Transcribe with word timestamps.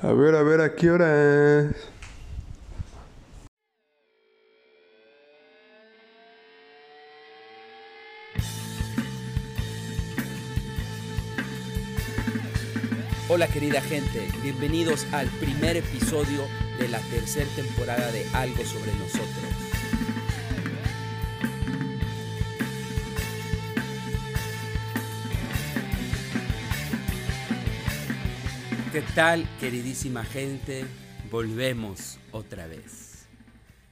A 0.00 0.12
ver, 0.12 0.36
a 0.36 0.42
ver, 0.44 0.60
¿a 0.60 0.76
qué 0.76 0.92
hora 0.92 1.60
es? 1.60 1.74
Hola 13.28 13.48
querida 13.48 13.80
gente, 13.80 14.28
bienvenidos 14.40 15.04
al 15.12 15.26
primer 15.40 15.76
episodio 15.76 16.42
de 16.78 16.88
la 16.88 17.00
tercera 17.00 17.50
temporada 17.56 18.12
de 18.12 18.24
Algo 18.34 18.64
sobre 18.64 18.92
nosotros. 18.94 19.67
¿Qué 28.92 29.02
tal 29.14 29.46
queridísima 29.60 30.24
gente? 30.24 30.86
Volvemos 31.30 32.18
otra 32.32 32.66
vez. 32.66 33.26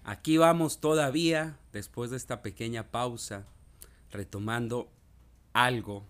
Aquí 0.05 0.37
vamos 0.39 0.81
todavía, 0.81 1.59
después 1.73 2.11
de 2.11 2.17
esta 2.17 2.43
pequeña 2.43 2.91
pausa, 2.91 3.47
retomando 4.11 4.91
algo 5.53 6.07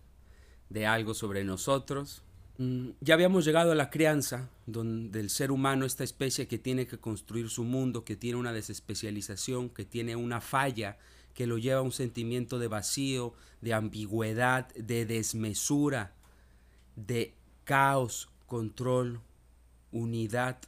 de 0.69 0.87
algo 0.87 1.15
sobre 1.15 1.45
nosotros 1.45 2.23
Mm, 2.59 2.93
ya 3.03 3.15
habíamos 3.15 3.45
llegado 3.45 3.73
a 3.73 3.75
la 3.75 3.91
crianza, 3.91 4.49
donde 4.65 5.21
el 5.21 5.29
ser 5.29 5.51
humano, 5.51 5.85
esta 5.85 6.05
especie 6.05 6.49
que 6.49 6.59
tiene 6.59 6.87
que 6.87 6.99
construir 6.99 7.51
su 7.51 7.65
mundo, 7.65 8.05
que 8.05 8.17
tiene 8.17 8.39
una 8.39 8.53
desespecialización, 8.53 9.69
que 9.69 9.85
tiene 9.85 10.17
una 10.17 10.41
falla, 10.41 10.97
que 11.35 11.47
lo 11.47 11.59
lleva 11.59 11.81
a 11.81 11.83
un 11.83 11.93
sentimiento 11.93 12.59
de 12.59 12.69
vacío, 12.69 13.35
de 13.61 13.75
ambigüedad, 13.75 14.69
de 14.75 15.05
desmesura, 15.05 16.15
de 16.97 17.35
caos, 17.65 18.31
control, 18.47 19.21
unidad 19.91 20.59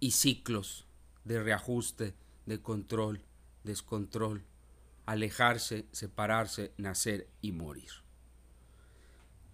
y 0.00 0.12
ciclos 0.12 0.86
de 1.24 1.42
reajuste, 1.42 2.14
de 2.46 2.60
control, 2.60 3.24
descontrol, 3.62 4.44
alejarse, 5.06 5.86
separarse, 5.92 6.72
nacer 6.76 7.28
y 7.40 7.52
morir. 7.52 7.90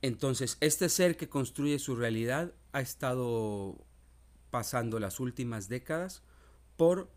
Entonces, 0.02 0.56
este 0.60 0.88
ser 0.88 1.16
que 1.16 1.28
construye 1.28 1.78
su 1.78 1.94
realidad 1.94 2.54
ha 2.72 2.80
estado 2.80 3.84
pasando 4.50 4.98
las 4.98 5.20
últimas 5.20 5.68
décadas 5.68 6.22
por 6.76 7.10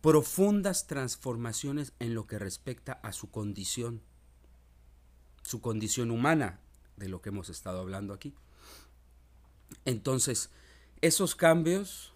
profundas 0.00 0.86
transformaciones 0.86 1.92
en 1.98 2.14
lo 2.14 2.26
que 2.26 2.38
respecta 2.38 2.92
a 2.92 3.12
su 3.12 3.30
condición, 3.30 4.02
su 5.42 5.60
condición 5.60 6.10
humana, 6.10 6.60
de 7.00 7.08
lo 7.08 7.20
que 7.20 7.30
hemos 7.30 7.48
estado 7.48 7.80
hablando 7.80 8.14
aquí. 8.14 8.34
Entonces, 9.84 10.50
esos 11.00 11.34
cambios 11.34 12.12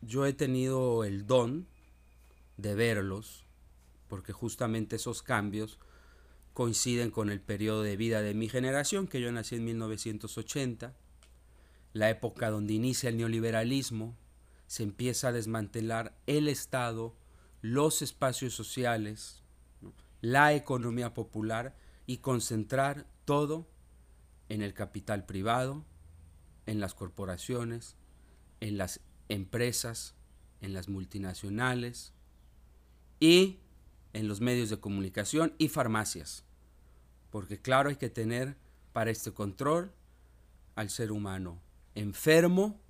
yo 0.00 0.26
he 0.26 0.32
tenido 0.32 1.04
el 1.04 1.26
don 1.26 1.66
de 2.56 2.74
verlos, 2.74 3.44
porque 4.08 4.32
justamente 4.32 4.96
esos 4.96 5.22
cambios 5.22 5.78
coinciden 6.54 7.10
con 7.10 7.30
el 7.30 7.40
periodo 7.40 7.82
de 7.82 7.96
vida 7.96 8.22
de 8.22 8.34
mi 8.34 8.48
generación, 8.48 9.06
que 9.06 9.20
yo 9.20 9.30
nací 9.30 9.56
en 9.56 9.64
1980, 9.64 10.94
la 11.92 12.10
época 12.10 12.50
donde 12.50 12.72
inicia 12.72 13.10
el 13.10 13.18
neoliberalismo, 13.18 14.16
se 14.66 14.84
empieza 14.84 15.28
a 15.28 15.32
desmantelar 15.32 16.16
el 16.26 16.48
Estado, 16.48 17.14
los 17.60 18.02
espacios 18.02 18.54
sociales, 18.54 19.42
la 20.20 20.54
economía 20.54 21.12
popular 21.12 21.76
y 22.06 22.18
concentrar 22.18 23.06
todo 23.24 23.66
en 24.54 24.62
el 24.62 24.72
capital 24.72 25.26
privado, 25.26 25.84
en 26.66 26.78
las 26.78 26.94
corporaciones, 26.94 27.96
en 28.60 28.78
las 28.78 29.00
empresas, 29.28 30.14
en 30.60 30.72
las 30.72 30.88
multinacionales 30.88 32.12
y 33.18 33.58
en 34.12 34.28
los 34.28 34.40
medios 34.40 34.70
de 34.70 34.78
comunicación 34.78 35.54
y 35.58 35.68
farmacias. 35.68 36.44
Porque 37.30 37.60
claro, 37.60 37.88
hay 37.88 37.96
que 37.96 38.10
tener 38.10 38.56
para 38.92 39.10
este 39.10 39.32
control 39.32 39.92
al 40.76 40.88
ser 40.88 41.10
humano 41.10 41.60
enfermo 41.96 42.80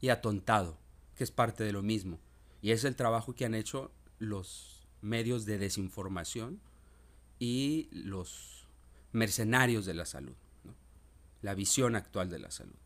y 0.00 0.10
atontado, 0.10 0.78
que 1.16 1.24
es 1.24 1.30
parte 1.30 1.64
de 1.64 1.72
lo 1.72 1.82
mismo. 1.82 2.18
Y 2.60 2.72
es 2.72 2.84
el 2.84 2.96
trabajo 2.96 3.34
que 3.34 3.46
han 3.46 3.54
hecho 3.54 3.92
los 4.18 4.86
medios 5.00 5.46
de 5.46 5.56
desinformación 5.56 6.60
y 7.38 7.88
los 7.92 8.68
mercenarios 9.12 9.86
de 9.86 9.94
la 9.94 10.04
salud, 10.04 10.34
la 11.42 11.54
visión 11.54 11.96
actual 11.96 12.30
de 12.30 12.38
la 12.38 12.50
salud. 12.50 12.76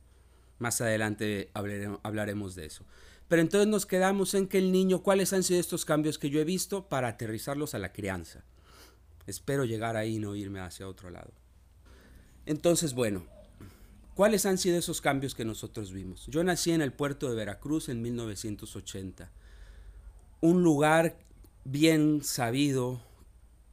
Más 0.59 0.81
adelante 0.81 1.51
hablaremos 1.55 2.55
de 2.55 2.67
eso. 2.67 2.85
Pero 3.29 3.43
entonces 3.43 3.67
nos 3.67 3.87
quedamos 3.87 4.35
en 4.35 4.47
que 4.47 4.59
el 4.59 4.73
niño, 4.73 5.03
¿cuáles 5.03 5.33
han 5.33 5.43
sido 5.43 5.59
estos 5.59 5.85
cambios 5.85 6.19
que 6.19 6.31
yo 6.31 6.41
he 6.41 6.45
visto 6.45 6.89
para 6.89 7.09
aterrizarlos 7.09 7.75
a 7.75 7.79
la 7.79 7.93
crianza? 7.93 8.45
Espero 9.27 9.65
llegar 9.65 9.97
ahí 9.97 10.17
y 10.17 10.19
no 10.19 10.37
irme 10.37 10.61
hacia 10.61 10.89
otro 10.89 11.11
lado. 11.11 11.33
Entonces, 12.45 12.93
bueno, 12.93 13.25
¿cuáles 14.15 14.47
han 14.47 14.59
sido 14.59 14.77
esos 14.77 15.01
cambios 15.01 15.35
que 15.35 15.45
nosotros 15.45 15.93
vimos? 15.93 16.27
Yo 16.27 16.45
nací 16.45 16.73
en 16.73 16.83
el 16.83 16.93
puerto 16.93 17.31
de 17.31 17.37
Veracruz 17.37 17.89
en 17.89 18.03
1980. 18.03 19.31
Un 20.41 20.63
lugar 20.63 21.19
bien 21.65 22.23
sabido, 22.23 23.01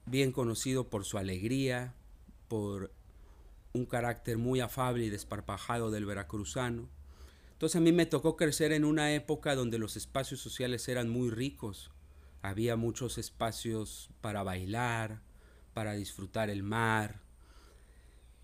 bien 0.05 0.31
conocido 0.31 0.89
por 0.89 1.03
su 1.03 1.17
alegría, 1.17 1.95
por 2.47 2.93
un 3.73 3.85
carácter 3.85 4.37
muy 4.37 4.59
afable 4.59 5.05
y 5.05 5.09
desparpajado 5.09 5.91
del 5.91 6.05
veracruzano 6.05 6.89
entonces 7.59 7.75
a 7.75 7.81
mí 7.81 7.91
me 7.91 8.05
tocó 8.05 8.37
crecer 8.37 8.71
en 8.71 8.85
una 8.85 9.13
época 9.13 9.53
donde 9.53 9.79
los 9.79 9.97
espacios 9.97 10.39
sociales 10.39 10.87
eran 10.87 11.09
muy 11.09 11.29
ricos. 11.29 11.91
Había 12.41 12.77
muchos 12.77 13.17
espacios 13.17 14.11
para 14.21 14.43
bailar, 14.43 15.19
para 15.73 15.91
disfrutar 15.91 16.49
el 16.49 16.63
mar. 16.63 17.19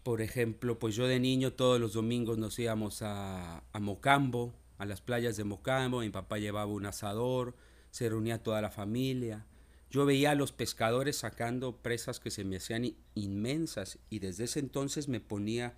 Por 0.03 0.21
ejemplo, 0.21 0.79
pues 0.79 0.97
yo 0.97 1.07
de 1.07 1.21
niño 1.21 1.53
todos 1.53 1.79
los 1.79 1.93
domingos 1.93 2.37
nos 2.37 2.59
íbamos 2.59 3.03
a, 3.03 3.63
a 3.71 3.79
Mocambo, 3.79 4.53
a 4.77 4.85
las 4.85 4.99
playas 4.99 5.37
de 5.37 5.45
Mocambo. 5.45 6.01
Mi 6.01 6.09
papá 6.09 6.37
llevaba 6.37 6.69
un 6.69 6.85
asador, 6.85 7.55
se 7.91 8.09
reunía 8.09 8.43
toda 8.43 8.61
la 8.61 8.69
familia. 8.69 9.45
Yo 9.95 10.05
veía 10.05 10.31
a 10.31 10.35
los 10.35 10.51
pescadores 10.51 11.15
sacando 11.15 11.77
presas 11.77 12.19
que 12.19 12.29
se 12.29 12.43
me 12.43 12.57
hacían 12.57 12.97
inmensas 13.13 13.97
y 14.09 14.19
desde 14.19 14.43
ese 14.43 14.59
entonces 14.59 15.07
me 15.07 15.21
ponía 15.21 15.77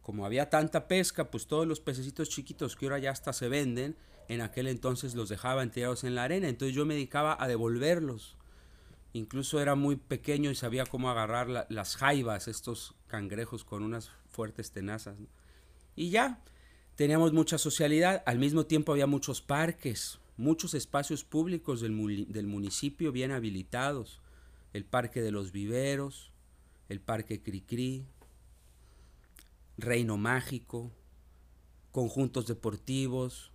como 0.00 0.26
había 0.26 0.50
tanta 0.50 0.88
pesca, 0.88 1.30
pues 1.30 1.46
todos 1.46 1.64
los 1.64 1.78
pececitos 1.78 2.28
chiquitos 2.28 2.74
que 2.74 2.86
ahora 2.86 2.98
ya 2.98 3.12
hasta 3.12 3.32
se 3.32 3.48
venden, 3.48 3.94
en 4.26 4.40
aquel 4.40 4.66
entonces 4.66 5.14
los 5.14 5.28
dejaban 5.28 5.70
tirados 5.70 6.02
en 6.02 6.16
la 6.16 6.24
arena, 6.24 6.48
entonces 6.48 6.74
yo 6.74 6.84
me 6.84 6.94
dedicaba 6.94 7.36
a 7.38 7.46
devolverlos. 7.46 8.36
Incluso 9.12 9.60
era 9.60 9.76
muy 9.76 9.94
pequeño 9.94 10.50
y 10.50 10.56
sabía 10.56 10.84
cómo 10.84 11.08
agarrar 11.08 11.68
las 11.68 11.94
jaivas, 11.94 12.48
estos 12.48 12.96
cangrejos 13.06 13.62
con 13.62 13.84
unas 13.84 14.10
fuertes 14.28 14.72
tenazas. 14.72 15.14
Y 15.94 16.10
ya, 16.10 16.40
teníamos 16.96 17.32
mucha 17.32 17.58
socialidad, 17.58 18.24
al 18.26 18.40
mismo 18.40 18.66
tiempo 18.66 18.90
había 18.90 19.06
muchos 19.06 19.40
parques, 19.40 20.18
muchos 20.36 20.74
espacios 20.74 21.24
públicos 21.24 21.80
del, 21.80 22.26
del 22.28 22.46
municipio 22.46 23.12
bien 23.12 23.30
habilitados, 23.30 24.20
el 24.72 24.84
parque 24.84 25.20
de 25.20 25.30
los 25.30 25.52
viveros, 25.52 26.32
el 26.88 27.00
parque 27.00 27.42
Cricri, 27.42 28.04
Reino 29.78 30.16
Mágico, 30.16 30.92
conjuntos 31.90 32.46
deportivos. 32.46 33.52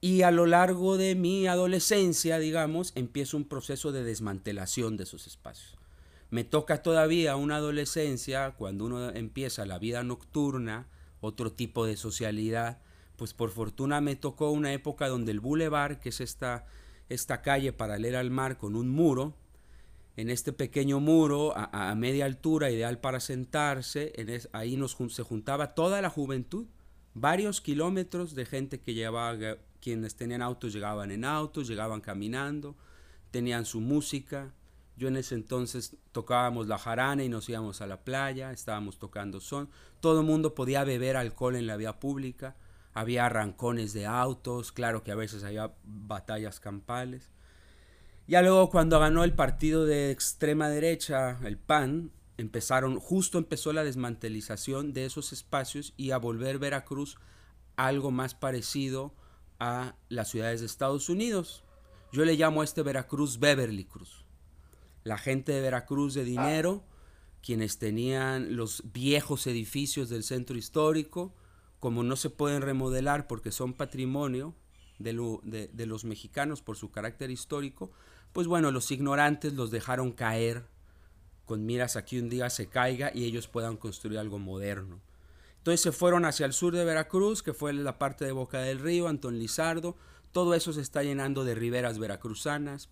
Y 0.00 0.22
a 0.22 0.30
lo 0.30 0.46
largo 0.46 0.96
de 0.96 1.14
mi 1.14 1.46
adolescencia, 1.46 2.38
digamos, 2.38 2.92
empieza 2.94 3.36
un 3.36 3.44
proceso 3.44 3.92
de 3.92 4.02
desmantelación 4.02 4.96
de 4.96 5.04
esos 5.04 5.26
espacios. 5.26 5.76
Me 6.30 6.44
toca 6.44 6.82
todavía 6.82 7.36
una 7.36 7.56
adolescencia, 7.56 8.52
cuando 8.52 8.86
uno 8.86 9.10
empieza 9.10 9.66
la 9.66 9.78
vida 9.78 10.02
nocturna, 10.02 10.88
otro 11.20 11.52
tipo 11.52 11.84
de 11.84 11.96
socialidad, 11.96 12.80
pues 13.20 13.34
por 13.34 13.50
fortuna 13.50 14.00
me 14.00 14.16
tocó 14.16 14.50
una 14.50 14.72
época 14.72 15.06
donde 15.06 15.30
el 15.30 15.40
boulevard, 15.40 15.98
que 15.98 16.08
es 16.08 16.22
esta, 16.22 16.64
esta 17.10 17.42
calle 17.42 17.70
paralela 17.74 18.18
al 18.18 18.30
mar 18.30 18.56
con 18.56 18.76
un 18.76 18.88
muro, 18.88 19.34
en 20.16 20.30
este 20.30 20.54
pequeño 20.54 21.00
muro 21.00 21.52
a, 21.54 21.94
media 21.96 22.24
altura, 22.24 22.70
ideal 22.70 22.98
para 22.98 23.20
sentarse, 23.20 24.14
en 24.16 24.40
ahí 24.52 24.78
nos, 24.78 24.96
se 25.10 25.22
juntaba 25.22 25.74
toda 25.74 26.00
la 26.00 26.08
juventud, 26.08 26.64
varios 27.12 27.60
kilómetros 27.60 28.34
de 28.34 28.46
gente 28.46 28.80
que 28.80 28.94
llevaba, 28.94 29.58
quienes 29.82 30.14
tenían 30.14 30.40
autos 30.40 30.72
llegaban 30.72 31.10
en 31.10 31.26
autos, 31.26 31.68
llegaban 31.68 32.00
caminando, 32.00 32.74
tenían 33.30 33.66
su 33.66 33.82
música. 33.82 34.54
Yo 34.96 35.08
en 35.08 35.18
ese 35.18 35.34
entonces 35.34 35.94
tocábamos 36.12 36.68
la 36.68 36.78
jarana 36.78 37.22
y 37.22 37.28
nos 37.28 37.50
íbamos 37.50 37.82
a 37.82 37.86
la 37.86 38.02
playa, 38.02 38.50
estábamos 38.50 38.98
tocando 38.98 39.40
son. 39.40 39.68
Todo 40.00 40.20
el 40.20 40.26
mundo 40.26 40.54
podía 40.54 40.84
beber 40.84 41.18
alcohol 41.18 41.56
en 41.56 41.66
la 41.66 41.76
vía 41.76 42.00
pública, 42.00 42.56
había 42.94 43.26
arrancones 43.26 43.92
de 43.92 44.06
autos, 44.06 44.72
claro 44.72 45.02
que 45.02 45.12
a 45.12 45.16
veces 45.16 45.44
había 45.44 45.72
batallas 45.84 46.60
campales. 46.60 47.30
Ya 48.26 48.42
luego 48.42 48.70
cuando 48.70 49.00
ganó 49.00 49.24
el 49.24 49.34
partido 49.34 49.86
de 49.86 50.10
extrema 50.10 50.68
derecha, 50.68 51.38
el 51.44 51.58
PAN, 51.58 52.12
empezaron, 52.36 52.98
justo 52.98 53.38
empezó 53.38 53.72
la 53.72 53.84
desmantelización 53.84 54.92
de 54.92 55.04
esos 55.04 55.32
espacios 55.32 55.94
y 55.96 56.12
a 56.12 56.18
volver 56.18 56.58
Veracruz 56.58 57.18
algo 57.76 58.10
más 58.10 58.34
parecido 58.34 59.14
a 59.58 59.94
las 60.08 60.28
ciudades 60.28 60.60
de 60.60 60.66
Estados 60.66 61.08
Unidos. 61.08 61.64
Yo 62.12 62.24
le 62.24 62.34
llamo 62.34 62.60
a 62.60 62.64
este 62.64 62.82
Veracruz 62.82 63.38
Beverly 63.38 63.84
Cruz. 63.84 64.24
La 65.04 65.18
gente 65.18 65.52
de 65.52 65.60
Veracruz 65.60 66.14
de 66.14 66.24
dinero, 66.24 66.82
quienes 67.42 67.78
tenían 67.78 68.56
los 68.56 68.82
viejos 68.92 69.46
edificios 69.46 70.08
del 70.08 70.24
centro 70.24 70.56
histórico, 70.56 71.34
como 71.80 72.02
no 72.02 72.14
se 72.16 72.30
pueden 72.30 72.62
remodelar 72.62 73.26
porque 73.26 73.50
son 73.50 73.72
patrimonio 73.72 74.54
de, 74.98 75.86
los 75.86 76.04
mexicanos 76.04 76.60
por 76.60 76.76
su 76.76 76.90
carácter 76.90 77.30
histórico, 77.30 77.90
pues 78.32 78.46
bueno, 78.46 78.70
los 78.70 78.90
ignorantes 78.90 79.54
los 79.54 79.70
dejaron 79.70 80.12
caer 80.12 80.66
con 81.46 81.66
miras 81.66 81.96
a 81.96 82.04
que 82.04 82.20
un 82.20 82.28
día 82.28 82.48
se 82.50 82.68
caiga 82.68 83.10
y 83.12 83.24
ellos 83.24 83.48
puedan 83.48 83.76
construir 83.76 84.18
algo 84.18 84.38
moderno. 84.38 85.00
Entonces 85.56 85.80
se 85.80 85.92
fueron 85.92 86.24
hacia 86.24 86.46
el 86.46 86.52
sur 86.52 86.74
de 86.74 86.84
Veracruz, 86.84 87.42
que 87.42 87.54
fue 87.54 87.72
la 87.72 87.98
parte 87.98 88.24
de 88.24 88.32
Boca 88.32 88.60
del 88.60 88.78
Río, 88.78 89.08
Antón 89.08 89.38
Lizardo, 89.38 89.96
todo 90.32 90.54
eso 90.54 90.72
se 90.72 90.80
está 90.80 91.02
llenando 91.02 91.44
de 91.44 91.54
riberas 91.54 91.98
veracruzanas, 91.98 92.88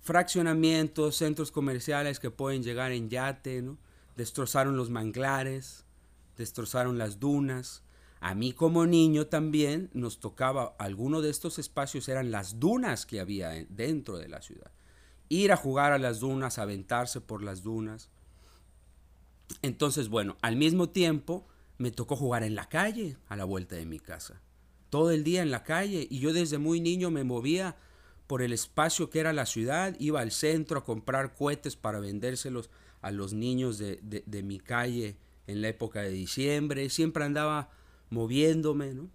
fraccionamientos, 0.00 1.16
centros 1.16 1.52
comerciales 1.52 2.18
que 2.18 2.30
pueden 2.30 2.62
llegar 2.62 2.90
en 2.90 3.08
yate, 3.08 3.62
¿no? 3.62 3.78
destrozaron 4.16 4.76
los 4.76 4.90
manglares, 4.90 5.81
destrozaron 6.42 6.98
las 6.98 7.18
dunas. 7.18 7.82
A 8.20 8.34
mí 8.34 8.52
como 8.52 8.86
niño 8.86 9.26
también 9.26 9.90
nos 9.94 10.20
tocaba, 10.20 10.76
alguno 10.78 11.22
de 11.22 11.30
estos 11.30 11.58
espacios 11.58 12.08
eran 12.08 12.30
las 12.30 12.60
dunas 12.60 13.06
que 13.06 13.20
había 13.20 13.50
dentro 13.68 14.18
de 14.18 14.28
la 14.28 14.42
ciudad 14.42 14.72
ir 15.32 15.50
a 15.50 15.56
jugar 15.56 15.92
a 15.92 15.98
las 15.98 16.20
dunas, 16.20 16.58
aventarse 16.58 17.22
por 17.22 17.42
las 17.42 17.62
dunas. 17.62 18.10
Entonces, 19.62 20.10
bueno, 20.10 20.36
al 20.42 20.56
mismo 20.56 20.90
tiempo 20.90 21.46
me 21.78 21.90
tocó 21.90 22.16
jugar 22.16 22.42
en 22.42 22.54
la 22.54 22.68
calle 22.68 23.16
a 23.28 23.36
la 23.36 23.44
vuelta 23.44 23.76
de 23.76 23.86
mi 23.86 23.98
casa. 23.98 24.42
Todo 24.90 25.10
el 25.10 25.24
día 25.24 25.40
en 25.40 25.50
la 25.50 25.64
calle 25.64 26.06
y 26.10 26.18
yo 26.18 26.34
desde 26.34 26.58
muy 26.58 26.82
niño 26.82 27.10
me 27.10 27.24
movía 27.24 27.76
por 28.26 28.42
el 28.42 28.52
espacio 28.52 29.08
que 29.08 29.20
era 29.20 29.32
la 29.32 29.46
ciudad, 29.46 29.96
iba 29.98 30.20
al 30.20 30.32
centro 30.32 30.80
a 30.80 30.84
comprar 30.84 31.34
cohetes 31.34 31.76
para 31.76 31.98
vendérselos 31.98 32.68
a 33.00 33.10
los 33.10 33.32
niños 33.32 33.78
de, 33.78 34.00
de 34.02 34.42
mi 34.42 34.60
calle 34.60 35.16
en 35.52 35.62
la 35.62 35.68
época 35.68 36.02
de 36.02 36.10
diciembre, 36.10 36.90
siempre 36.90 37.24
andaba 37.24 37.70
moviéndome, 38.10 38.94
¿no? 38.94 39.08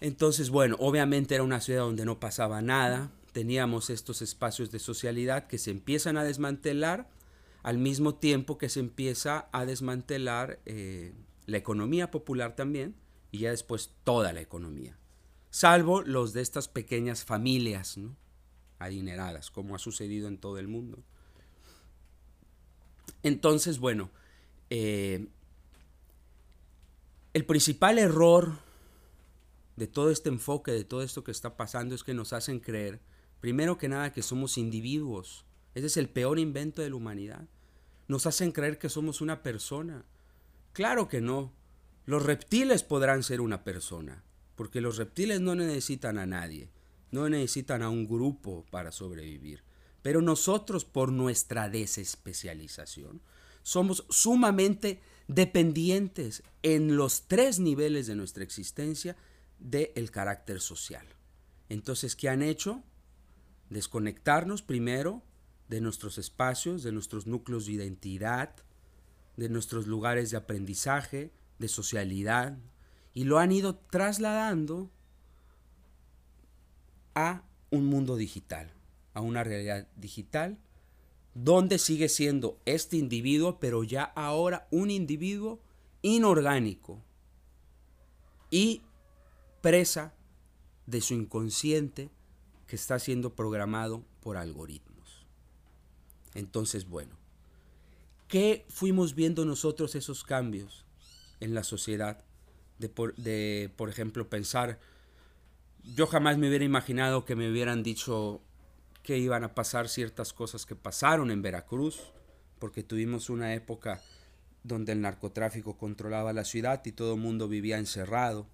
Entonces, 0.00 0.50
bueno, 0.50 0.76
obviamente 0.80 1.34
era 1.34 1.44
una 1.44 1.60
ciudad 1.60 1.82
donde 1.82 2.04
no 2.04 2.18
pasaba 2.18 2.60
nada, 2.60 3.12
teníamos 3.32 3.88
estos 3.88 4.20
espacios 4.20 4.70
de 4.72 4.78
socialidad 4.78 5.46
que 5.46 5.58
se 5.58 5.70
empiezan 5.70 6.16
a 6.16 6.24
desmantelar 6.24 7.08
al 7.62 7.78
mismo 7.78 8.16
tiempo 8.16 8.58
que 8.58 8.68
se 8.68 8.80
empieza 8.80 9.48
a 9.52 9.64
desmantelar 9.64 10.58
eh, 10.66 11.14
la 11.46 11.56
economía 11.56 12.10
popular 12.10 12.56
también 12.56 12.96
y 13.30 13.38
ya 13.38 13.50
después 13.50 13.92
toda 14.04 14.32
la 14.32 14.40
economía, 14.40 14.98
salvo 15.50 16.02
los 16.02 16.32
de 16.32 16.42
estas 16.42 16.66
pequeñas 16.66 17.24
familias 17.24 17.98
adineradas, 18.78 19.50
como 19.50 19.76
ha 19.76 19.78
sucedido 19.78 20.28
en 20.28 20.38
todo 20.38 20.58
el 20.58 20.66
mundo. 20.66 20.98
Entonces, 23.22 23.78
bueno, 23.78 24.10
eh, 24.74 25.26
el 27.34 27.44
principal 27.44 27.98
error 27.98 28.58
de 29.76 29.86
todo 29.86 30.10
este 30.10 30.28
enfoque, 30.28 30.72
de 30.72 30.84
todo 30.84 31.02
esto 31.02 31.24
que 31.24 31.30
está 31.30 31.56
pasando, 31.56 31.94
es 31.94 32.04
que 32.04 32.14
nos 32.14 32.32
hacen 32.32 32.60
creer 32.60 33.00
Primero 33.42 33.76
que 33.76 33.88
nada 33.88 34.12
que 34.12 34.22
somos 34.22 34.56
individuos. 34.56 35.44
Ese 35.74 35.88
es 35.88 35.96
el 35.96 36.08
peor 36.08 36.38
invento 36.38 36.80
de 36.80 36.90
la 36.90 36.94
humanidad. 36.94 37.48
Nos 38.06 38.24
hacen 38.26 38.52
creer 38.52 38.78
que 38.78 38.88
somos 38.88 39.20
una 39.20 39.42
persona. 39.42 40.04
Claro 40.72 41.08
que 41.08 41.20
no. 41.20 41.52
Los 42.06 42.22
reptiles 42.22 42.84
podrán 42.84 43.24
ser 43.24 43.40
una 43.40 43.64
persona, 43.64 44.22
porque 44.54 44.80
los 44.80 44.96
reptiles 44.96 45.40
no 45.40 45.56
necesitan 45.56 46.18
a 46.18 46.26
nadie, 46.26 46.70
no 47.10 47.28
necesitan 47.28 47.82
a 47.82 47.90
un 47.90 48.06
grupo 48.06 48.64
para 48.70 48.92
sobrevivir. 48.92 49.64
Pero 50.02 50.22
nosotros, 50.22 50.84
por 50.84 51.10
nuestra 51.10 51.68
desespecialización, 51.68 53.22
somos 53.62 54.04
sumamente 54.10 55.00
dependientes 55.28 56.42
en 56.62 56.96
los 56.96 57.28
tres 57.28 57.58
niveles 57.58 58.06
de 58.06 58.16
nuestra 58.16 58.42
existencia 58.42 59.16
del 59.58 60.10
carácter 60.10 60.60
social. 60.60 61.06
Entonces, 61.68 62.16
¿qué 62.16 62.28
han 62.28 62.42
hecho? 62.42 62.82
desconectarnos 63.72 64.62
primero 64.62 65.22
de 65.68 65.80
nuestros 65.80 66.18
espacios, 66.18 66.82
de 66.82 66.92
nuestros 66.92 67.26
núcleos 67.26 67.66
de 67.66 67.72
identidad, 67.72 68.54
de 69.36 69.48
nuestros 69.48 69.86
lugares 69.86 70.30
de 70.30 70.36
aprendizaje, 70.36 71.32
de 71.58 71.68
socialidad, 71.68 72.58
y 73.14 73.24
lo 73.24 73.38
han 73.38 73.52
ido 73.52 73.76
trasladando 73.76 74.90
a 77.14 77.44
un 77.70 77.86
mundo 77.86 78.16
digital, 78.16 78.72
a 79.14 79.20
una 79.20 79.42
realidad 79.42 79.88
digital, 79.96 80.58
donde 81.34 81.78
sigue 81.78 82.08
siendo 82.08 82.58
este 82.64 82.96
individuo, 82.96 83.58
pero 83.58 83.84
ya 83.84 84.04
ahora 84.04 84.68
un 84.70 84.90
individuo 84.90 85.60
inorgánico 86.02 87.00
y 88.50 88.82
presa 89.62 90.14
de 90.86 91.00
su 91.00 91.14
inconsciente, 91.14 92.10
que 92.66 92.76
está 92.76 92.98
siendo 92.98 93.34
programado 93.34 94.04
por 94.20 94.36
algoritmos. 94.36 95.26
Entonces, 96.34 96.88
bueno, 96.88 97.16
¿qué 98.28 98.64
fuimos 98.68 99.14
viendo 99.14 99.44
nosotros 99.44 99.94
esos 99.94 100.24
cambios 100.24 100.84
en 101.40 101.54
la 101.54 101.64
sociedad? 101.64 102.24
De 102.78 102.88
por, 102.88 103.14
de, 103.16 103.70
por 103.76 103.88
ejemplo, 103.88 104.28
pensar, 104.28 104.80
yo 105.94 106.06
jamás 106.06 106.38
me 106.38 106.48
hubiera 106.48 106.64
imaginado 106.64 107.24
que 107.24 107.36
me 107.36 107.50
hubieran 107.50 107.82
dicho 107.82 108.40
que 109.02 109.18
iban 109.18 109.44
a 109.44 109.54
pasar 109.54 109.88
ciertas 109.88 110.32
cosas 110.32 110.66
que 110.66 110.76
pasaron 110.76 111.30
en 111.30 111.42
Veracruz, 111.42 112.12
porque 112.58 112.82
tuvimos 112.82 113.30
una 113.30 113.54
época 113.54 114.00
donde 114.62 114.92
el 114.92 115.00
narcotráfico 115.00 115.76
controlaba 115.76 116.32
la 116.32 116.44
ciudad 116.44 116.82
y 116.84 116.92
todo 116.92 117.14
el 117.14 117.20
mundo 117.20 117.48
vivía 117.48 117.78
encerrado. 117.78 118.46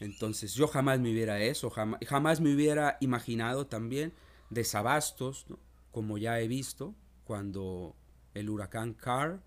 Entonces 0.00 0.54
yo 0.54 0.68
jamás 0.68 1.00
me 1.00 1.10
hubiera 1.10 1.40
eso, 1.40 1.70
jamás, 1.70 2.40
me 2.40 2.54
hubiera 2.54 2.98
imaginado 3.00 3.66
también 3.66 4.12
desabastos, 4.50 5.46
como 5.90 6.18
ya 6.18 6.40
he 6.40 6.48
visto, 6.48 6.94
cuando 7.24 7.96
el 8.34 8.50
huracán 8.50 8.94
Carr 8.94 9.42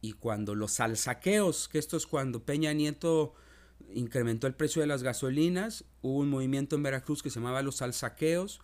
y 0.00 0.14
cuando 0.14 0.54
los 0.54 0.80
alsaqueos, 0.80 1.68
que 1.68 1.78
esto 1.78 1.96
es 1.96 2.06
cuando 2.06 2.44
Peña 2.44 2.72
Nieto 2.72 3.34
incrementó 3.94 4.46
el 4.46 4.54
precio 4.54 4.82
de 4.82 4.88
las 4.88 5.02
gasolinas, 5.02 5.84
hubo 6.02 6.18
un 6.18 6.28
movimiento 6.28 6.76
en 6.76 6.82
Veracruz 6.82 7.22
que 7.22 7.30
se 7.30 7.38
llamaba 7.38 7.62
los 7.62 7.82
alsaqueos, 7.82 8.60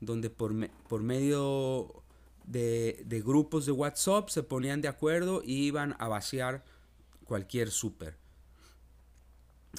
donde 0.00 0.30
por, 0.30 0.54
por 0.88 1.02
medio 1.02 2.02
de, 2.44 3.02
de, 3.06 3.22
grupos 3.22 3.66
de 3.66 3.72
WhatsApp 3.72 4.28
se 4.28 4.42
ponían 4.42 4.80
de 4.80 4.88
acuerdo 4.88 5.42
y 5.44 5.64
iban 5.64 5.94
a 5.98 6.08
vaciar 6.08 6.64
cualquier 7.24 7.70
súper. 7.70 8.16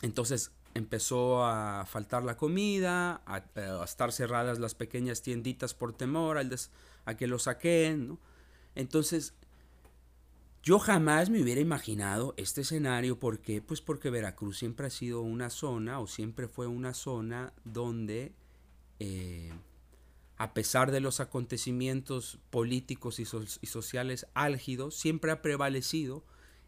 Entonces, 0.01 0.51
empezó 0.73 1.43
a 1.43 1.85
faltar 1.85 2.23
la 2.23 2.37
comida, 2.37 3.21
a, 3.25 3.43
estar 3.83 4.11
cerradas 4.11 4.59
las 4.59 4.75
pequeñas 4.75 5.21
tienditas 5.21 5.73
por 5.73 5.93
temor 5.93 6.37
a 7.05 7.17
que 7.17 7.27
lo 7.27 7.39
saquen. 7.39 8.17
Entonces, 8.75 9.33
yo 10.63 10.79
jamás 10.79 11.29
me 11.29 11.41
hubiera 11.41 11.61
imaginado 11.61 12.33
este 12.37 12.61
escenario. 12.61 13.19
¿Por 13.19 13.39
qué? 13.39 13.61
Pues 13.61 13.81
porque 13.81 14.09
Veracruz 14.09 14.57
siempre 14.59 14.87
ha 14.87 14.91
sido 14.91 15.21
una 15.21 15.49
zona 15.49 15.99
o 15.99 16.07
siempre 16.07 16.47
fue 16.47 16.67
una 16.67 16.93
zona 16.93 17.53
donde, 17.63 18.33
eh, 18.99 19.51
a 20.41 20.55
pesar 20.55 20.89
de 20.89 21.01
los 21.01 21.19
acontecimientos 21.19 22.39
políticos 22.49 23.19
y, 23.19 23.25
sociales 23.67 24.25
álgidos, 24.33 24.95
siempre 24.95 25.29
ha 25.29 25.43
prevalecido 25.43 26.23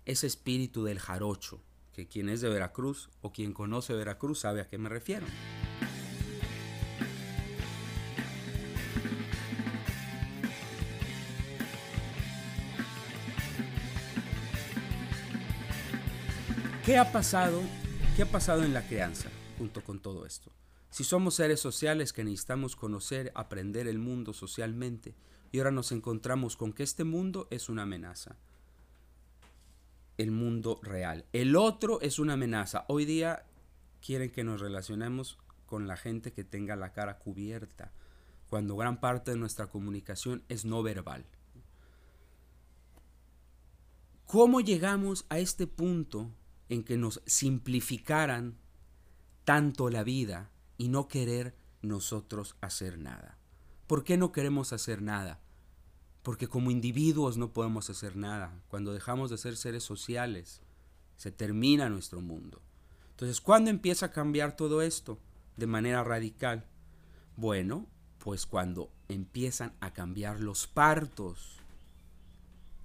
ese 0.05 0.27
espíritu 0.27 0.83
del 0.83 0.99
jarocho 0.99 1.59
que 1.91 2.07
quien 2.07 2.29
es 2.29 2.41
de 2.41 2.49
Veracruz 2.49 3.09
o 3.21 3.31
quien 3.31 3.51
conoce 3.51 3.95
Veracruz 3.95 4.41
sabe 4.41 4.61
a 4.61 4.67
qué 4.67 4.77
me 4.77 4.89
refiero. 4.89 5.25
¿Qué 16.85 16.99
ha 16.99 17.11
pasado? 17.11 17.59
¿Qué 18.15 18.21
ha 18.21 18.31
pasado 18.31 18.63
en 18.63 18.75
la 18.75 18.85
crianza 18.85 19.29
junto 19.57 19.83
con 19.83 19.99
todo 19.99 20.27
esto? 20.27 20.51
Si 20.93 21.03
somos 21.03 21.33
seres 21.33 21.59
sociales 21.59 22.13
que 22.13 22.23
necesitamos 22.23 22.75
conocer, 22.75 23.31
aprender 23.33 23.87
el 23.87 23.97
mundo 23.97 24.31
socialmente, 24.31 25.15
y 25.51 25.57
ahora 25.57 25.71
nos 25.71 25.91
encontramos 25.91 26.55
con 26.55 26.71
que 26.71 26.83
este 26.83 27.03
mundo 27.03 27.47
es 27.49 27.67
una 27.67 27.81
amenaza 27.81 28.37
el 30.17 30.29
mundo 30.31 30.79
real. 30.83 31.25
El 31.33 31.55
otro 31.55 31.99
es 32.01 32.19
una 32.19 32.33
amenaza. 32.33 32.85
Hoy 32.87 33.05
día 33.05 33.47
quieren 34.05 34.29
que 34.29 34.43
nos 34.43 34.61
relacionemos 34.61 35.39
con 35.65 35.87
la 35.87 35.97
gente 35.97 36.31
que 36.31 36.43
tenga 36.43 36.75
la 36.75 36.93
cara 36.93 37.17
cubierta, 37.17 37.91
cuando 38.47 38.75
gran 38.75 38.99
parte 38.99 39.31
de 39.31 39.37
nuestra 39.37 39.65
comunicación 39.65 40.43
es 40.47 40.63
no 40.63 40.83
verbal. 40.83 41.25
¿Cómo 44.27 44.61
llegamos 44.61 45.25
a 45.29 45.39
este 45.39 45.65
punto 45.65 46.29
en 46.69 46.83
que 46.83 46.97
nos 46.97 47.23
simplificaran 47.25 48.57
tanto 49.43 49.89
la 49.89 50.03
vida 50.03 50.52
y 50.77 50.89
no 50.89 51.07
querer 51.07 51.55
nosotros 51.81 52.55
hacer 52.61 52.97
nada? 52.97 53.37
¿Por 53.87 54.03
qué 54.03 54.17
no 54.17 54.31
queremos 54.31 54.73
hacer 54.73 55.01
nada? 55.01 55.39
Porque 56.21 56.47
como 56.47 56.71
individuos 56.71 57.37
no 57.37 57.51
podemos 57.51 57.89
hacer 57.89 58.15
nada. 58.15 58.61
Cuando 58.69 58.93
dejamos 58.93 59.29
de 59.29 59.37
ser 59.37 59.57
seres 59.57 59.83
sociales, 59.83 60.61
se 61.17 61.31
termina 61.31 61.89
nuestro 61.89 62.21
mundo. 62.21 62.61
Entonces, 63.11 63.41
¿cuándo 63.41 63.69
empieza 63.69 64.07
a 64.07 64.11
cambiar 64.11 64.55
todo 64.55 64.81
esto 64.81 65.19
de 65.57 65.67
manera 65.67 66.03
radical? 66.03 66.65
Bueno, 67.35 67.87
pues 68.19 68.45
cuando 68.45 68.91
empiezan 69.09 69.73
a 69.81 69.91
cambiar 69.91 70.39
los 70.39 70.65
partos, 70.65 71.57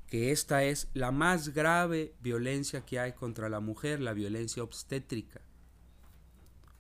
que 0.09 0.33
esta 0.33 0.65
es 0.65 0.89
la 0.95 1.13
más 1.13 1.51
grave 1.51 2.15
violencia 2.21 2.85
que 2.85 2.99
hay 2.99 3.13
contra 3.13 3.49
la 3.49 3.61
mujer, 3.61 4.01
la 4.01 4.15
violencia 4.15 4.63
obstétrica. 4.63 5.41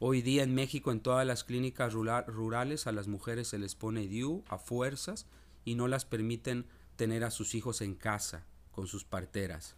Hoy 0.00 0.22
día 0.22 0.44
en 0.44 0.54
México 0.54 0.92
en 0.92 1.00
todas 1.00 1.26
las 1.26 1.42
clínicas 1.42 1.92
rurales 1.92 2.86
a 2.86 2.92
las 2.92 3.08
mujeres 3.08 3.48
se 3.48 3.58
les 3.58 3.74
pone 3.74 4.06
DIU 4.06 4.44
a 4.46 4.56
fuerzas 4.56 5.26
y 5.64 5.74
no 5.74 5.88
las 5.88 6.04
permiten 6.04 6.66
tener 6.94 7.24
a 7.24 7.32
sus 7.32 7.56
hijos 7.56 7.80
en 7.80 7.96
casa 7.96 8.44
con 8.70 8.86
sus 8.86 9.02
parteras. 9.02 9.74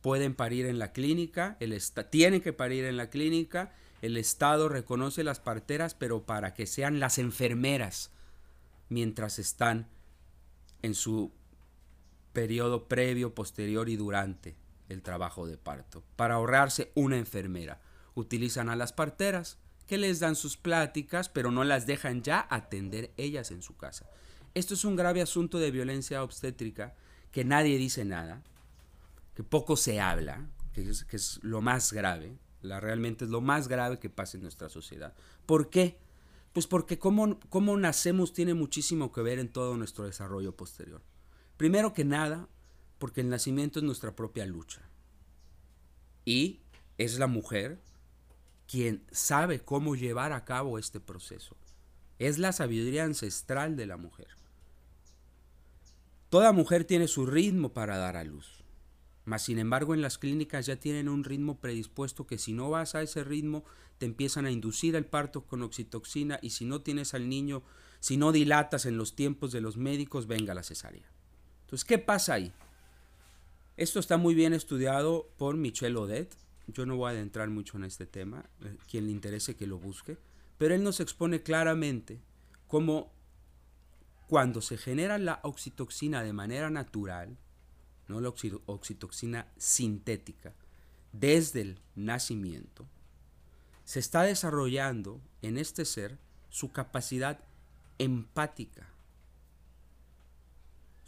Pueden 0.00 0.36
parir 0.36 0.66
en 0.66 0.78
la 0.78 0.92
clínica, 0.92 1.56
el 1.58 1.76
tienen 2.08 2.40
que 2.40 2.52
parir 2.52 2.84
en 2.84 2.96
la 2.96 3.10
clínica, 3.10 3.74
el 4.00 4.16
Estado 4.16 4.68
reconoce 4.68 5.24
las 5.24 5.40
parteras, 5.40 5.94
pero 5.94 6.22
para 6.22 6.54
que 6.54 6.66
sean 6.66 7.00
las 7.00 7.18
enfermeras 7.18 8.12
mientras 8.88 9.40
están 9.40 9.88
en 10.82 10.94
su 10.94 11.32
periodo 12.32 12.86
previo, 12.86 13.34
posterior 13.34 13.88
y 13.88 13.96
durante 13.96 14.54
el 14.88 15.02
trabajo 15.02 15.48
de 15.48 15.58
parto, 15.58 16.04
para 16.14 16.36
ahorrarse 16.36 16.92
una 16.94 17.18
enfermera. 17.18 17.80
Utilizan 18.18 18.68
a 18.68 18.74
las 18.74 18.92
parteras, 18.92 19.58
que 19.86 19.96
les 19.96 20.18
dan 20.18 20.34
sus 20.34 20.56
pláticas, 20.56 21.28
pero 21.28 21.52
no 21.52 21.62
las 21.62 21.86
dejan 21.86 22.22
ya 22.22 22.48
atender 22.50 23.12
ellas 23.16 23.52
en 23.52 23.62
su 23.62 23.76
casa. 23.76 24.10
Esto 24.54 24.74
es 24.74 24.84
un 24.84 24.96
grave 24.96 25.22
asunto 25.22 25.60
de 25.60 25.70
violencia 25.70 26.24
obstétrica 26.24 26.96
que 27.30 27.44
nadie 27.44 27.78
dice 27.78 28.04
nada, 28.04 28.42
que 29.36 29.44
poco 29.44 29.76
se 29.76 30.00
habla, 30.00 30.48
que 30.72 30.90
es, 30.90 31.38
lo 31.42 31.60
más 31.60 31.92
grave, 31.92 32.36
la, 32.60 32.80
realmente 32.80 33.24
es 33.24 33.30
lo 33.30 33.40
más 33.40 33.68
grave 33.68 34.00
que 34.00 34.10
pasa 34.10 34.36
en 34.36 34.42
nuestra 34.42 34.68
sociedad. 34.68 35.14
¿Por 35.46 35.70
qué? 35.70 36.00
Pues 36.52 36.66
porque 36.66 36.98
cómo, 36.98 37.38
cómo 37.48 37.76
nacemos 37.76 38.32
tiene 38.32 38.54
muchísimo 38.54 39.12
que 39.12 39.22
ver 39.22 39.38
en 39.38 39.48
todo 39.48 39.76
nuestro 39.76 40.06
desarrollo 40.06 40.56
posterior. 40.56 41.02
Primero 41.56 41.92
que 41.92 42.04
nada, 42.04 42.48
porque 42.98 43.20
el 43.20 43.28
nacimiento 43.28 43.78
es 43.78 43.84
nuestra 43.84 44.16
propia 44.16 44.44
lucha. 44.44 44.82
Y 46.24 46.62
es 46.98 47.20
la 47.20 47.28
mujer 47.28 47.80
quien 48.68 49.02
sabe 49.10 49.60
cómo 49.60 49.96
llevar 49.96 50.32
a 50.32 50.44
cabo 50.44 50.78
este 50.78 51.00
proceso. 51.00 51.56
Es 52.18 52.38
la 52.38 52.52
sabiduría 52.52 53.04
ancestral 53.04 53.76
de 53.76 53.86
la 53.86 53.96
mujer. 53.96 54.28
Toda 56.28 56.52
mujer 56.52 56.84
tiene 56.84 57.08
su 57.08 57.24
ritmo 57.24 57.72
para 57.72 57.96
dar 57.96 58.16
a 58.16 58.24
luz. 58.24 58.62
Mas, 59.24 59.42
sin 59.42 59.58
embargo, 59.58 59.94
en 59.94 60.02
las 60.02 60.18
clínicas 60.18 60.66
ya 60.66 60.76
tienen 60.76 61.08
un 61.08 61.24
ritmo 61.24 61.58
predispuesto 61.58 62.26
que 62.26 62.38
si 62.38 62.52
no 62.52 62.70
vas 62.70 62.94
a 62.94 63.02
ese 63.02 63.24
ritmo, 63.24 63.64
te 63.98 64.06
empiezan 64.06 64.46
a 64.46 64.50
inducir 64.50 64.96
el 64.96 65.06
parto 65.06 65.44
con 65.44 65.62
oxitoxina 65.62 66.38
y 66.42 66.50
si 66.50 66.64
no 66.64 66.82
tienes 66.82 67.14
al 67.14 67.28
niño, 67.28 67.62
si 68.00 68.16
no 68.16 68.32
dilatas 68.32 68.86
en 68.86 68.96
los 68.96 69.16
tiempos 69.16 69.52
de 69.52 69.60
los 69.60 69.76
médicos, 69.76 70.26
venga 70.26 70.54
la 70.54 70.62
cesárea. 70.62 71.10
Entonces, 71.62 71.84
¿qué 71.84 71.98
pasa 71.98 72.34
ahí? 72.34 72.52
Esto 73.76 74.00
está 74.00 74.16
muy 74.16 74.34
bien 74.34 74.54
estudiado 74.54 75.30
por 75.36 75.56
Michel 75.56 75.96
Odet. 75.96 76.34
Yo 76.68 76.86
no 76.86 76.96
voy 76.96 77.08
a 77.08 77.10
adentrar 77.10 77.48
mucho 77.48 77.76
en 77.76 77.84
este 77.84 78.06
tema, 78.06 78.48
eh, 78.62 78.76
quien 78.88 79.06
le 79.06 79.12
interese 79.12 79.56
que 79.56 79.66
lo 79.66 79.78
busque, 79.78 80.18
pero 80.56 80.74
él 80.74 80.82
nos 80.82 81.00
expone 81.00 81.42
claramente 81.42 82.20
cómo 82.66 83.12
cuando 84.26 84.60
se 84.60 84.76
genera 84.76 85.18
la 85.18 85.40
oxitoxina 85.42 86.22
de 86.22 86.32
manera 86.32 86.70
natural, 86.70 87.36
no 88.06 88.20
la 88.20 88.28
oxitoxina 88.28 89.50
sintética, 89.56 90.54
desde 91.12 91.62
el 91.62 91.80
nacimiento, 91.96 92.86
se 93.84 93.98
está 93.98 94.22
desarrollando 94.22 95.20
en 95.42 95.56
este 95.56 95.84
ser 95.84 96.18
su 96.50 96.72
capacidad 96.72 97.40
empática 97.98 98.92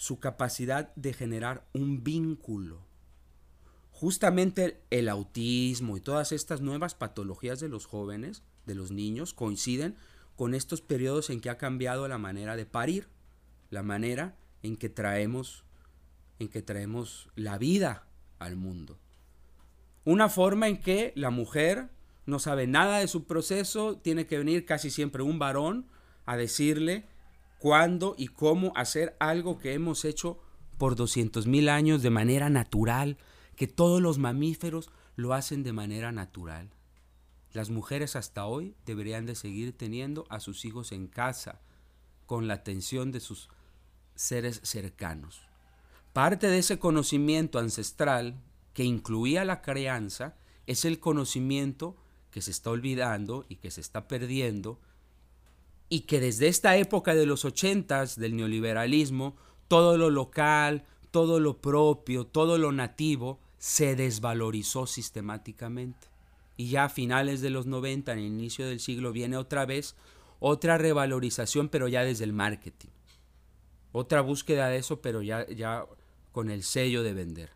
su 0.00 0.18
capacidad 0.18 0.94
de 0.94 1.12
generar 1.12 1.68
un 1.74 2.02
vínculo. 2.02 2.80
Justamente 4.00 4.80
el 4.88 5.10
autismo 5.10 5.98
y 5.98 6.00
todas 6.00 6.32
estas 6.32 6.62
nuevas 6.62 6.94
patologías 6.94 7.60
de 7.60 7.68
los 7.68 7.84
jóvenes, 7.84 8.42
de 8.64 8.74
los 8.74 8.90
niños, 8.92 9.34
coinciden 9.34 9.94
con 10.36 10.54
estos 10.54 10.80
periodos 10.80 11.28
en 11.28 11.42
que 11.42 11.50
ha 11.50 11.58
cambiado 11.58 12.08
la 12.08 12.16
manera 12.16 12.56
de 12.56 12.64
parir, 12.64 13.08
la 13.68 13.82
manera 13.82 14.38
en 14.62 14.78
que 14.78 14.88
traemos 14.88 15.64
en 16.38 16.48
que 16.48 16.62
traemos 16.62 17.28
la 17.34 17.58
vida 17.58 18.06
al 18.38 18.56
mundo. 18.56 18.98
Una 20.06 20.30
forma 20.30 20.68
en 20.68 20.80
que 20.80 21.12
la 21.14 21.28
mujer 21.28 21.90
no 22.24 22.38
sabe 22.38 22.66
nada 22.66 23.00
de 23.00 23.06
su 23.06 23.24
proceso, 23.24 23.98
tiene 23.98 24.26
que 24.26 24.38
venir 24.38 24.64
casi 24.64 24.88
siempre 24.88 25.22
un 25.22 25.38
varón 25.38 25.84
a 26.24 26.38
decirle 26.38 27.04
cuándo 27.58 28.14
y 28.16 28.28
cómo 28.28 28.72
hacer 28.76 29.14
algo 29.20 29.58
que 29.58 29.74
hemos 29.74 30.06
hecho 30.06 30.40
por 30.78 30.96
200 30.96 31.46
mil 31.46 31.68
años 31.68 32.00
de 32.00 32.08
manera 32.08 32.48
natural, 32.48 33.18
que 33.60 33.68
todos 33.68 34.00
los 34.00 34.16
mamíferos 34.16 34.90
lo 35.16 35.34
hacen 35.34 35.62
de 35.64 35.74
manera 35.74 36.12
natural. 36.12 36.70
Las 37.52 37.68
mujeres 37.68 38.16
hasta 38.16 38.46
hoy 38.46 38.74
deberían 38.86 39.26
de 39.26 39.34
seguir 39.34 39.76
teniendo 39.76 40.24
a 40.30 40.40
sus 40.40 40.64
hijos 40.64 40.92
en 40.92 41.08
casa, 41.08 41.60
con 42.24 42.48
la 42.48 42.54
atención 42.54 43.12
de 43.12 43.20
sus 43.20 43.50
seres 44.14 44.62
cercanos. 44.64 45.42
Parte 46.14 46.46
de 46.46 46.56
ese 46.56 46.78
conocimiento 46.78 47.58
ancestral 47.58 48.40
que 48.72 48.84
incluía 48.84 49.44
la 49.44 49.60
crianza 49.60 50.36
es 50.66 50.86
el 50.86 50.98
conocimiento 50.98 51.98
que 52.30 52.40
se 52.40 52.52
está 52.52 52.70
olvidando 52.70 53.44
y 53.50 53.56
que 53.56 53.70
se 53.70 53.82
está 53.82 54.08
perdiendo 54.08 54.80
y 55.90 56.06
que 56.06 56.18
desde 56.18 56.48
esta 56.48 56.78
época 56.78 57.14
de 57.14 57.26
los 57.26 57.44
ochentas 57.44 58.18
del 58.18 58.36
neoliberalismo, 58.36 59.36
todo 59.68 59.98
lo 59.98 60.08
local, 60.08 60.86
todo 61.10 61.40
lo 61.40 61.60
propio, 61.60 62.24
todo 62.26 62.56
lo 62.56 62.72
nativo 62.72 63.38
se 63.60 63.94
desvalorizó 63.94 64.88
sistemáticamente. 64.88 66.08
Y 66.56 66.70
ya 66.70 66.86
a 66.86 66.88
finales 66.88 67.40
de 67.40 67.50
los 67.50 67.66
90, 67.66 68.12
en 68.12 68.18
el 68.18 68.24
inicio 68.24 68.66
del 68.66 68.80
siglo, 68.80 69.12
viene 69.12 69.36
otra 69.36 69.64
vez 69.64 69.94
otra 70.40 70.76
revalorización, 70.76 71.68
pero 71.68 71.86
ya 71.86 72.02
desde 72.02 72.24
el 72.24 72.32
marketing. 72.32 72.88
Otra 73.92 74.22
búsqueda 74.22 74.66
de 74.68 74.78
eso, 74.78 75.00
pero 75.00 75.22
ya, 75.22 75.46
ya 75.46 75.84
con 76.32 76.50
el 76.50 76.64
sello 76.64 77.04
de 77.04 77.14
vender. 77.14 77.52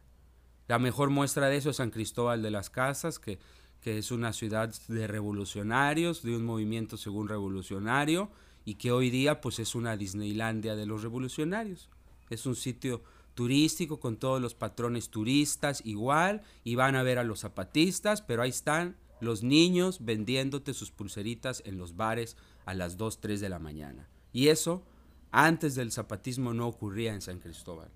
La 0.68 0.78
mejor 0.78 1.10
muestra 1.10 1.48
de 1.48 1.56
eso 1.56 1.70
es 1.70 1.76
San 1.76 1.90
Cristóbal 1.90 2.40
de 2.40 2.52
las 2.52 2.70
Casas, 2.70 3.18
que 3.18 3.40
que 3.84 3.98
es 3.98 4.10
una 4.10 4.32
ciudad 4.32 4.74
de 4.88 5.06
revolucionarios, 5.06 6.22
de 6.22 6.34
un 6.34 6.42
movimiento 6.42 6.96
según 6.96 7.28
revolucionario, 7.28 8.30
y 8.64 8.76
que 8.76 8.90
hoy 8.90 9.10
día 9.10 9.42
pues 9.42 9.58
es 9.58 9.74
una 9.74 9.98
Disneylandia 9.98 10.74
de 10.74 10.86
los 10.86 11.02
revolucionarios. 11.02 11.90
Es 12.30 12.46
un 12.46 12.56
sitio 12.56 13.02
turístico 13.34 14.00
con 14.00 14.16
todos 14.16 14.40
los 14.40 14.54
patrones 14.54 15.10
turistas 15.10 15.82
igual, 15.84 16.42
y 16.62 16.74
van 16.76 16.96
a 16.96 17.02
ver 17.02 17.18
a 17.18 17.24
los 17.24 17.40
zapatistas, 17.40 18.22
pero 18.22 18.42
ahí 18.42 18.50
están 18.50 18.96
los 19.20 19.42
niños 19.42 20.04
vendiéndote 20.04 20.74
sus 20.74 20.90
pulseritas 20.90 21.62
en 21.66 21.78
los 21.78 21.96
bares 21.96 22.36
a 22.64 22.74
las 22.74 22.96
2, 22.96 23.20
3 23.20 23.40
de 23.40 23.48
la 23.48 23.58
mañana. 23.58 24.08
Y 24.32 24.48
eso 24.48 24.84
antes 25.30 25.74
del 25.74 25.92
zapatismo 25.92 26.54
no 26.54 26.68
ocurría 26.68 27.12
en 27.12 27.20
San 27.20 27.40
Cristóbal. 27.40 27.90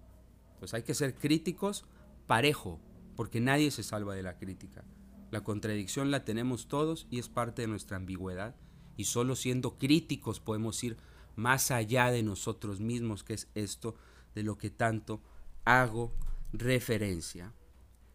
Pues 0.59 0.75
hay 0.75 0.83
que 0.83 0.95
ser 0.95 1.15
críticos 1.15 1.85
parejo, 2.27 2.81
porque 3.17 3.41
nadie 3.41 3.71
se 3.71 3.83
salva 3.83 4.15
de 4.15 4.23
la 4.23 4.39
crítica. 4.39 4.85
La 5.31 5.45
contradicción 5.45 6.11
la 6.11 6.25
tenemos 6.25 6.69
todos 6.69 7.07
y 7.11 7.19
es 7.19 7.29
parte 7.29 7.63
de 7.63 7.69
nuestra 7.69 7.97
ambigüedad. 7.97 8.57
Y 8.97 9.05
solo 9.05 9.37
siendo 9.37 9.79
críticos 9.79 10.41
podemos 10.41 10.83
ir 10.83 10.97
más 11.37 11.71
allá 11.71 12.11
de 12.11 12.23
nosotros 12.23 12.81
mismos, 12.81 13.23
que 13.23 13.35
es 13.35 13.49
esto 13.55 13.95
de 14.39 14.45
lo 14.45 14.57
que 14.57 14.71
tanto 14.71 15.21
hago 15.65 16.13
referencia. 16.53 17.53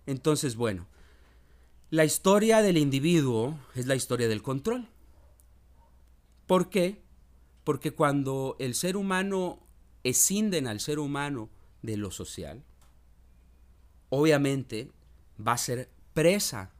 Entonces, 0.05 0.55
bueno, 0.55 0.87
la 1.89 2.05
historia 2.05 2.61
del 2.61 2.77
individuo 2.77 3.59
es 3.75 3.87
la 3.87 3.95
historia 3.95 4.29
del 4.29 4.41
control. 4.41 4.87
¿Por 6.47 6.69
qué? 6.69 7.03
Porque 7.65 7.91
cuando 7.91 8.55
el 8.57 8.73
ser 8.73 8.95
humano 8.95 9.67
escinden 10.03 10.67
al 10.67 10.79
ser 10.79 10.97
humano 10.97 11.49
de 11.81 11.97
lo 11.97 12.09
social, 12.09 12.63
obviamente 14.07 14.93
va 15.45 15.51
a 15.51 15.57
ser 15.57 15.89
presa 16.13 16.71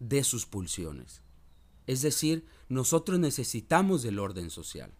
de 0.00 0.24
sus 0.24 0.46
pulsiones. 0.46 1.22
Es 1.86 2.02
decir, 2.02 2.44
nosotros 2.68 3.20
necesitamos 3.20 4.02
del 4.02 4.18
orden 4.18 4.50
social, 4.50 4.92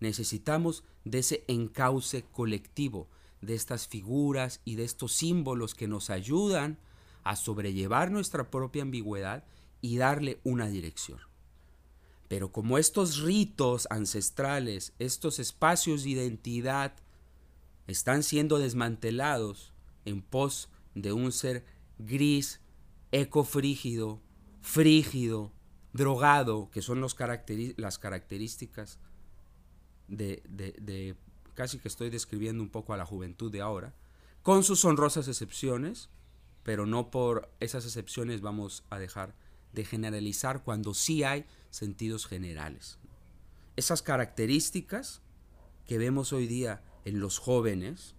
necesitamos 0.00 0.84
de 1.04 1.20
ese 1.20 1.44
encauce 1.46 2.24
colectivo, 2.24 3.08
de 3.40 3.54
estas 3.54 3.86
figuras 3.86 4.60
y 4.64 4.74
de 4.74 4.84
estos 4.84 5.12
símbolos 5.12 5.74
que 5.74 5.88
nos 5.88 6.10
ayudan 6.10 6.78
a 7.22 7.36
sobrellevar 7.36 8.10
nuestra 8.10 8.50
propia 8.50 8.82
ambigüedad 8.82 9.44
y 9.80 9.98
darle 9.98 10.40
una 10.44 10.68
dirección. 10.68 11.20
Pero 12.28 12.52
como 12.52 12.78
estos 12.78 13.18
ritos 13.18 13.86
ancestrales, 13.90 14.92
estos 14.98 15.38
espacios 15.38 16.04
de 16.04 16.10
identidad 16.10 16.94
están 17.86 18.22
siendo 18.22 18.58
desmantelados 18.58 19.72
en 20.04 20.22
pos 20.22 20.68
de 20.94 21.12
un 21.12 21.32
ser 21.32 21.64
gris, 21.98 22.60
ecofrígido, 23.10 24.20
frígido, 24.60 25.52
drogado, 25.92 26.70
que 26.70 26.82
son 26.82 27.00
las 27.00 27.98
características 27.98 28.98
de, 30.10 30.42
de, 30.48 31.16
casi 31.54 31.78
que 31.78 31.88
estoy 31.88 32.10
describiendo 32.10 32.62
un 32.62 32.68
poco 32.68 32.92
a 32.92 32.96
la 32.96 33.06
juventud 33.06 33.50
de 33.50 33.60
ahora, 33.60 33.94
con 34.42 34.64
sus 34.64 34.84
honrosas 34.84 35.28
excepciones, 35.28 36.10
pero 36.62 36.86
no 36.86 37.10
por 37.10 37.50
esas 37.60 37.84
excepciones 37.84 38.40
vamos 38.40 38.84
a 38.90 38.98
dejar 38.98 39.34
de 39.72 39.84
generalizar 39.84 40.62
cuando 40.62 40.94
sí 40.94 41.22
hay 41.22 41.46
sentidos 41.70 42.26
generales. 42.26 42.98
Esas 43.76 44.02
características 44.02 45.22
que 45.86 45.98
vemos 45.98 46.32
hoy 46.32 46.46
día 46.46 46.82
en 47.04 47.20
los 47.20 47.38
jóvenes 47.38 48.14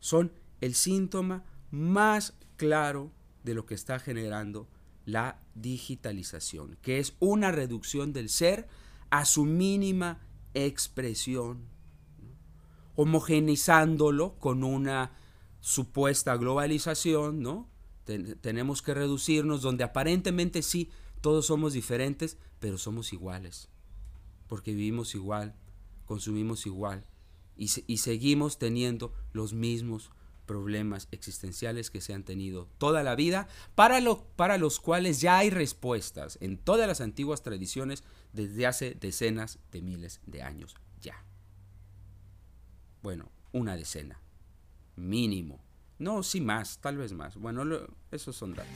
son 0.00 0.32
el 0.60 0.74
síntoma 0.74 1.44
más 1.70 2.34
claro 2.56 3.12
de 3.44 3.54
lo 3.54 3.66
que 3.66 3.74
está 3.74 3.98
generando 3.98 4.68
la 5.04 5.40
digitalización, 5.54 6.78
que 6.82 6.98
es 6.98 7.14
una 7.18 7.50
reducción 7.50 8.12
del 8.12 8.28
ser 8.28 8.68
a 9.10 9.24
su 9.24 9.44
mínima 9.44 10.20
expresión, 10.54 11.68
homogenizándolo 12.94 14.38
con 14.38 14.64
una 14.64 15.12
supuesta 15.60 16.36
globalización, 16.36 17.40
¿no? 17.40 17.70
tenemos 18.40 18.82
que 18.82 18.94
reducirnos 18.94 19.62
donde 19.62 19.84
aparentemente 19.84 20.62
sí, 20.62 20.90
todos 21.20 21.46
somos 21.46 21.72
diferentes, 21.72 22.36
pero 22.58 22.78
somos 22.78 23.12
iguales, 23.12 23.68
porque 24.48 24.72
vivimos 24.74 25.14
igual, 25.14 25.54
consumimos 26.04 26.66
igual 26.66 27.06
y, 27.56 27.70
y 27.86 27.98
seguimos 27.98 28.58
teniendo 28.58 29.12
los 29.32 29.52
mismos 29.52 30.10
problemas 30.46 31.08
existenciales 31.12 31.90
que 31.90 32.00
se 32.00 32.12
han 32.12 32.24
tenido 32.24 32.68
toda 32.78 33.02
la 33.02 33.14
vida, 33.14 33.48
para, 33.74 34.00
lo, 34.00 34.24
para 34.36 34.58
los 34.58 34.80
cuales 34.80 35.20
ya 35.20 35.38
hay 35.38 35.50
respuestas 35.50 36.38
en 36.40 36.58
todas 36.58 36.88
las 36.88 37.00
antiguas 37.00 37.42
tradiciones 37.42 38.02
desde 38.32 38.66
hace 38.66 38.94
decenas 38.94 39.58
de 39.70 39.82
miles 39.82 40.20
de 40.26 40.42
años 40.42 40.74
ya. 41.00 41.24
Bueno, 43.02 43.30
una 43.52 43.76
decena, 43.76 44.20
mínimo. 44.96 45.60
No, 45.98 46.22
sí 46.22 46.40
más, 46.40 46.78
tal 46.78 46.96
vez 46.96 47.12
más. 47.12 47.36
Bueno, 47.36 47.64
esos 48.10 48.34
son 48.36 48.54
datos. 48.54 48.72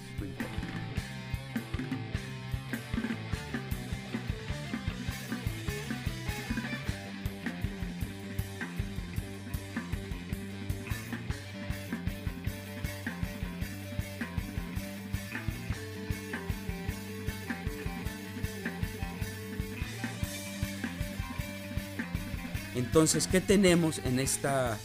Entonces, 22.97 23.27
¿qué 23.27 23.43
tenemos 23.43 23.99
en 23.99 24.19
esta, 24.19 24.79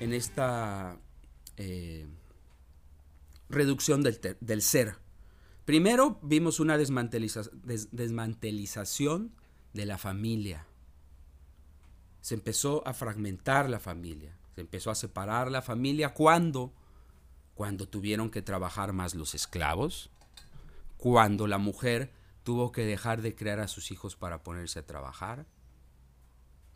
en 0.00 0.14
esta 0.14 0.96
eh, 1.58 2.06
reducción 3.50 4.02
del, 4.02 4.18
del, 4.40 4.62
ser? 4.62 4.94
Primero 5.66 6.18
vimos 6.22 6.58
una 6.58 6.78
desmantelización 6.78 9.34
de 9.74 9.84
la 9.84 9.98
familia. 9.98 10.64
Se 12.22 12.32
empezó 12.32 12.82
a 12.88 12.94
fragmentar 12.94 13.68
la 13.68 13.78
familia, 13.78 14.34
se 14.54 14.62
empezó 14.62 14.90
a 14.90 14.94
separar 14.94 15.50
la 15.50 15.60
familia 15.60 16.14
cuando, 16.14 16.72
cuando 17.52 17.86
tuvieron 17.86 18.30
que 18.30 18.40
trabajar 18.40 18.94
más 18.94 19.14
los 19.14 19.34
esclavos, 19.34 20.08
cuando 20.96 21.46
la 21.46 21.58
mujer 21.58 22.10
tuvo 22.42 22.72
que 22.72 22.86
dejar 22.86 23.20
de 23.20 23.34
crear 23.34 23.60
a 23.60 23.68
sus 23.68 23.90
hijos 23.90 24.16
para 24.16 24.42
ponerse 24.42 24.78
a 24.78 24.86
trabajar, 24.86 25.44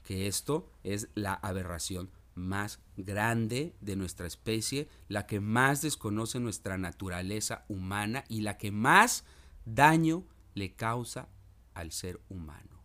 que 0.04 0.28
esto 0.28 0.70
es 0.84 1.08
la 1.14 1.34
aberración 1.34 2.10
más 2.34 2.80
grande 2.96 3.74
de 3.80 3.96
nuestra 3.96 4.26
especie, 4.26 4.88
la 5.08 5.26
que 5.26 5.40
más 5.40 5.82
desconoce 5.82 6.40
nuestra 6.40 6.78
naturaleza 6.78 7.64
humana 7.68 8.24
y 8.28 8.42
la 8.42 8.58
que 8.58 8.70
más 8.70 9.24
daño 9.64 10.24
le 10.54 10.74
causa 10.74 11.28
al 11.74 11.90
ser 11.90 12.20
humano. 12.28 12.82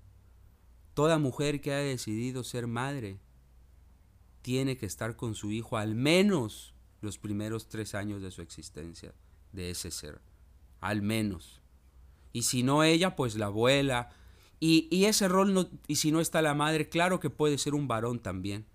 Toda 0.93 1.19
mujer 1.19 1.62
que 1.62 1.73
ha 1.73 1.77
decidido 1.77 2.43
ser 2.43 2.67
madre 2.67 3.19
tiene 4.41 4.77
que 4.77 4.86
estar 4.86 5.15
con 5.15 5.36
su 5.36 5.51
hijo 5.51 5.77
al 5.77 5.95
menos 5.95 6.73
los 7.01 7.17
primeros 7.17 7.67
tres 7.69 7.95
años 7.95 8.21
de 8.21 8.32
su 8.32 8.41
existencia, 8.41 9.13
de 9.51 9.69
ese 9.69 9.91
ser, 9.91 10.21
al 10.79 11.01
menos. 11.01 11.62
Y 12.32 12.43
si 12.43 12.63
no 12.63 12.84
ella, 12.84 13.15
pues 13.15 13.36
la 13.36 13.47
abuela, 13.47 14.10
y, 14.59 15.05
ese 15.05 15.27
rol, 15.29 15.53
no, 15.53 15.69
y 15.87 15.95
si 15.95 16.11
no 16.11 16.19
está 16.19 16.41
la 16.41 16.53
madre, 16.53 16.89
claro 16.89 17.19
que 17.19 17.29
puede 17.29 17.57
ser 17.57 17.73
un 17.73 17.87
varón 17.87 18.19
también, 18.19 18.65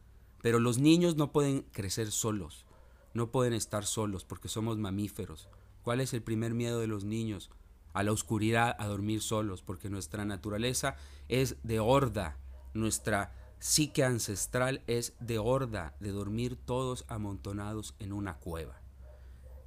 pero 0.40 0.58
los 0.58 0.78
niños 0.78 1.16
no 1.16 1.30
pueden 1.30 1.62
crecer 1.72 2.10
solos, 2.10 2.64
no 3.12 3.30
pueden 3.30 3.52
estar 3.52 3.84
solos 3.84 4.24
porque 4.24 4.48
somos 4.48 4.78
mamíferos. 4.78 5.48
¿Cuál 5.82 6.00
es 6.00 6.14
el 6.14 6.22
primer 6.22 6.54
miedo 6.54 6.80
de 6.80 6.86
los 6.86 7.04
niños? 7.04 7.50
A 7.92 8.02
la 8.02 8.12
oscuridad, 8.12 8.74
a 8.78 8.86
dormir 8.86 9.20
solos, 9.20 9.62
porque 9.62 9.90
nuestra 9.90 10.24
naturaleza 10.24 10.96
es 11.28 11.56
de 11.62 11.80
horda, 11.80 12.38
nuestra 12.72 13.34
psique 13.58 14.04
ancestral 14.04 14.82
es 14.86 15.14
de 15.20 15.38
horda, 15.38 15.94
de 16.00 16.10
dormir 16.12 16.56
todos 16.56 17.04
amontonados 17.08 17.94
en 17.98 18.14
una 18.14 18.38
cueva. 18.38 18.80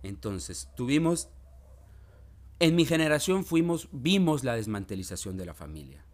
Entonces, 0.01 0.69
tuvimos, 0.75 1.30
en 2.60 2.75
mi 2.75 2.86
generación 2.86 3.45
fuimos, 3.45 3.88
vimos 3.91 4.43
la 4.43 4.56
desmantelización 4.56 5.38
de 5.38 5.45
la 5.45 5.53
familia. 5.53 6.07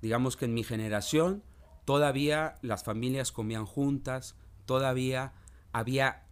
Digamos 0.00 0.36
que 0.36 0.44
en 0.44 0.54
mi 0.54 0.64
generación 0.64 1.42
todavía 1.84 2.58
las 2.62 2.84
familias 2.84 3.32
comían 3.32 3.66
juntas, 3.66 4.36
todavía 4.66 5.32
había 5.72 6.26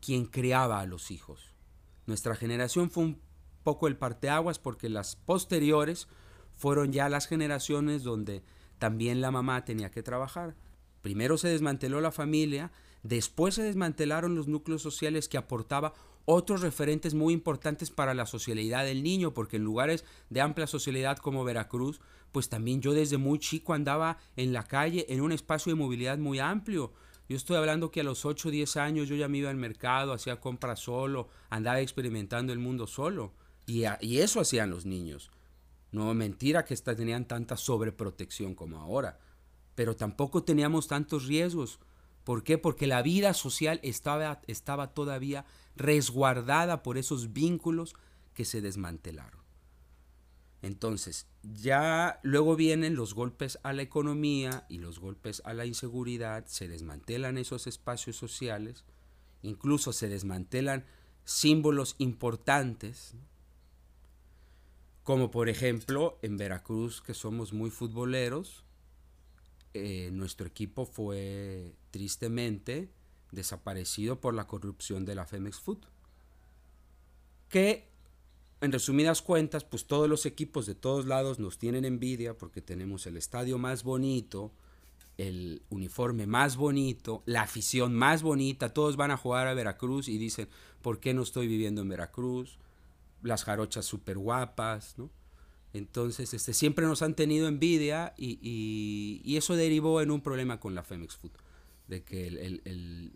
quien 0.00 0.26
criaba 0.26 0.80
a 0.80 0.86
los 0.86 1.10
hijos. 1.10 1.54
Nuestra 2.06 2.34
generación 2.34 2.90
fue 2.90 3.04
un 3.04 3.20
poco 3.62 3.86
el 3.86 3.96
parteaguas 3.96 4.58
porque 4.58 4.88
las 4.88 5.16
posteriores 5.16 6.08
fueron 6.52 6.92
ya 6.92 7.08
las 7.08 7.26
generaciones 7.26 8.02
donde 8.02 8.42
también 8.78 9.20
la 9.20 9.30
mamá 9.30 9.64
tenía 9.64 9.90
que 9.90 10.02
trabajar. 10.02 10.56
Primero 11.00 11.38
se 11.38 11.48
desmanteló 11.48 12.00
la 12.00 12.10
familia, 12.10 12.72
después 13.02 13.54
se 13.54 13.62
desmantelaron 13.62 14.34
los 14.34 14.48
núcleos 14.48 14.82
sociales 14.82 15.28
que 15.28 15.38
aportaba 15.38 15.94
otros 16.24 16.60
referentes 16.60 17.14
muy 17.14 17.34
importantes 17.34 17.90
para 17.90 18.14
la 18.14 18.26
socialidad 18.26 18.84
del 18.84 19.02
niño, 19.02 19.34
porque 19.34 19.56
en 19.56 19.64
lugares 19.64 20.04
de 20.30 20.40
amplia 20.40 20.66
socialidad 20.66 21.18
como 21.18 21.44
Veracruz, 21.44 22.00
pues 22.32 22.48
también 22.48 22.80
yo 22.80 22.92
desde 22.92 23.18
muy 23.18 23.38
chico 23.38 23.74
andaba 23.74 24.18
en 24.36 24.52
la 24.52 24.64
calle 24.64 25.06
en 25.08 25.20
un 25.20 25.32
espacio 25.32 25.70
de 25.70 25.80
movilidad 25.80 26.18
muy 26.18 26.38
amplio. 26.38 26.92
Yo 27.28 27.36
estoy 27.36 27.56
hablando 27.56 27.90
que 27.90 28.00
a 28.00 28.04
los 28.04 28.24
8 28.24 28.48
o 28.48 28.50
10 28.50 28.76
años 28.76 29.08
yo 29.08 29.16
ya 29.16 29.28
me 29.28 29.38
iba 29.38 29.50
al 29.50 29.56
mercado, 29.56 30.12
hacía 30.12 30.40
compras 30.40 30.80
solo, 30.80 31.28
andaba 31.50 31.80
experimentando 31.80 32.52
el 32.52 32.58
mundo 32.58 32.86
solo. 32.86 33.32
Y, 33.66 33.84
eso 34.18 34.40
hacían 34.40 34.70
los 34.70 34.86
niños. 34.86 35.30
No 35.92 36.12
mentira 36.14 36.64
que 36.64 36.76
tenían 36.76 37.26
tanta 37.26 37.56
sobreprotección 37.56 38.54
como 38.54 38.78
ahora. 38.78 39.18
Pero 39.74 39.94
tampoco 39.94 40.42
teníamos 40.42 40.88
tantos 40.88 41.26
riesgos. 41.26 41.78
¿Por 42.24 42.42
qué? 42.44 42.58
Porque 42.58 42.86
la 42.86 43.02
vida 43.02 43.34
social 43.34 43.78
estaba, 43.82 44.40
estaba 44.46 44.94
todavía 44.94 45.44
resguardada 45.76 46.82
por 46.82 46.98
esos 46.98 47.32
vínculos 47.32 47.94
que 48.34 48.44
se 48.44 48.60
desmantelaron. 48.60 49.42
Entonces, 50.62 51.26
ya 51.42 52.20
luego 52.22 52.54
vienen 52.54 52.94
los 52.94 53.14
golpes 53.14 53.58
a 53.64 53.72
la 53.72 53.82
economía 53.82 54.64
y 54.68 54.78
los 54.78 55.00
golpes 55.00 55.42
a 55.44 55.54
la 55.54 55.66
inseguridad, 55.66 56.46
se 56.46 56.68
desmantelan 56.68 57.36
esos 57.36 57.66
espacios 57.66 58.16
sociales, 58.16 58.84
incluso 59.42 59.92
se 59.92 60.08
desmantelan 60.08 60.84
símbolos 61.24 61.96
importantes, 61.98 63.14
como 65.02 65.32
por 65.32 65.48
ejemplo 65.48 66.18
en 66.22 66.36
Veracruz, 66.36 67.02
que 67.02 67.14
somos 67.14 67.52
muy 67.52 67.70
futboleros, 67.70 68.64
eh, 69.74 70.10
nuestro 70.12 70.46
equipo 70.46 70.86
fue 70.86 71.74
tristemente 71.90 72.88
desaparecido 73.32 74.20
por 74.20 74.34
la 74.34 74.46
corrupción 74.46 75.04
de 75.04 75.14
la 75.14 75.26
Femex 75.26 75.58
Food. 75.58 75.78
Que, 77.48 77.88
en 78.60 78.72
resumidas 78.72 79.20
cuentas, 79.20 79.64
pues 79.64 79.86
todos 79.86 80.08
los 80.08 80.24
equipos 80.24 80.66
de 80.66 80.74
todos 80.74 81.06
lados 81.06 81.38
nos 81.38 81.58
tienen 81.58 81.84
envidia 81.84 82.38
porque 82.38 82.62
tenemos 82.62 83.06
el 83.06 83.16
estadio 83.16 83.58
más 83.58 83.82
bonito, 83.82 84.52
el 85.18 85.62
uniforme 85.68 86.26
más 86.26 86.56
bonito, 86.56 87.22
la 87.26 87.42
afición 87.42 87.94
más 87.94 88.22
bonita, 88.22 88.72
todos 88.72 88.96
van 88.96 89.10
a 89.10 89.16
jugar 89.16 89.48
a 89.48 89.54
Veracruz 89.54 90.08
y 90.08 90.18
dicen, 90.18 90.48
¿por 90.80 91.00
qué 91.00 91.12
no 91.12 91.22
estoy 91.22 91.48
viviendo 91.48 91.82
en 91.82 91.88
Veracruz? 91.88 92.58
Las 93.22 93.44
jarochas 93.44 93.84
súper 93.84 94.18
guapas, 94.18 94.96
¿no? 94.98 95.10
Entonces, 95.74 96.34
este, 96.34 96.52
siempre 96.52 96.86
nos 96.86 97.02
han 97.02 97.14
tenido 97.14 97.48
envidia 97.48 98.14
y, 98.16 99.22
eso 99.36 99.56
derivó 99.56 100.02
en 100.02 100.10
un 100.10 100.20
problema 100.20 100.60
con 100.60 100.74
la 100.74 100.82
Femex 100.82 101.16
Food, 101.16 101.32
de 101.88 102.02
que 102.02 102.26
el, 102.28 103.12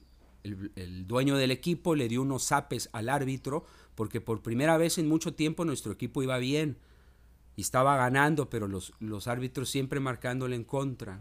dueño 1.06 1.36
del 1.36 1.50
equipo 1.50 1.94
le 1.94 2.08
dio 2.08 2.22
unos 2.22 2.44
zapes 2.44 2.88
al 2.92 3.08
árbitro 3.08 3.64
porque 3.94 4.20
por 4.20 4.42
primera 4.42 4.76
vez 4.76 4.98
en 4.98 5.08
mucho 5.08 5.34
tiempo 5.34 5.64
nuestro 5.64 5.92
equipo 5.92 6.22
iba 6.22 6.38
bien 6.38 6.78
y 7.56 7.62
estaba 7.62 7.96
ganando, 7.96 8.50
pero 8.50 8.68
los, 8.68 8.92
los 9.00 9.26
árbitros 9.26 9.70
siempre 9.70 9.98
marcándole 9.98 10.56
en 10.56 10.64
contra. 10.64 11.18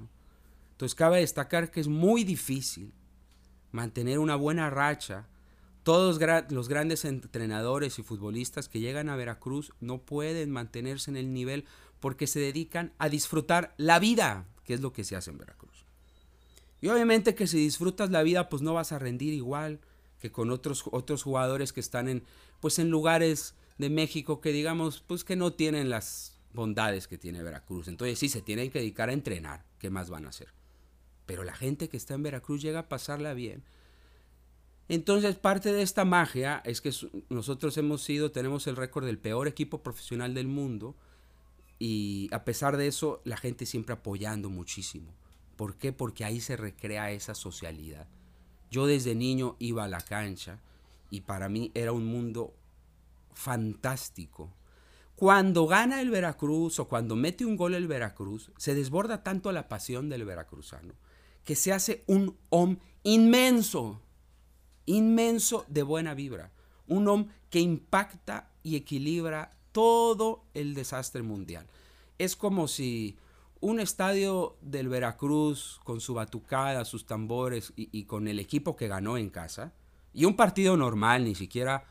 Entonces 0.72 0.96
cabe 0.96 1.20
destacar 1.20 1.72
que 1.72 1.80
es 1.80 1.88
muy 1.88 2.26
difícil 2.26 2.92
mantener 3.72 4.20
una 4.20 4.36
buena 4.36 4.70
racha. 4.70 5.28
Todos 5.84 6.20
los 6.50 6.68
grandes 6.68 7.06
entrenadores 7.06 8.00
y 8.00 8.04
futbolistas 8.04 8.68
que 8.68 8.80
llegan 8.80 9.08
a 9.08 9.16
Veracruz 9.16 9.72
no 9.80 10.00
pueden 10.00 10.52
mantenerse 10.52 11.12
en 11.12 11.18
el 11.18 11.32
nivel 11.32 11.66
porque 12.00 12.28
se 12.28 12.40
dedican 12.40 12.94
a 12.98 13.08
disfrutar 13.08 13.74
la 13.78 14.00
vida, 14.00 14.48
que 14.64 14.74
es 14.74 14.82
lo 14.82 14.92
que 14.92 15.04
se 15.04 15.16
hace 15.16 15.32
en 15.32 15.38
Veracruz. 15.38 15.75
Y 16.86 16.88
obviamente 16.88 17.34
que 17.34 17.48
si 17.48 17.58
disfrutas 17.58 18.12
la 18.12 18.22
vida, 18.22 18.48
pues 18.48 18.62
no 18.62 18.76
vas 18.76 18.92
a 18.92 19.00
rendir 19.00 19.34
igual 19.34 19.80
que 20.20 20.32
con 20.32 20.52
otros, 20.52 20.84
otros 20.92 21.24
jugadores 21.24 21.74
que 21.74 21.80
están 21.80 22.08
en, 22.08 22.24
pues 22.60 22.78
en 22.78 22.92
lugares 22.92 23.56
de 23.80 23.90
México 23.90 24.40
que 24.40 24.52
digamos, 24.52 25.02
pues 25.02 25.24
que 25.24 25.36
no 25.36 25.52
tienen 25.52 25.90
las 25.90 26.38
bondades 26.54 27.08
que 27.08 27.18
tiene 27.18 27.42
Veracruz. 27.42 27.88
Entonces 27.88 28.20
sí, 28.20 28.30
se 28.30 28.44
tienen 28.44 28.70
que 28.70 28.78
dedicar 28.78 29.10
a 29.10 29.14
entrenar. 29.14 29.66
¿Qué 29.80 29.90
más 29.90 30.12
van 30.12 30.28
a 30.28 30.30
hacer? 30.30 30.50
Pero 31.26 31.44
la 31.44 31.56
gente 31.56 31.90
que 31.90 31.98
está 31.98 32.14
en 32.14 32.22
Veracruz 32.22 32.62
llega 32.62 32.82
a 32.82 32.88
pasarla 32.88 33.34
bien. 33.34 33.64
Entonces 34.88 35.38
parte 35.38 35.74
de 35.74 35.82
esta 35.82 36.06
magia 36.06 36.62
es 36.66 36.82
que 36.82 36.92
nosotros 37.30 37.76
hemos 37.80 38.04
sido, 38.04 38.30
tenemos 38.30 38.68
el 38.68 38.76
récord 38.76 39.08
del 39.08 39.18
peor 39.18 39.48
equipo 39.48 39.82
profesional 39.82 40.36
del 40.36 40.50
mundo 40.50 40.96
y 41.80 42.30
a 42.32 42.46
pesar 42.46 42.78
de 42.78 42.86
eso 42.86 43.24
la 43.26 43.38
gente 43.38 43.66
siempre 43.66 43.94
apoyando 43.94 44.52
muchísimo. 44.52 45.25
¿Por 45.56 45.76
qué? 45.76 45.94
Porque 45.94 46.26
ahí 46.26 46.42
se 46.42 46.58
recrea 46.58 47.12
esa 47.12 47.36
socialidad. 47.36 48.08
Yo 48.72 48.88
desde 48.88 49.16
niño 49.16 49.56
iba 49.60 49.84
a 49.84 49.88
la 49.88 50.02
cancha 50.02 50.60
y 51.10 51.22
para 51.22 51.50
mí 51.50 51.72
era 51.74 51.92
un 51.92 52.06
mundo 52.06 52.54
fantástico. 53.34 54.52
Cuando 55.16 55.66
gana 55.66 56.02
el 56.02 56.10
Veracruz 56.10 56.80
o 56.80 56.88
cuando 56.88 57.16
mete 57.16 57.46
un 57.46 57.56
gol 57.56 57.74
el 57.74 57.88
Veracruz, 57.88 58.52
se 58.58 58.76
desborda 58.76 59.24
tanto 59.24 59.52
la 59.52 59.70
pasión 59.70 60.10
del 60.10 60.26
veracruzano 60.26 60.94
que 61.46 61.56
se 61.56 61.72
hace 61.72 62.04
un 62.08 62.36
om 62.50 62.78
inmenso, 63.04 64.02
inmenso 64.86 65.64
de 65.70 65.84
buena 65.84 66.14
vibra. 66.14 66.52
Un 66.88 67.08
om 67.08 67.28
que 67.50 67.60
impacta 67.60 68.52
y 68.64 68.76
equilibra 68.76 69.52
todo 69.72 70.44
el 70.54 70.74
desastre 70.74 71.22
mundial. 71.22 71.68
Es 72.18 72.36
como 72.36 72.68
si 72.68 73.18
un 73.66 73.80
estadio 73.80 74.58
del 74.62 74.90
Veracruz 74.90 75.80
con 75.84 76.00
su 76.00 76.14
batucada, 76.14 76.86
sus 76.86 77.08
tambores 77.08 77.74
y, 77.76 78.04
con 78.04 78.28
el 78.28 78.40
equipo 78.40 78.76
que 78.76 78.88
ganó 78.88 79.18
en 79.18 79.32
casa, 79.32 79.74
y 80.14 80.26
un 80.26 80.36
partido 80.36 80.78
normal, 80.78 81.24
ni 81.24 81.34
siquiera 81.34 81.84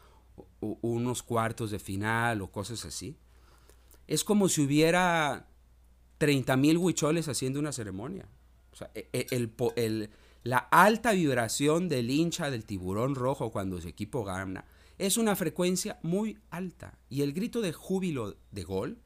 unos 0.60 1.24
cuartos 1.24 1.72
de 1.72 1.80
final 1.80 2.42
o 2.42 2.52
cosas 2.52 2.84
así, 2.84 3.16
es 4.06 4.22
como 4.22 4.48
si 4.48 4.60
hubiera 4.60 5.48
30 6.18 6.56
mil 6.58 6.78
huicholes 6.78 7.26
haciendo 7.26 7.58
una 7.58 7.72
ceremonia. 7.72 8.28
O 8.72 8.76
sea, 8.76 8.92
e, 8.94 9.08
e, 9.12 10.08
la 10.44 10.58
alta 10.58 11.10
vibración 11.10 11.88
del 11.88 12.08
hincha 12.08 12.52
del 12.52 12.66
tiburón 12.66 13.16
rojo 13.16 13.50
cuando 13.50 13.80
su 13.80 13.88
equipo 13.88 14.22
gana 14.22 14.64
es 14.96 15.16
una 15.16 15.34
frecuencia 15.34 15.98
muy 16.02 16.38
alta. 16.50 17.00
Y 17.08 17.22
el 17.22 17.32
grito 17.32 17.60
de 17.60 17.72
júbilo 17.72 18.36
de 18.52 18.62
gol 18.62 18.98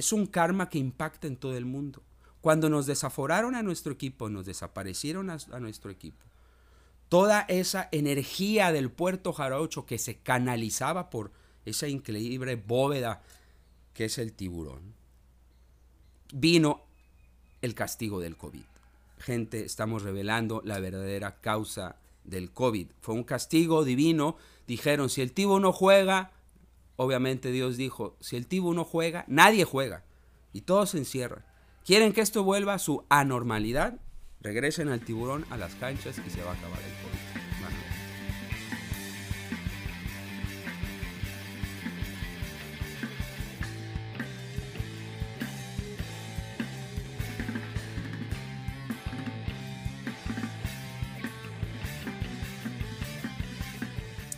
es 0.00 0.12
un 0.12 0.26
karma 0.26 0.68
que 0.68 0.78
impacta 0.78 1.26
en 1.26 1.36
todo 1.36 1.56
el 1.56 1.64
mundo. 1.64 2.02
Cuando 2.40 2.68
nos 2.68 2.86
desaforaron 2.86 3.54
a 3.54 3.62
nuestro 3.62 3.92
equipo, 3.92 4.28
nos 4.28 4.46
desaparecieron 4.46 5.30
a, 5.30 5.38
nuestro 5.60 5.90
equipo, 5.90 6.24
toda 7.08 7.42
esa 7.42 7.88
energía 7.92 8.72
del 8.72 8.90
puerto 8.90 9.32
jarocho 9.32 9.86
que 9.86 9.98
se 9.98 10.18
canalizaba 10.18 11.10
por 11.10 11.32
esa 11.64 11.86
increíble 11.88 12.56
bóveda 12.56 13.22
que 13.94 14.06
es 14.06 14.18
el 14.18 14.32
tiburón, 14.32 14.94
vino 16.32 16.82
el 17.60 17.74
castigo 17.74 18.20
del 18.20 18.36
COVID 18.36 18.70
gente, 19.20 19.64
estamos 19.64 20.02
revelando 20.02 20.62
la 20.64 20.80
verdadera 20.80 21.40
causa 21.40 21.96
del 22.24 22.50
COVID. 22.50 22.88
Fue 23.00 23.14
un 23.14 23.24
castigo 23.24 23.84
divino. 23.84 24.36
Dijeron, 24.66 25.08
si 25.10 25.20
el 25.20 25.32
tibo 25.32 25.60
no 25.60 25.72
juega, 25.72 26.32
obviamente 27.00 27.50
Dios 27.50 27.78
dijo, 27.78 28.18
si 28.20 28.36
el 28.36 28.46
tibo 28.46 28.74
no 28.74 28.84
juega, 28.84 29.24
nadie 29.26 29.64
juega. 29.64 30.04
Y 30.52 30.60
todos 30.62 30.90
se 30.90 30.98
encierran. 30.98 31.46
¿Quieren 31.82 32.12
que 32.12 32.20
esto 32.20 32.44
vuelva 32.44 32.74
a 32.74 32.78
su 32.78 33.06
anormalidad? 33.08 33.98
Regresen 34.42 34.90
al 34.90 35.00
tiburón 35.00 35.46
a 35.48 35.56
las 35.56 35.74
canchas 35.76 36.20
y 36.26 36.28
se 36.28 36.42
va 36.42 36.50
a 36.50 36.54
acabar 36.54 36.78
el 36.78 36.92
COVID. 37.02 37.40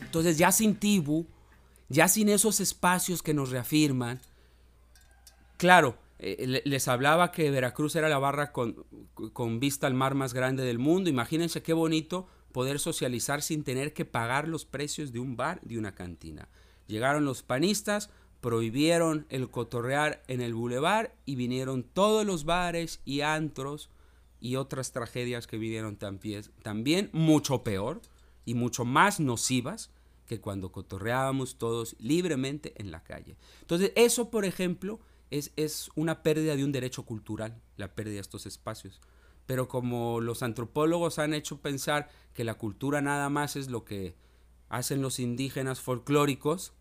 Entonces 0.03 0.39
ya 0.39 0.53
sin 0.53 0.77
Tibu, 0.77 1.27
ya 1.93 2.09
sin 2.09 2.31
esos 2.31 2.61
espacios 2.61 3.23
que 3.23 3.35
nos 3.35 3.51
reafirman, 3.51 4.21
claro, 5.59 5.99
eh, 6.19 6.63
les 6.65 6.89
hablaba 6.89 7.33
que 7.33 7.51
Veracruz 7.51 7.97
era 7.97 8.09
la 8.09 8.19
barra 8.19 8.51
con, 8.51 8.85
con 9.33 9.61
vista 9.61 9.87
al 9.87 9.95
mar 9.95 10.15
más 10.15 10.33
grande 10.33 10.65
del 10.65 10.79
mundo. 10.79 11.11
Imagínense 11.11 11.63
qué 11.63 11.75
bonito 11.75 12.27
poder 12.53 12.79
socializar 12.79 13.43
sin 13.43 13.63
tener 13.63 13.93
que 13.93 14.07
pagar 14.07 14.49
los 14.49 14.65
precios 14.65 15.13
de 15.13 15.19
un 15.19 15.37
bar, 15.37 15.61
de 15.63 15.79
una 15.79 15.95
cantina. 15.95 16.49
Llegaron 16.87 17.27
los 17.27 17.43
panistas, 17.43 18.09
prohibieron 18.41 19.27
el 19.29 19.51
cotorrear 19.51 20.23
en 20.29 20.41
el 20.41 20.55
bulevar 20.55 21.15
y 21.27 21.37
vinieron 21.37 21.83
todos 21.83 22.25
los 22.25 22.45
bares 22.45 23.01
y 23.05 23.21
antros 23.21 23.91
y 24.41 24.57
otras 24.57 24.93
tragedias 24.93 25.47
que 25.47 25.59
vinieron 25.59 25.97
también, 25.97 26.45
también 26.63 27.11
mucho 27.13 27.63
peor 27.63 28.01
y 28.47 28.55
mucho 28.55 28.87
más 28.87 29.21
nocivas 29.21 29.91
que 30.27 30.41
cuando 30.41 30.73
cotorreábamos 30.73 31.59
todos 31.59 31.97
libremente 31.99 32.75
en 32.77 32.91
la 32.91 33.03
calle. 33.03 33.37
Entonces, 33.61 33.93
eso, 33.97 34.31
por 34.31 34.45
ejemplo, 34.45 35.01
es, 35.31 35.53
es 35.57 35.91
una 35.95 36.23
pérdida 36.23 36.57
de 36.57 36.65
un 36.65 36.73
derecho 36.73 37.05
cultural, 37.05 37.61
la 37.77 37.95
pérdida 37.95 38.15
de 38.15 38.21
estos 38.21 38.47
espacios. 38.47 39.01
Pero 39.47 39.69
como 39.69 40.21
los 40.21 40.43
antropólogos 40.43 41.19
han 41.19 41.35
hecho 41.35 41.61
pensar 41.61 42.09
que 42.33 42.45
la 42.45 42.55
cultura 42.55 43.01
nada 43.01 43.29
más 43.29 43.57
es 43.57 43.69
lo 43.69 43.85
que 43.85 44.15
hacen 44.69 45.03
los 45.03 45.19
indígenas 45.19 45.81
folclóricos, 45.81 46.73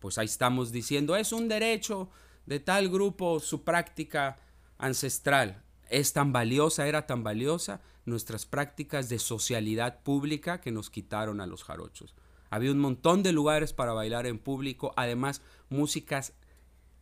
pues 0.00 0.18
ahí 0.18 0.26
estamos 0.26 0.72
diciendo, 0.72 1.14
es 1.14 1.32
un 1.32 1.48
derecho 1.48 2.08
de 2.46 2.58
tal 2.58 2.88
grupo, 2.88 3.38
su 3.38 3.62
práctica 3.62 4.38
ancestral. 4.78 5.62
Es 5.88 6.12
tan 6.12 6.32
valiosa, 6.32 6.88
era 6.88 7.06
tan 7.06 7.22
valiosa 7.22 7.82
nuestras 8.06 8.46
prácticas 8.46 9.08
de 9.08 9.18
socialidad 9.18 10.02
pública 10.02 10.60
que 10.60 10.72
nos 10.72 10.90
quitaron 10.90 11.40
a 11.40 11.46
los 11.46 11.64
jarochos. 11.64 12.14
Había 12.50 12.72
un 12.72 12.78
montón 12.78 13.22
de 13.22 13.32
lugares 13.32 13.72
para 13.72 13.92
bailar 13.92 14.26
en 14.26 14.38
público, 14.38 14.92
además 14.96 15.40
músicas 15.68 16.34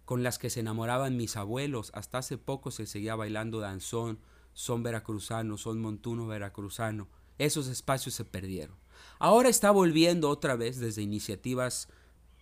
con 0.05 0.23
las 0.23 0.39
que 0.39 0.51
se 0.51 0.61
enamoraban 0.61 1.17
mis 1.17 1.37
abuelos. 1.37 1.91
Hasta 1.95 2.19
hace 2.19 2.39
poco 2.39 2.71
se 2.71 2.87
seguía 2.87 3.17
bailando 3.17 3.61
danzón, 3.61 4.19
son 4.53 4.83
veracruzano, 4.83 5.57
son 5.57 5.81
montuno 5.81 6.27
veracruzano. 6.27 7.09
Esos 7.39 7.69
espacios 7.69 8.15
se 8.15 8.25
perdieron. 8.25 8.77
Ahora 9.19 9.49
está 9.49 9.71
volviendo 9.71 10.29
otra 10.29 10.57
vez 10.57 10.79
desde 10.79 11.03
iniciativas 11.03 11.89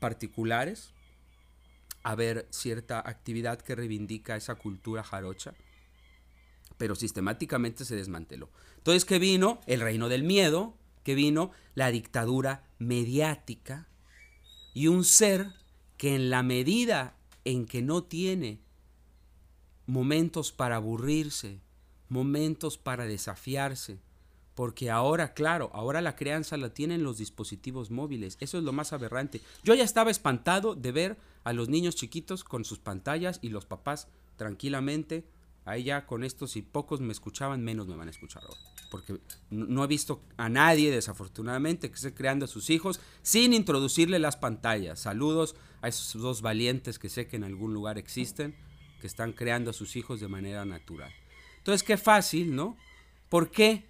particulares 0.00 0.92
a 2.02 2.14
ver 2.14 2.46
cierta 2.50 3.00
actividad 3.00 3.60
que 3.60 3.74
reivindica 3.74 4.36
esa 4.36 4.54
cultura 4.54 5.02
jarocha, 5.02 5.54
pero 6.78 6.94
sistemáticamente 6.94 7.84
se 7.84 7.96
desmanteló. 7.96 8.48
Entonces, 8.76 9.04
¿qué 9.04 9.18
vino? 9.18 9.60
El 9.66 9.80
reino 9.80 10.08
del 10.08 10.22
miedo, 10.22 10.76
que 11.02 11.14
vino 11.16 11.50
la 11.74 11.90
dictadura 11.90 12.62
mediática 12.78 13.88
y 14.74 14.88
un 14.88 15.04
ser 15.04 15.52
que 15.96 16.14
en 16.14 16.30
la 16.30 16.42
medida 16.42 17.16
en 17.44 17.66
que 17.66 17.82
no 17.82 18.02
tiene 18.02 18.60
momentos 19.86 20.52
para 20.52 20.76
aburrirse, 20.76 21.60
momentos 22.08 22.76
para 22.76 23.06
desafiarse, 23.06 23.98
porque 24.54 24.90
ahora, 24.90 25.34
claro, 25.34 25.70
ahora 25.74 26.00
la 26.00 26.16
crianza 26.16 26.56
la 26.56 26.70
tienen 26.70 27.02
los 27.02 27.18
dispositivos 27.18 27.90
móviles, 27.90 28.36
eso 28.40 28.58
es 28.58 28.64
lo 28.64 28.72
más 28.72 28.92
aberrante. 28.92 29.40
Yo 29.62 29.74
ya 29.74 29.84
estaba 29.84 30.10
espantado 30.10 30.74
de 30.74 30.92
ver 30.92 31.16
a 31.44 31.52
los 31.52 31.68
niños 31.68 31.94
chiquitos 31.94 32.42
con 32.42 32.64
sus 32.64 32.78
pantallas 32.78 33.38
y 33.42 33.50
los 33.50 33.66
papás 33.66 34.08
tranquilamente 34.36 35.24
Ahí 35.66 35.82
ya 35.82 36.06
con 36.06 36.22
esto, 36.22 36.46
si 36.46 36.62
pocos 36.62 37.00
me 37.00 37.12
escuchaban, 37.12 37.64
menos 37.64 37.88
me 37.88 37.96
van 37.96 38.06
a 38.06 38.12
escuchar 38.12 38.44
ahora. 38.44 38.60
Porque 38.88 39.18
no 39.50 39.82
he 39.82 39.88
visto 39.88 40.22
a 40.36 40.48
nadie, 40.48 40.92
desafortunadamente, 40.92 41.88
que 41.88 41.96
esté 41.96 42.14
creando 42.14 42.44
a 42.44 42.48
sus 42.48 42.70
hijos 42.70 43.00
sin 43.22 43.52
introducirle 43.52 44.20
las 44.20 44.36
pantallas. 44.36 45.00
Saludos 45.00 45.56
a 45.82 45.88
esos 45.88 46.22
dos 46.22 46.40
valientes 46.40 47.00
que 47.00 47.08
sé 47.08 47.26
que 47.26 47.34
en 47.34 47.42
algún 47.42 47.74
lugar 47.74 47.98
existen, 47.98 48.54
que 49.00 49.08
están 49.08 49.32
creando 49.32 49.70
a 49.70 49.74
sus 49.74 49.96
hijos 49.96 50.20
de 50.20 50.28
manera 50.28 50.64
natural. 50.64 51.12
Entonces, 51.58 51.82
qué 51.82 51.96
fácil, 51.96 52.54
¿no? 52.54 52.76
¿Por 53.28 53.50
qué? 53.50 53.86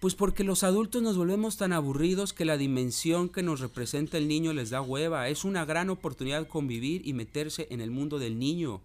Pues 0.00 0.14
porque 0.14 0.44
los 0.44 0.64
adultos 0.64 1.00
nos 1.00 1.16
volvemos 1.16 1.56
tan 1.56 1.72
aburridos 1.72 2.34
que 2.34 2.44
la 2.44 2.58
dimensión 2.58 3.30
que 3.30 3.42
nos 3.42 3.60
representa 3.60 4.18
el 4.18 4.28
niño 4.28 4.52
les 4.52 4.68
da 4.68 4.82
hueva. 4.82 5.30
Es 5.30 5.46
una 5.46 5.64
gran 5.64 5.88
oportunidad 5.88 6.46
convivir 6.46 7.08
y 7.08 7.14
meterse 7.14 7.68
en 7.70 7.80
el 7.80 7.90
mundo 7.90 8.18
del 8.18 8.38
niño 8.38 8.82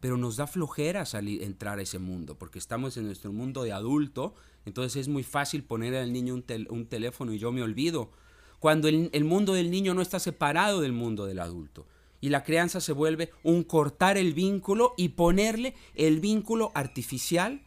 pero 0.00 0.16
nos 0.16 0.36
da 0.36 0.46
flojera 0.46 1.04
salir, 1.04 1.42
entrar 1.42 1.78
a 1.78 1.82
ese 1.82 1.98
mundo, 1.98 2.36
porque 2.36 2.58
estamos 2.58 2.96
en 2.96 3.06
nuestro 3.06 3.32
mundo 3.32 3.62
de 3.62 3.72
adulto, 3.72 4.34
entonces 4.64 5.02
es 5.02 5.08
muy 5.08 5.22
fácil 5.22 5.62
poner 5.62 5.94
al 5.94 6.12
niño 6.12 6.34
un, 6.34 6.86
teléfono 6.86 7.32
y 7.32 7.38
yo 7.38 7.52
me 7.52 7.62
olvido, 7.62 8.10
cuando 8.58 8.88
el, 8.88 9.24
mundo 9.24 9.52
del 9.52 9.70
niño 9.70 9.94
no 9.94 10.02
está 10.02 10.18
separado 10.18 10.80
del 10.80 10.92
mundo 10.92 11.26
del 11.26 11.38
adulto. 11.38 11.86
Y 12.22 12.28
la 12.28 12.44
crianza 12.44 12.82
se 12.82 12.92
vuelve 12.92 13.30
un 13.42 13.62
cortar 13.62 14.18
el 14.18 14.34
vínculo 14.34 14.92
y 14.98 15.10
ponerle 15.10 15.74
el 15.94 16.20
vínculo 16.20 16.70
artificial 16.74 17.62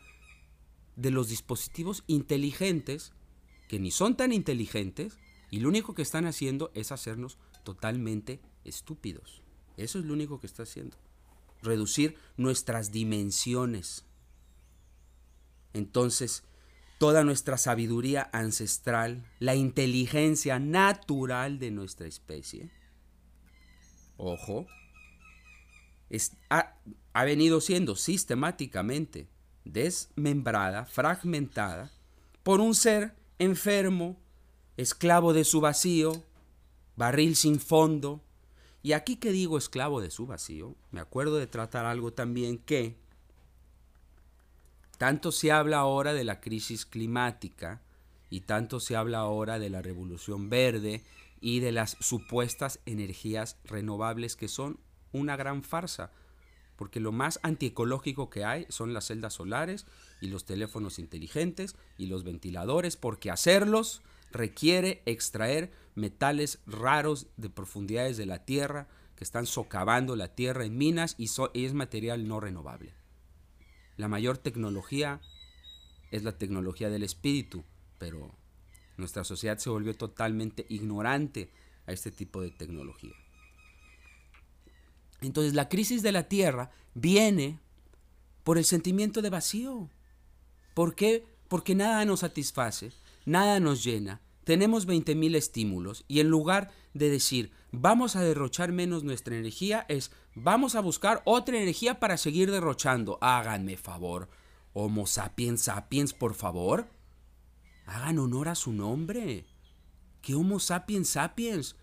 de 0.96 1.10
los 1.10 1.30
dispositivos 1.30 2.04
inteligentes, 2.06 3.14
que 3.68 3.80
ni 3.80 3.90
son 3.90 4.16
tan 4.16 4.32
inteligentes, 4.32 5.18
y 5.50 5.60
lo 5.60 5.70
único 5.70 5.96
que 5.96 6.04
están 6.04 6.26
haciendo 6.26 6.72
es 6.76 6.92
hacernos 6.92 7.40
totalmente 7.64 8.42
estúpidos. 8.64 9.42
Eso 9.78 9.98
es 9.98 10.06
lo 10.06 10.14
único 10.14 10.40
que 10.40 10.46
está 10.46 10.64
haciendo 10.64 10.98
reducir 11.64 12.18
nuestras 12.38 12.92
dimensiones. 12.92 14.06
Entonces, 15.74 16.44
toda 17.00 17.24
nuestra 17.24 17.58
sabiduría 17.58 18.30
ancestral, 18.32 19.26
la 19.40 19.56
inteligencia 19.56 20.60
natural 20.60 21.60
de 21.60 21.72
nuestra 21.72 22.08
especie, 22.08 22.72
ojo, 24.18 24.68
ha, 26.50 27.24
venido 27.26 27.62
siendo 27.62 27.96
sistemáticamente 27.96 29.28
desmembrada, 29.66 30.86
fragmentada, 30.86 31.92
por 32.44 32.60
un 32.60 32.76
ser 32.76 33.16
enfermo, 33.40 34.18
esclavo 34.78 35.34
de 35.34 35.44
su 35.44 35.62
vacío, 35.62 36.24
barril 36.96 37.36
sin 37.36 37.60
fondo, 37.60 38.22
y 38.84 38.92
aquí 38.92 39.16
que 39.16 39.32
digo 39.32 39.58
esclavo 39.58 40.02
de 40.02 40.12
su 40.12 40.28
vacío, 40.28 40.76
me 40.92 41.00
acuerdo 41.00 41.38
de 41.38 41.48
tratar 41.48 41.86
algo 41.86 42.12
también 42.12 42.58
que 42.58 42.98
tanto 44.98 45.32
se 45.32 45.54
habla 45.54 45.78
ahora 45.78 46.14
de 46.14 46.26
la 46.26 46.42
crisis 46.42 46.86
climática 46.86 47.82
y 48.30 48.42
tanto 48.42 48.82
se 48.82 48.98
habla 48.98 49.20
ahora 49.20 49.58
de 49.58 49.70
la 49.70 49.82
revolución 49.82 50.50
verde 50.50 51.02
y 51.40 51.62
de 51.62 51.72
las 51.72 51.96
supuestas 52.02 52.80
energías 52.86 53.58
renovables 53.64 54.36
que 54.36 54.50
son 54.50 54.78
una 55.14 55.38
gran 55.38 55.64
farsa, 55.64 56.12
porque 56.76 57.00
lo 57.00 57.14
más 57.14 57.40
antiecológico 57.42 58.30
que 58.30 58.44
hay 58.44 58.66
son 58.68 58.94
las 58.94 59.08
celdas 59.08 59.34
solares 59.34 59.86
y 60.20 60.28
los 60.28 60.44
teléfonos 60.44 61.00
inteligentes 61.00 61.76
y 61.98 62.08
los 62.08 62.26
ventiladores, 62.26 62.98
porque 62.98 63.32
hacerlos 63.32 64.02
requiere 64.34 65.02
extraer 65.06 65.72
metales 65.96 66.60
raros 66.66 67.28
de 67.38 67.50
profundidades 67.50 68.18
de 68.18 68.26
la 68.26 68.44
Tierra 68.46 68.88
que 69.16 69.24
están 69.24 69.46
socavando 69.46 70.16
la 70.16 70.36
Tierra 70.36 70.66
en 70.66 70.78
minas 70.78 71.16
y, 71.18 71.30
es 71.54 71.74
material 71.74 72.28
no 72.28 72.40
renovable. 72.40 72.94
La 73.96 74.08
mayor 74.08 74.38
tecnología 74.38 75.22
es 76.12 76.24
la 76.24 76.38
tecnología 76.38 76.90
del 76.90 77.04
espíritu, 77.04 77.64
pero 78.00 78.36
nuestra 78.98 79.24
sociedad 79.24 79.60
se 79.60 79.70
volvió 79.70 79.96
totalmente 79.96 80.66
ignorante 80.68 81.52
a 81.86 81.92
este 81.92 82.12
tipo 82.12 82.42
de 82.42 82.50
tecnología. 82.50 83.14
Entonces 85.22 85.54
la 85.54 85.70
crisis 85.70 86.02
de 86.02 86.12
la 86.12 86.28
Tierra 86.28 86.72
viene 86.96 87.60
por 88.44 88.58
el 88.58 88.66
sentimiento 88.66 89.22
de 89.22 89.30
vacío. 89.30 89.90
¿Por 90.74 90.96
qué? 90.96 91.26
Porque 91.48 91.76
nada 91.76 92.04
nos 92.04 92.22
satisface, 92.22 92.92
nada 93.26 93.60
nos 93.60 93.84
llena, 93.84 94.22
tenemos 94.44 94.88
20.000 94.88 95.36
estímulos 95.36 96.04
y 96.08 96.20
en 96.20 96.28
lugar 96.28 96.72
de 96.94 97.10
decir 97.10 97.52
vamos 97.72 98.16
a 98.16 98.22
derrochar 98.22 98.72
menos 98.72 99.04
nuestra 99.04 99.36
energía 99.36 99.86
es 99.88 100.12
vamos 100.36 100.76
a 100.76 100.82
buscar 100.82 101.22
otra 101.26 101.58
energía 101.58 102.00
para 102.00 102.18
seguir 102.18 102.52
derrochando. 102.52 103.18
Háganme 103.22 103.78
favor. 103.78 104.30
Homo 104.74 105.06
sapiens 105.06 105.62
sapiens, 105.62 106.14
por 106.14 106.34
favor. 106.34 106.88
Hagan 107.86 108.20
honor 108.20 108.50
a 108.50 108.56
su 108.56 108.74
nombre. 108.74 109.46
¿Qué 110.22 110.36
Homo 110.36 110.60
sapiens 110.60 111.10
sapiens? 111.10 111.76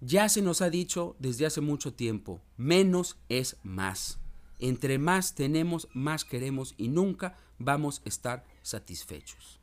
Ya 0.00 0.28
se 0.28 0.42
nos 0.42 0.62
ha 0.62 0.70
dicho 0.70 1.16
desde 1.18 1.44
hace 1.44 1.60
mucho 1.60 1.92
tiempo, 1.92 2.40
menos 2.56 3.18
es 3.28 3.56
más. 3.62 4.20
Entre 4.60 4.98
más 4.98 5.34
tenemos, 5.34 5.88
más 5.92 6.24
queremos 6.24 6.74
y 6.76 6.88
nunca 6.88 7.36
vamos 7.58 8.00
a 8.04 8.08
estar 8.08 8.44
satisfechos. 8.62 9.60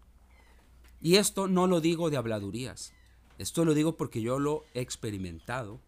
Y 1.01 1.15
esto 1.15 1.47
no 1.47 1.67
lo 1.67 1.81
digo 1.81 2.09
de 2.09 2.17
habladurías, 2.17 2.93
esto 3.37 3.65
lo 3.65 3.73
digo 3.73 3.97
porque 3.97 4.21
yo 4.21 4.39
lo 4.39 4.63
he 4.73 4.81
experimentado 4.81 5.81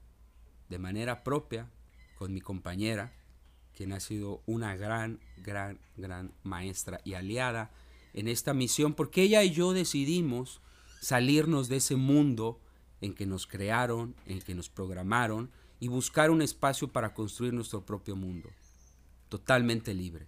de 0.70 0.80
manera 0.80 1.24
propia 1.24 1.70
con 2.18 2.34
mi 2.34 2.42
compañera, 2.42 3.14
quien 3.76 3.94
ha 3.94 4.00
sido 4.00 4.42
una 4.46 4.76
gran, 4.76 5.20
gran, 5.38 5.80
gran 5.96 6.34
maestra 6.44 7.00
y 7.04 7.14
aliada 7.14 7.72
en 8.14 8.28
esta 8.28 8.54
misión, 8.54 8.94
porque 8.94 9.22
ella 9.22 9.44
y 9.44 9.52
yo 9.52 9.74
decidimos 9.74 10.62
salirnos 11.00 11.70
de 11.70 11.78
ese 11.78 11.96
mundo 11.96 12.60
en 13.02 13.14
que 13.14 13.26
nos 13.28 13.46
crearon, 13.46 14.16
en 14.26 14.42
que 14.42 14.56
nos 14.56 14.70
programaron, 14.70 15.52
y 15.80 15.88
buscar 15.88 16.32
un 16.32 16.42
espacio 16.42 16.88
para 16.88 17.14
construir 17.14 17.54
nuestro 17.54 17.86
propio 17.86 18.16
mundo, 18.16 18.50
totalmente 19.30 19.94
libre. 19.94 20.26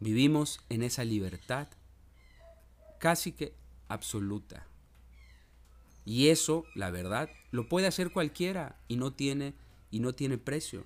Vivimos 0.00 0.60
en 0.68 0.82
esa 0.82 1.04
libertad 1.04 1.68
casi 2.98 3.32
que 3.32 3.54
absoluta. 3.90 4.66
Y 6.06 6.28
eso, 6.28 6.64
la 6.74 6.90
verdad, 6.90 7.28
lo 7.50 7.68
puede 7.68 7.86
hacer 7.86 8.10
cualquiera 8.12 8.80
y 8.88 8.96
no 8.96 9.12
tiene 9.12 9.54
y 9.90 10.00
no 10.00 10.14
tiene 10.14 10.38
precio. 10.38 10.84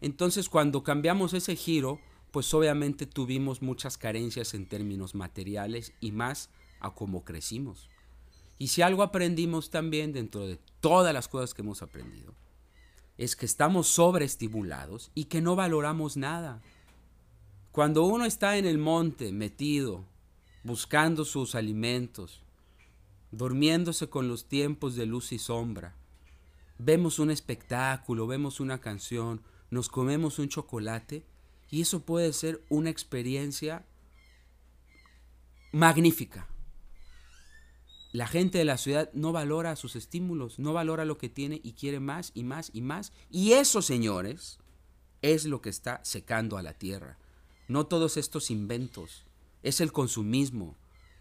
Entonces, 0.00 0.48
cuando 0.48 0.82
cambiamos 0.82 1.32
ese 1.32 1.56
giro, 1.56 2.00
pues 2.30 2.52
obviamente 2.52 3.06
tuvimos 3.06 3.62
muchas 3.62 3.96
carencias 3.96 4.52
en 4.54 4.68
términos 4.68 5.14
materiales 5.14 5.92
y 6.00 6.12
más 6.12 6.50
a 6.80 6.94
cómo 6.94 7.24
crecimos. 7.24 7.88
Y 8.58 8.68
si 8.68 8.82
algo 8.82 9.02
aprendimos 9.02 9.70
también 9.70 10.12
dentro 10.12 10.46
de 10.46 10.58
todas 10.80 11.14
las 11.14 11.28
cosas 11.28 11.54
que 11.54 11.62
hemos 11.62 11.82
aprendido, 11.82 12.34
es 13.16 13.34
que 13.34 13.46
estamos 13.46 13.88
sobreestimulados 13.88 15.10
y 15.14 15.24
que 15.24 15.40
no 15.40 15.56
valoramos 15.56 16.16
nada. 16.16 16.60
Cuando 17.72 18.04
uno 18.04 18.24
está 18.24 18.58
en 18.58 18.66
el 18.66 18.78
monte 18.78 19.32
metido 19.32 20.04
buscando 20.68 21.24
sus 21.24 21.54
alimentos, 21.54 22.42
durmiéndose 23.32 24.10
con 24.10 24.28
los 24.28 24.48
tiempos 24.48 24.96
de 24.96 25.06
luz 25.06 25.32
y 25.32 25.38
sombra. 25.38 25.96
Vemos 26.78 27.18
un 27.18 27.30
espectáculo, 27.30 28.26
vemos 28.26 28.60
una 28.60 28.78
canción, 28.78 29.40
nos 29.70 29.88
comemos 29.88 30.38
un 30.38 30.50
chocolate 30.50 31.24
y 31.70 31.80
eso 31.80 32.00
puede 32.00 32.34
ser 32.34 32.62
una 32.68 32.90
experiencia 32.90 33.86
magnífica. 35.72 36.46
La 38.12 38.26
gente 38.26 38.58
de 38.58 38.66
la 38.66 38.76
ciudad 38.76 39.10
no 39.14 39.32
valora 39.32 39.74
sus 39.74 39.96
estímulos, 39.96 40.58
no 40.58 40.74
valora 40.74 41.06
lo 41.06 41.16
que 41.16 41.30
tiene 41.30 41.62
y 41.64 41.72
quiere 41.72 41.98
más 41.98 42.30
y 42.34 42.44
más 42.44 42.70
y 42.74 42.82
más. 42.82 43.14
Y 43.30 43.52
eso, 43.52 43.80
señores, 43.80 44.58
es 45.22 45.46
lo 45.46 45.62
que 45.62 45.70
está 45.70 46.00
secando 46.04 46.58
a 46.58 46.62
la 46.62 46.74
tierra. 46.74 47.16
No 47.68 47.86
todos 47.86 48.18
estos 48.18 48.50
inventos, 48.50 49.24
es 49.62 49.80
el 49.80 49.92
consumismo. 49.92 50.76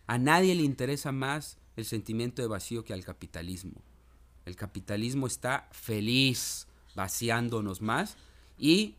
A 0.06 0.18
nadie 0.18 0.56
le 0.56 0.64
interesa 0.64 1.12
más 1.12 1.58
el 1.76 1.86
sentimiento 1.86 2.42
de 2.42 2.48
vacío 2.48 2.84
que 2.84 2.94
al 2.94 3.04
capitalismo. 3.04 3.82
El 4.46 4.56
capitalismo 4.56 5.28
está 5.28 5.68
feliz 5.72 6.68
vaciándonos 6.96 7.82
más 7.82 8.18
y 8.58 8.96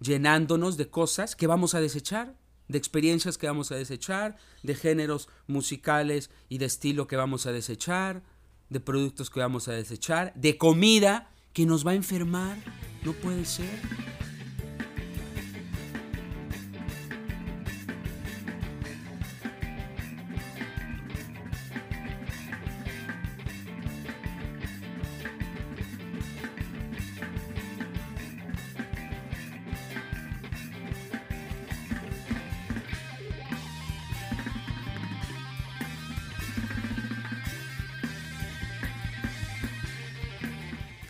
llenándonos 0.00 0.76
de 0.76 0.88
cosas 0.88 1.34
que 1.34 1.46
vamos 1.46 1.74
a 1.74 1.80
desechar, 1.80 2.36
de 2.68 2.78
experiencias 2.78 3.38
que 3.38 3.46
vamos 3.46 3.72
a 3.72 3.76
desechar, 3.76 4.36
de 4.62 4.74
géneros 4.74 5.28
musicales 5.46 6.30
y 6.48 6.58
de 6.58 6.66
estilo 6.66 7.08
que 7.08 7.16
vamos 7.16 7.46
a 7.46 7.52
desechar, 7.52 8.22
de 8.68 8.80
productos 8.80 9.30
que 9.30 9.40
vamos 9.40 9.68
a 9.68 9.72
desechar, 9.72 10.32
de 10.34 10.58
comida 10.58 11.30
que 11.52 11.66
nos 11.66 11.86
va 11.86 11.92
a 11.92 11.94
enfermar. 11.94 12.58
No 13.02 13.12
puede 13.14 13.44
ser. 13.44 14.17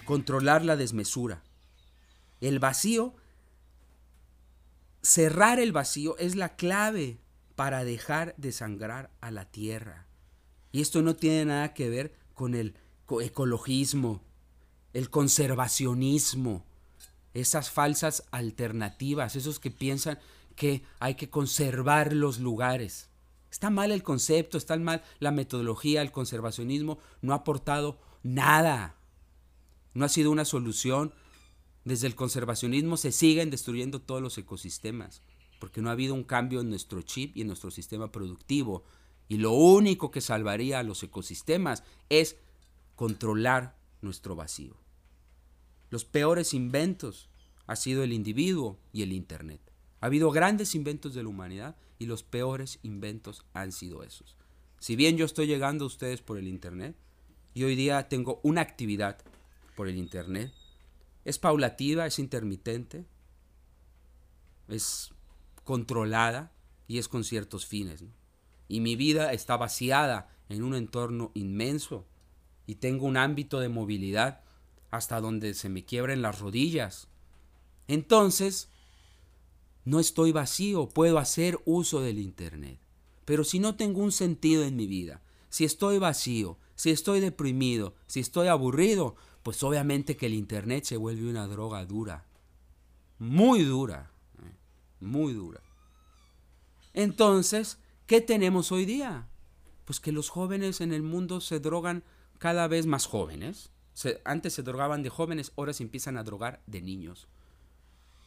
Controlar 0.09 0.65
la 0.65 0.79
desmesura. 0.79 1.43
El 2.41 2.61
vacío, 2.61 3.15
cerrar 5.03 5.61
el 5.61 5.73
vacío 5.73 6.17
es 6.17 6.35
la 6.35 6.57
clave 6.57 7.19
para 7.57 7.85
dejar 7.85 8.35
de 8.39 8.53
sangrar 8.53 9.11
a 9.21 9.31
la 9.31 9.45
tierra. 9.45 10.07
Y 10.73 10.81
esto 10.81 11.03
no 11.03 11.15
tiene 11.15 11.45
nada 11.45 11.75
que 11.75 11.91
ver 11.91 12.15
con 12.33 12.55
el 12.55 12.75
ecologismo, 13.21 14.23
el 14.95 15.11
conservacionismo, 15.11 16.65
esas 17.35 17.71
falsas 17.71 18.25
alternativas, 18.31 19.37
esos 19.37 19.61
que 19.61 19.71
piensan 19.71 20.19
que 20.57 20.87
hay 21.01 21.17
que 21.17 21.29
conservar 21.29 22.15
los 22.15 22.39
lugares. 22.39 23.11
Está 23.51 23.69
mal 23.69 23.93
el 23.93 24.03
concepto, 24.03 24.57
está 24.57 24.75
mal 24.79 25.03
la 25.19 25.33
metodología, 25.33 26.01
el 26.01 26.13
conservacionismo 26.13 26.99
no 27.21 27.35
ha 27.35 27.37
aportado 27.37 28.01
nada. 28.23 28.98
No 29.99 30.05
ha 30.05 30.09
sido 30.09 30.31
una 30.31 30.45
solución. 30.45 31.13
Desde 31.85 32.07
el 32.07 32.15
conservacionismo 32.15 32.97
se 32.97 33.11
siguen 33.11 33.51
destruyendo 33.51 34.01
todos 34.01 34.23
los 34.23 34.39
ecosistemas, 34.39 35.23
porque 35.59 35.83
no 35.83 35.89
ha 35.89 35.93
habido 35.93 36.15
un 36.15 36.23
cambio 36.23 36.61
en 36.61 36.71
nuestro 36.71 37.03
chip 37.03 37.37
y 37.37 37.41
en 37.41 37.49
nuestro 37.49 37.73
sistema 37.73 38.13
productivo. 38.13 38.85
Y 39.27 39.39
lo 39.39 39.51
único 39.51 40.13
que 40.13 40.21
salvaría 40.21 40.79
a 40.79 40.85
los 40.85 41.03
ecosistemas 41.03 41.83
es 42.11 42.37
controlar 42.95 43.77
nuestro 44.01 44.37
vacío. 44.37 44.77
Los 45.91 46.05
peores 46.05 46.55
inventos 46.55 47.29
ha 47.67 47.75
sido 47.75 48.05
el 48.05 48.13
individuo 48.13 48.79
y 48.93 49.03
el 49.03 49.13
Internet. 49.13 49.61
Ha 50.01 50.07
habido 50.07 50.31
grandes 50.31 50.77
inventos 50.77 51.13
de 51.13 51.25
la 51.25 51.29
humanidad 51.29 51.75
y 51.99 52.07
los 52.07 52.23
peores 52.23 52.79
inventos 52.85 53.45
han 53.53 53.73
sido 53.73 54.05
esos. 54.05 54.37
Si 54.79 54.95
bien 54.95 55.17
yo 55.17 55.25
estoy 55.25 55.49
llegando 55.49 55.83
a 55.83 55.89
ustedes 55.89 56.23
por 56.23 56.39
el 56.39 56.47
Internet 56.47 56.95
y 57.53 57.65
hoy 57.65 57.75
día 57.75 58.09
tengo 58.09 58.39
una 58.45 58.61
actividad 58.61 59.19
por 59.79 59.89
el 59.89 59.97
Internet, 59.97 60.53
es 61.25 61.39
paulativa, 61.39 62.05
es 62.05 62.19
intermitente, 62.19 63.07
es 64.67 65.15
controlada 65.63 66.51
y 66.89 66.99
es 66.99 67.07
con 67.07 67.23
ciertos 67.23 67.65
fines. 67.65 68.03
Y 68.67 68.81
mi 68.81 68.97
vida 68.97 69.33
está 69.33 69.57
vaciada 69.57 70.37
en 70.49 70.65
un 70.65 70.75
entorno 70.75 71.31
inmenso 71.35 72.09
y 72.67 72.75
tengo 72.75 73.07
un 73.07 73.17
ámbito 73.17 73.61
de 73.61 73.69
movilidad 73.69 74.41
hasta 74.91 75.21
donde 75.21 75.55
se 75.55 75.69
me 75.69 75.85
quiebren 75.85 76.23
las 76.23 76.41
rodillas. 76.41 77.07
Entonces, 77.87 78.71
no 79.85 80.01
estoy 80.01 80.33
vacío, 80.33 80.89
puedo 80.89 81.19
hacer 81.19 81.61
uso 81.67 82.01
del 82.01 82.19
Internet. 82.19 82.81
Pero 83.25 83.45
si 83.45 83.61
no 83.61 83.77
tengo 83.77 84.03
un 84.03 84.11
sentido 84.11 84.65
en 84.65 84.75
mi 84.75 84.89
vida, 84.89 85.23
si 85.51 85.65
estoy 85.65 85.99
vacío, 85.99 86.59
si 86.75 86.91
estoy 86.91 87.21
deprimido, 87.21 87.95
si 88.09 88.19
estoy 88.19 88.49
aburrido, 88.49 89.15
pues 89.49 89.63
obviamente 89.63 90.19
que 90.19 90.27
el 90.27 90.35
Internet 90.35 90.85
se 90.85 90.99
vuelve 90.99 91.27
una 91.27 91.47
droga 91.47 91.83
dura. 91.87 92.27
Muy 93.19 93.65
dura. 93.65 94.11
¿eh? 94.43 94.53
Muy 95.01 95.33
dura. 95.33 95.63
Entonces, 96.93 97.79
¿qué 98.07 98.21
tenemos 98.21 98.73
hoy 98.73 98.85
día? 98.85 99.27
Pues 99.87 100.01
que 100.01 100.13
los 100.13 100.29
jóvenes 100.29 100.83
en 100.83 100.93
el 100.93 101.03
mundo 101.03 101.41
se 101.41 101.61
drogan 101.61 102.05
cada 102.37 102.69
vez 102.69 102.85
más 102.85 103.07
jóvenes 103.07 103.71
antes 104.27 104.53
se 104.53 104.63
drogaban 104.63 105.03
de 105.03 105.09
jóvenes, 105.09 105.51
ahora 105.57 105.73
se 105.73 105.83
empiezan 105.83 106.19
a 106.19 106.25
drogar 106.25 106.61
de 106.67 106.83
niños. 106.83 107.27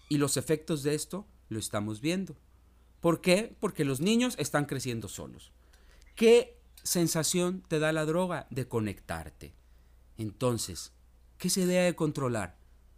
Y 0.10 0.18
los 0.18 0.38
efectos 0.38 0.82
de 0.82 0.96
esto 0.96 1.28
lo 1.50 1.60
estamos 1.60 2.02
viendo. 2.02 2.36
¿Por 3.00 3.22
qué? 3.22 3.56
Porque 3.60 3.86
los 3.86 4.02
niños 4.02 4.34
están 4.40 4.66
creciendo 4.66 5.08
solos. 5.08 5.52
¿Qué 6.16 6.58
sensación 6.82 7.62
te 7.68 7.78
da 7.78 7.92
la 7.92 8.06
droga? 8.06 8.48
De 8.50 8.68
conectarte. 8.68 9.54
Entonces, 10.18 10.94
¿qué 11.42 11.50
se 11.50 11.66
debe 11.66 11.96
controlar? 11.96 12.56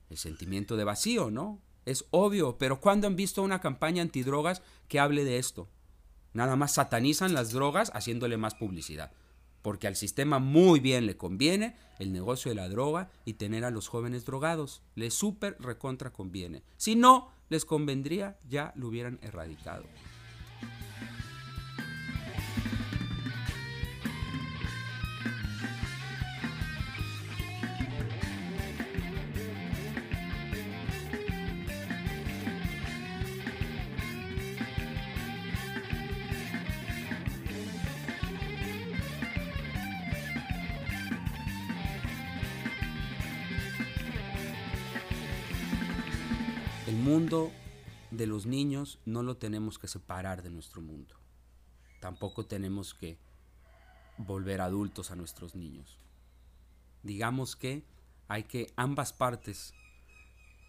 El 0.10 0.18
sentimiento 0.18 0.76
de 0.76 0.84
vacío, 0.84 1.32
¿no? 1.32 1.62
Es 1.86 2.06
obvio, 2.12 2.58
pero 2.58 2.82
¿cuándo 2.82 3.08
han 3.08 3.16
visto 3.16 3.42
una 3.42 3.62
campaña 3.62 4.02
antidrogas 4.02 4.62
que 4.90 5.00
hable 5.00 5.24
de 5.24 5.38
esto? 5.38 5.70
Nada 6.34 6.58
más 6.58 6.74
satanizan 6.74 7.34
las 7.34 7.52
drogas 7.52 7.90
haciéndole 7.96 8.36
más 8.38 8.54
publicidad 8.54 9.14
porque 9.64 9.88
al 9.88 9.96
sistema 9.96 10.40
muy 10.40 10.82
bien 10.82 11.08
le 11.08 11.16
conviene 11.16 11.78
el 11.98 12.12
negocio 12.12 12.52
de 12.52 12.56
la 12.56 12.68
droga 12.68 13.10
y 13.24 13.36
tener 13.36 13.64
a 13.64 13.72
los 13.72 13.88
jóvenes 13.88 14.26
drogados. 14.26 14.84
Le 14.94 15.10
súper 15.10 15.56
recontra 15.58 16.12
conviene. 16.12 16.64
Si 16.76 16.96
no 16.96 17.32
les 17.48 17.64
convendría, 17.64 18.38
ya 18.48 18.74
lo 18.76 18.90
hubieran 18.90 19.20
erradicado. 19.22 19.86
De 48.12 48.28
los 48.28 48.46
niños 48.46 49.00
no 49.06 49.24
lo 49.24 49.38
tenemos 49.38 49.80
que 49.80 49.88
separar 49.88 50.44
de 50.44 50.52
nuestro 50.52 50.82
mundo. 50.82 51.16
Tampoco 52.00 52.46
tenemos 52.46 52.94
que 52.94 53.18
volver 54.18 54.62
adultos 54.62 55.10
a 55.10 55.16
nuestros 55.16 55.56
niños. 55.56 55.98
Digamos 57.02 57.56
que 57.56 57.84
hay 58.28 58.44
que 58.44 58.72
ambas 58.76 59.14
partes 59.14 59.74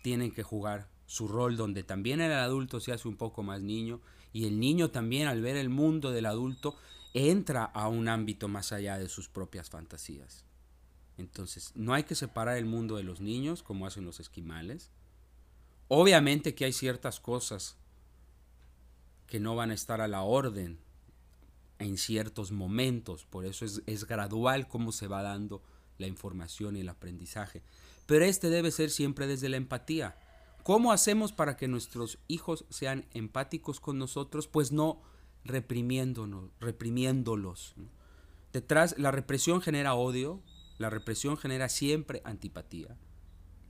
tienen 0.02 0.32
que 0.32 0.42
jugar 0.42 0.88
su 1.06 1.28
rol 1.28 1.56
donde 1.56 1.82
también 1.82 2.20
el 2.20 2.32
adulto 2.32 2.80
se 2.80 2.92
hace 2.92 3.08
un 3.08 3.16
poco 3.16 3.42
más 3.42 3.60
niño 3.60 4.00
y 4.32 4.46
el 4.46 4.58
niño 4.58 4.90
también 4.90 5.28
al 5.28 5.42
ver 5.42 5.56
el 5.56 5.68
mundo 5.68 6.12
del 6.12 6.26
adulto 6.26 6.76
entra 7.12 7.64
a 7.64 7.88
un 7.88 8.08
ámbito 8.08 8.48
más 8.48 8.72
allá 8.72 8.98
de 8.98 9.08
sus 9.08 9.28
propias 9.28 9.70
fantasías. 9.70 10.44
Entonces, 11.16 11.72
no 11.76 11.94
hay 11.94 12.04
que 12.04 12.14
separar 12.14 12.56
el 12.56 12.64
mundo 12.64 12.96
de 12.96 13.04
los 13.04 13.20
niños 13.20 13.62
como 13.62 13.86
hacen 13.86 14.04
los 14.04 14.18
esquimales, 14.18 14.90
Obviamente 15.88 16.54
que 16.54 16.64
hay 16.64 16.72
ciertas 16.72 17.20
cosas 17.20 17.76
que 19.26 19.40
no 19.40 19.56
van 19.56 19.70
a 19.70 19.74
estar 19.74 20.00
a 20.00 20.08
la 20.08 20.22
orden 20.22 20.78
en 21.78 21.98
ciertos 21.98 22.52
momentos, 22.52 23.24
por 23.24 23.44
eso 23.44 23.64
es, 23.64 24.04
gradual 24.06 24.68
cómo 24.68 24.92
se 24.92 25.08
va 25.08 25.22
dando 25.22 25.62
la 25.98 26.06
información 26.06 26.76
y 26.76 26.80
el 26.80 26.88
aprendizaje. 26.88 27.62
Pero 28.06 28.24
este 28.24 28.48
debe 28.48 28.70
ser 28.70 28.90
siempre 28.90 29.26
desde 29.26 29.48
la 29.48 29.56
empatía. 29.56 30.16
¿Cómo 30.62 30.92
hacemos 30.92 31.32
para 31.32 31.56
que 31.56 31.68
nuestros 31.68 32.18
hijos 32.26 32.64
sean 32.70 33.06
empáticos 33.12 33.80
con 33.80 33.98
nosotros? 33.98 34.48
Pues 34.48 34.72
no 34.72 35.02
reprimiéndonos, 35.44 36.50
reprimiéndolos. 36.60 37.74
Detrás, 38.52 38.94
la 38.98 39.10
represión 39.10 39.60
genera 39.60 39.94
odio, 39.94 40.40
la 40.78 40.90
represión 40.90 41.36
genera 41.36 41.68
siempre 41.68 42.22
antipatía. 42.24 42.96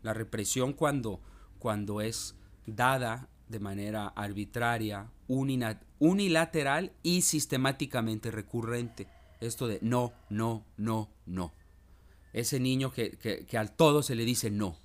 La 0.02 0.14
represión 0.14 0.72
cuando 0.72 1.20
cuando 1.64 2.02
es 2.02 2.34
dada 2.66 3.30
de 3.48 3.58
manera 3.58 4.08
arbitraria, 4.08 5.10
unilateral 5.98 6.92
y 7.02 7.22
sistemáticamente 7.22 8.30
recurrente. 8.30 9.08
Esto 9.40 9.66
de 9.66 9.78
no, 9.80 10.12
no, 10.28 10.66
no, 10.76 11.08
no. 11.24 11.54
Ese 12.34 12.60
niño 12.60 12.92
que, 12.92 13.12
que, 13.12 13.56
al 13.56 13.74
todo 13.74 14.02
se 14.02 14.14
le 14.14 14.26
dice 14.26 14.50
no. 14.50 14.76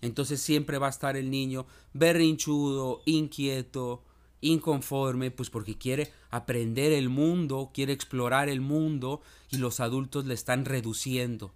Entonces 0.00 0.40
siempre 0.40 0.78
va 0.78 0.86
a 0.86 0.96
estar 0.96 1.18
el 1.18 1.30
niño 1.30 1.66
berrinchudo, 1.92 3.02
inquieto, 3.04 4.02
inconforme, 4.40 5.30
pues 5.32 5.50
porque 5.50 5.76
quiere 5.76 6.14
aprender 6.30 6.92
el 6.92 7.10
mundo, 7.10 7.72
quiere 7.74 7.92
explorar 7.92 8.48
el 8.48 8.62
mundo 8.62 9.20
y 9.50 9.58
los 9.58 9.80
adultos 9.80 10.24
le 10.24 10.32
están 10.32 10.64
reduciendo 10.64 11.52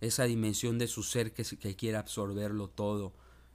esa 0.00 0.24
dimensión 0.24 0.78
de 0.78 0.88
su 0.88 1.02
ser 1.02 1.34
que, 1.34 1.44
que 1.44 1.76
quiere 1.76 1.98
absorberlo 1.98 2.68
todo 2.68 3.12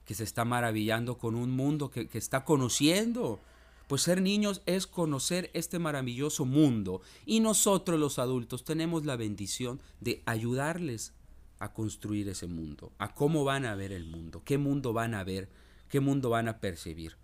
que 0.09 0.15
se 0.15 0.23
está 0.23 0.43
maravillando 0.43 1.19
con 1.19 1.35
un 1.35 1.51
mundo 1.51 1.91
que, 1.91 2.09
está 2.13 2.43
conociendo. 2.43 3.39
Pues 3.87 4.01
ser 4.01 4.23
niños 4.23 4.63
es 4.65 4.87
conocer 4.87 5.51
este 5.53 5.77
maravilloso 5.77 6.45
mundo 6.45 7.03
y 7.27 7.41
nosotros 7.41 7.99
los 7.99 8.17
adultos 8.17 8.63
tenemos 8.63 9.05
la 9.05 9.17
bendición 9.17 9.79
de 10.01 10.23
ayudarles 10.25 11.13
a 11.59 11.73
construir 11.73 12.27
ese 12.27 12.47
mundo, 12.47 12.91
a 12.97 13.13
cómo 13.13 13.43
van 13.43 13.67
a 13.67 13.75
ver 13.75 13.91
el 13.91 14.07
mundo, 14.07 14.41
qué 14.43 14.57
mundo 14.57 14.93
van 14.93 15.13
a 15.13 15.23
ver, 15.23 15.47
qué 15.89 15.99
mundo 15.99 16.31
van 16.31 16.47
a 16.47 16.59
percibir. 16.59 17.15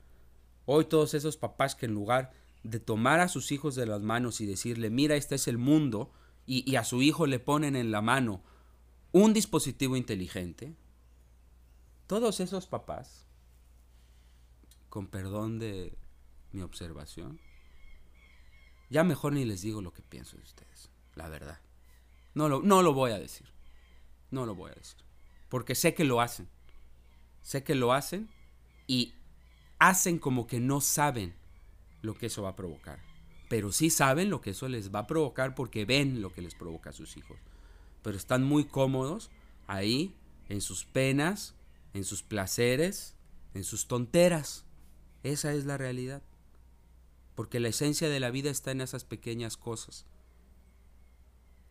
Hoy 0.68 0.86
todos 0.86 1.16
esos 1.16 1.38
papás 1.38 1.74
que 1.74 1.88
en 1.88 1.96
lugar 1.96 2.34
de 2.62 2.80
tomar 2.80 3.20
a 3.20 3.30
sus 3.30 3.52
hijos 3.52 3.74
de 3.74 3.88
las 3.88 4.04
manos 4.04 4.42
y 4.42 4.46
decirle, 4.46 4.92
mira, 4.92 5.16
este 5.16 5.34
es 5.34 5.48
el 5.48 5.58
mundo, 5.58 6.12
y, 6.46 6.72
y 6.72 6.76
a 6.76 6.84
su 6.84 7.02
hijo 7.02 7.26
le 7.26 7.40
ponen 7.40 7.76
en 7.76 7.90
la 7.90 8.04
mano 8.04 8.44
un 9.12 9.34
dispositivo 9.34 9.98
inteligente, 9.98 10.76
todos 12.08 12.40
esos 12.40 12.68
papás, 12.68 13.26
con 14.90 15.08
perdón 15.08 15.60
de 15.60 15.98
mi 16.52 16.62
observación, 16.62 17.40
ya 18.90 19.04
mejor 19.04 19.34
ni 19.34 19.46
les 19.46 19.62
digo 19.62 19.82
lo 19.82 19.94
que 19.94 20.02
pienso 20.02 20.38
de 20.38 20.44
ustedes, 20.44 20.90
la 21.16 21.28
verdad. 21.30 21.60
No 22.34 22.50
lo, 22.50 22.62
no 22.62 22.82
lo 22.82 22.94
voy 22.94 23.12
a 23.12 23.20
decir. 23.20 23.48
No 24.32 24.46
lo 24.46 24.56
voy 24.56 24.72
a 24.72 24.76
decir. 24.76 24.98
porque 25.50 25.76
sé 25.76 25.94
que 25.94 26.04
lo 26.04 26.22
hacen. 26.22 26.50
Sé 27.42 27.64
que 27.64 27.76
lo 27.76 27.94
hacen 27.94 28.30
y 28.88 29.14
hacen 29.80 30.20
como 30.20 30.48
que 30.48 30.60
no 30.60 30.82
saben 30.82 31.36
lo 32.02 32.16
que 32.16 32.26
eso 32.26 32.44
va 32.44 32.50
a 32.50 32.56
provocar. 32.56 33.00
Pero 33.48 33.72
sí 33.72 33.90
saben 33.90 34.30
lo 34.30 34.42
que 34.42 34.50
eso 34.52 34.68
les 34.68 34.94
va 34.94 35.00
a 35.00 35.08
provocar 35.08 35.56
porque 35.56 35.86
ven 35.86 36.22
lo 36.22 36.34
que 36.34 36.42
les 36.42 36.56
provoca 36.56 36.90
a 36.90 36.94
sus 36.94 37.16
hijos. 37.16 37.38
Pero 38.02 38.18
están 38.18 38.44
muy 38.44 38.66
cómodos 38.66 39.32
ahí, 39.68 40.16
en 40.50 40.62
sus 40.62 40.86
penas, 40.86 41.56
en 41.96 42.04
sus 42.04 42.24
placeres, 42.24 43.16
en 43.54 43.64
sus 43.64 43.88
tonteras. 43.88 44.66
Esa 45.24 45.54
es 45.54 45.66
la 45.66 45.78
realidad. 45.78 46.22
Porque 47.36 47.60
la 47.60 47.70
esencia 47.70 48.10
de 48.10 48.20
la 48.20 48.32
vida 48.32 48.52
está 48.52 48.72
en 48.72 48.82
esas 48.82 49.06
pequeñas 49.06 49.56
cosas. 49.56 50.06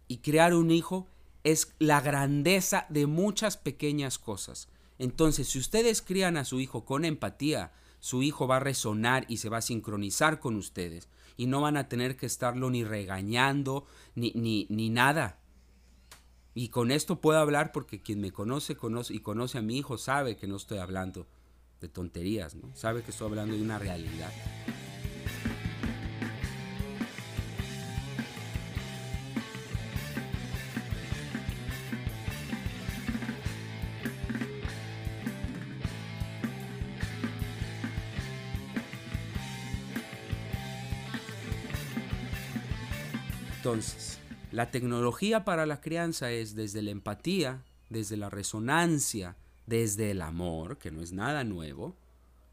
Y 0.09 0.19
crear 0.19 0.55
un 0.55 0.71
hijo 0.71 1.09
es 1.45 1.75
la 1.79 2.01
grandeza 2.01 2.87
de 2.89 3.07
muchas 3.07 3.59
pequeñas 3.59 4.19
cosas. 4.19 4.69
Entonces, 4.99 5.49
si 5.49 5.59
ustedes 5.59 6.01
crían 6.01 6.39
a 6.39 6.47
su 6.47 6.59
hijo 6.59 6.87
con 6.87 7.05
empatía, 7.05 7.73
su 8.01 8.23
hijo 8.23 8.47
va 8.47 8.57
a 8.57 8.61
resonar 8.61 9.27
y 9.29 9.37
se 9.37 9.51
va 9.51 9.59
a 9.59 9.63
sincronizar 9.63 10.41
con 10.41 10.57
ustedes. 10.57 11.09
Y 11.37 11.47
no 11.47 11.61
van 11.61 11.77
a 11.77 11.89
tener 11.89 12.17
que 12.17 12.27
estarlo 12.27 12.71
ni 12.71 12.83
regañando, 12.83 13.87
ni, 14.15 14.33
ni, 14.35 14.67
ni 14.71 14.89
nada. 14.89 15.39
Y 16.55 16.69
con 16.69 16.93
esto 16.93 17.21
puedo 17.21 17.39
hablar 17.41 17.73
porque 17.73 18.01
quien 18.01 18.21
me 18.21 18.31
conoce, 18.31 18.77
conoce 18.77 19.13
y 19.13 19.19
conoce 19.19 19.59
a 19.59 19.63
mi 19.63 19.77
hijo 19.77 19.99
sabe 19.99 20.37
que 20.37 20.47
no 20.47 20.57
estoy 20.57 20.79
hablando 20.79 21.27
de 21.81 21.89
tonterías, 21.89 22.55
¿no? 22.55 22.75
Sabe 22.77 23.03
que 23.03 23.11
estoy 23.11 23.29
hablando 23.29 23.57
de 23.57 23.63
una 23.63 23.79
realidad. 23.79 24.33
Entonces, 43.57 44.21
la 44.55 44.71
tecnología 44.71 45.45
para 45.45 45.67
la 45.67 45.81
crianza 45.81 46.31
es 46.31 46.55
desde 46.55 46.81
la 46.81 46.93
empatía, 46.93 47.65
desde 47.91 48.17
la 48.17 48.31
resonancia, 48.31 49.37
desde 49.67 50.13
el 50.13 50.23
amor, 50.23 50.79
que 50.79 50.93
no 50.93 51.03
es 51.03 51.13
nada 51.13 51.43
nuevo. 51.43 51.97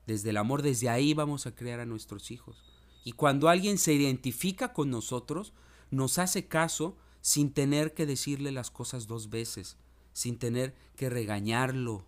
Desde 0.08 0.32
el 0.32 0.38
amor, 0.38 0.64
desde 0.64 0.90
ahí 0.90 1.14
vamos 1.14 1.46
a 1.46 1.54
crear 1.54 1.80
a 1.80 1.86
nuestros 1.86 2.32
hijos. 2.32 2.58
Y 3.04 3.12
cuando 3.12 3.50
alguien 3.50 3.78
se 3.78 3.94
identifica 3.94 4.74
con 4.74 4.90
nosotros, 4.90 5.54
nos 5.92 6.18
hace 6.18 6.48
caso 6.48 6.98
sin 7.22 7.54
tener 7.54 7.94
que 7.94 8.08
decirle 8.08 8.52
las 8.52 8.72
cosas 8.72 9.06
dos 9.06 9.30
veces, 9.30 9.78
sin 10.12 10.40
tener 10.40 10.74
que 10.96 11.08
regañarlo, 11.08 12.08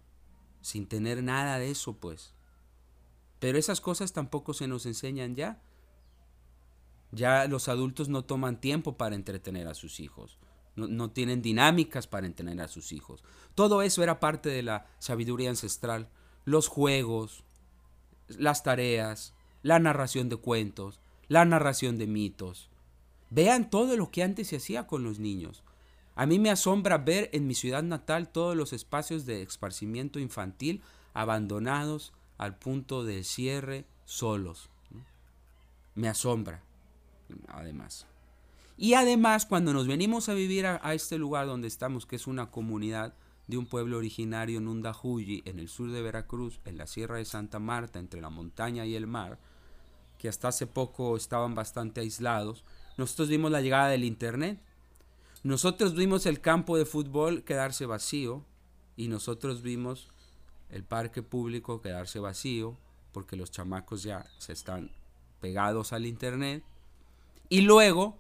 sin 0.62 0.88
tener 0.88 1.22
nada 1.22 1.60
de 1.60 1.70
eso, 1.70 1.94
pues. 1.98 2.34
Pero 3.38 3.60
esas 3.60 3.80
cosas 3.80 4.12
tampoco 4.12 4.56
se 4.56 4.68
nos 4.68 4.88
enseñan 4.88 5.36
ya. 5.36 5.62
Ya 7.14 7.48
los 7.48 7.68
adultos 7.70 8.10
no 8.10 8.26
toman 8.26 8.60
tiempo 8.60 8.98
para 8.98 9.16
entretener 9.16 9.68
a 9.68 9.76
sus 9.76 10.00
hijos. 10.00 10.40
No, 10.76 11.12
tienen 11.12 11.44
dinámicas 11.44 12.08
para 12.08 12.26
entretener 12.26 12.66
a 12.66 12.68
sus 12.68 12.92
hijos. 12.92 13.24
Todo 13.54 13.84
eso 13.84 14.02
era 14.02 14.20
parte 14.20 14.50
de 14.50 14.64
la 14.64 14.88
sabiduría 14.98 15.52
ancestral. 15.52 16.10
Los 16.46 16.68
juegos, 16.68 17.44
las 18.28 18.64
tareas, 18.64 19.36
la 19.62 19.78
narración 19.78 20.28
de 20.30 20.38
cuentos, 20.38 21.00
la 21.28 21.46
narración 21.46 22.00
de 22.00 22.08
mitos. 22.08 22.72
Vean 23.30 23.70
todo 23.70 23.96
lo 23.96 24.10
que 24.10 24.24
antes 24.24 24.48
se 24.48 24.56
hacía 24.56 24.88
con 24.88 25.04
los 25.04 25.20
niños. 25.20 25.64
A 26.16 26.26
mí 26.26 26.40
me 26.40 26.50
asombra 26.50 26.98
ver 26.98 27.30
en 27.34 27.46
mi 27.46 27.54
ciudad 27.54 27.84
natal 27.84 28.30
todos 28.30 28.56
los 28.56 28.74
espacios 28.74 29.28
de 29.28 29.44
esparcimiento 29.44 30.20
infantil 30.20 30.82
abandonados 31.14 32.14
al 32.40 32.58
punto 32.58 33.04
de 33.04 33.24
cierre 33.24 33.86
solos. 34.06 34.70
Me 35.94 36.08
asombra 36.08 36.64
además. 37.48 38.08
Y 38.78 38.96
además, 38.96 39.46
cuando 39.46 39.74
nos 39.74 39.88
venimos 39.88 40.30
a 40.30 40.34
vivir 40.34 40.66
a, 40.66 40.94
este 40.94 41.18
lugar 41.18 41.46
donde 41.46 41.68
estamos, 41.68 42.06
que 42.06 42.16
es 42.16 42.28
una 42.28 42.50
comunidad 42.50 43.14
de 43.48 43.58
un 43.58 43.66
pueblo 43.66 43.98
originario 43.98 44.58
en 44.58 44.68
Undajuyi, 44.68 45.44
en 45.46 45.60
el 45.60 45.70
sur 45.70 45.92
de 45.92 46.02
Veracruz, 46.02 46.60
en 46.66 46.78
la 46.78 46.88
Sierra 46.88 47.18
de 47.18 47.26
Santa 47.26 47.60
Marta, 47.60 48.00
entre 48.00 48.22
la 48.22 48.30
montaña 48.30 48.86
y 48.86 48.96
el 48.96 49.06
mar, 49.06 49.38
que 50.18 50.30
hasta 50.30 50.48
hace 50.48 50.66
poco 50.66 51.18
estaban 51.18 51.54
bastante 51.54 52.02
aislados, 52.02 52.64
nosotros 52.98 53.30
vimos 53.30 53.52
la 53.52 53.62
llegada 53.62 53.90
del 53.90 54.04
Internet. 54.04 54.60
Nosotros 55.44 55.96
vimos 55.96 56.26
el 56.26 56.42
campo 56.42 56.78
de 56.78 56.86
fútbol 56.86 57.44
quedarse 57.44 57.86
vacío 57.86 58.46
y 58.96 59.08
nosotros 59.08 59.62
vimos 59.62 60.10
el 60.70 60.84
parque 60.84 61.22
público 61.22 61.82
quedarse 61.82 62.20
vacío 62.20 62.78
porque 63.12 63.36
los 63.36 63.52
chamacos 63.52 64.04
ya 64.04 64.26
se 64.38 64.54
están 64.54 64.92
pegados 65.42 65.92
al 65.92 66.06
Internet 66.06 66.64
y 67.50 67.62
luego, 67.62 68.18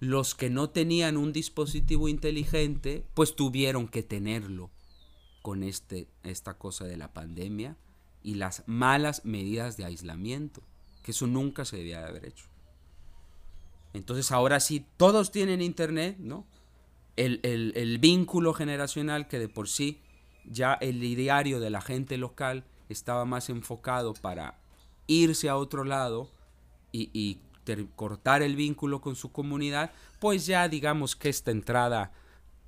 los 0.00 0.34
que 0.34 0.50
no 0.50 0.70
tenían 0.70 1.16
un 1.16 1.32
dispositivo 1.32 2.08
inteligente, 2.08 3.04
pues 3.14 3.34
tuvieron 3.34 3.88
que 3.88 4.02
tenerlo 4.02 4.70
con 5.42 5.62
este, 5.62 6.08
esta 6.22 6.54
cosa 6.54 6.84
de 6.84 6.96
la 6.96 7.12
pandemia 7.12 7.76
y 8.22 8.34
las 8.34 8.64
malas 8.66 9.24
medidas 9.24 9.76
de 9.76 9.84
aislamiento, 9.84 10.62
que 11.02 11.12
eso 11.12 11.26
nunca 11.26 11.64
se 11.64 11.78
debía 11.78 12.00
de 12.00 12.08
haber 12.08 12.26
hecho. 12.26 12.46
Entonces 13.94 14.30
ahora 14.30 14.60
sí, 14.60 14.84
todos 14.96 15.30
tienen 15.30 15.62
internet, 15.62 16.16
¿no? 16.18 16.46
El, 17.16 17.40
el 17.42 17.98
vínculo 17.98 18.54
generacional 18.54 19.26
que 19.26 19.40
de 19.40 19.48
por 19.48 19.68
sí 19.68 20.00
ya 20.44 20.74
el 20.74 21.00
diario 21.00 21.58
de 21.60 21.70
la 21.70 21.80
gente 21.80 22.16
local 22.16 22.64
estaba 22.88 23.24
más 23.24 23.50
enfocado 23.50 24.14
para 24.14 24.58
irse 25.06 25.48
a 25.48 25.56
otro 25.56 25.84
lado 25.84 26.30
y, 26.92 27.10
y 27.12 27.38
cortar 27.94 28.42
el 28.42 28.56
vínculo 28.56 29.00
con 29.00 29.16
su 29.16 29.32
comunidad, 29.32 29.92
pues 30.20 30.46
ya 30.46 30.68
digamos 30.68 31.16
que 31.16 31.28
esta 31.28 31.50
entrada, 31.50 32.12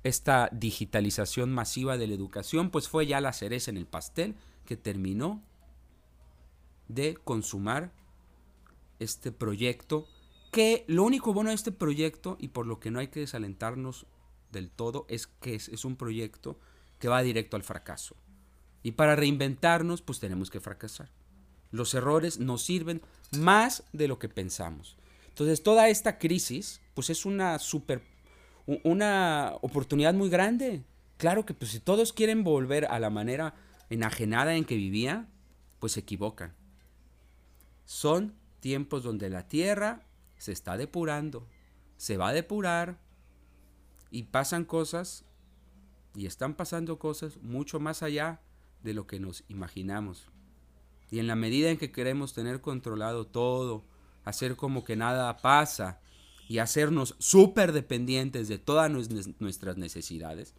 esta 0.03 0.49
digitalización 0.51 1.51
masiva 1.51 1.97
de 1.97 2.07
la 2.07 2.15
educación, 2.15 2.69
pues 2.69 2.87
fue 2.87 3.07
ya 3.07 3.21
la 3.21 3.33
cereza 3.33 3.71
en 3.71 3.77
el 3.77 3.85
pastel 3.85 4.35
que 4.65 4.77
terminó 4.77 5.41
de 6.87 7.15
consumar 7.15 7.91
este 8.99 9.31
proyecto, 9.31 10.07
que 10.51 10.85
lo 10.87 11.03
único 11.03 11.33
bueno 11.33 11.49
de 11.49 11.55
este 11.55 11.71
proyecto, 11.71 12.37
y 12.39 12.49
por 12.49 12.67
lo 12.67 12.79
que 12.79 12.91
no 12.91 12.99
hay 12.99 13.07
que 13.07 13.21
desalentarnos 13.21 14.05
del 14.51 14.69
todo, 14.69 15.05
es 15.09 15.27
que 15.27 15.55
es, 15.55 15.69
es 15.69 15.85
un 15.85 15.95
proyecto 15.95 16.59
que 16.99 17.07
va 17.07 17.23
directo 17.23 17.55
al 17.55 17.63
fracaso. 17.63 18.15
Y 18.83 18.91
para 18.91 19.15
reinventarnos, 19.15 20.01
pues 20.01 20.19
tenemos 20.19 20.49
que 20.49 20.59
fracasar. 20.59 21.09
Los 21.71 21.93
errores 21.93 22.39
nos 22.39 22.63
sirven 22.63 23.01
más 23.37 23.83
de 23.93 24.07
lo 24.07 24.19
que 24.19 24.29
pensamos. 24.29 24.97
Entonces, 25.29 25.63
toda 25.63 25.89
esta 25.89 26.17
crisis, 26.17 26.81
pues 26.93 27.09
es 27.09 27.25
una 27.25 27.57
super, 27.59 28.03
una 28.83 29.53
oportunidad 29.61 30.13
muy 30.13 30.29
grande. 30.29 30.83
Claro 31.17 31.45
que 31.45 31.53
pues 31.53 31.71
si 31.71 31.79
todos 31.79 32.13
quieren 32.13 32.43
volver 32.43 32.85
a 32.85 32.99
la 32.99 33.09
manera 33.09 33.55
enajenada 33.89 34.55
en 34.55 34.65
que 34.65 34.75
vivía, 34.75 35.27
pues 35.79 35.93
se 35.93 36.01
equivocan. 36.01 36.53
Son 37.85 38.35
tiempos 38.59 39.03
donde 39.03 39.29
la 39.29 39.47
tierra 39.47 40.03
se 40.37 40.51
está 40.51 40.77
depurando, 40.77 41.47
se 41.97 42.17
va 42.17 42.29
a 42.29 42.33
depurar 42.33 42.99
y 44.09 44.23
pasan 44.23 44.65
cosas 44.65 45.25
y 46.15 46.25
están 46.25 46.55
pasando 46.55 46.99
cosas 46.99 47.37
mucho 47.37 47.79
más 47.79 48.03
allá 48.03 48.41
de 48.83 48.93
lo 48.93 49.07
que 49.07 49.19
nos 49.19 49.43
imaginamos. 49.47 50.27
Y 51.11 51.19
en 51.19 51.27
la 51.27 51.35
medida 51.35 51.69
en 51.69 51.77
que 51.77 51.91
queremos 51.91 52.33
tener 52.33 52.61
controlado 52.61 53.27
todo, 53.27 53.83
hacer 54.23 54.55
como 54.55 54.83
que 54.83 54.95
nada 54.95 55.37
pasa 55.37 55.99
y 56.47 56.57
hacernos 56.57 57.15
súper 57.19 57.73
dependientes 57.73 58.47
de 58.47 58.57
todas 58.57 58.89
nuestras 58.89 59.77
necesidades, 59.77 60.55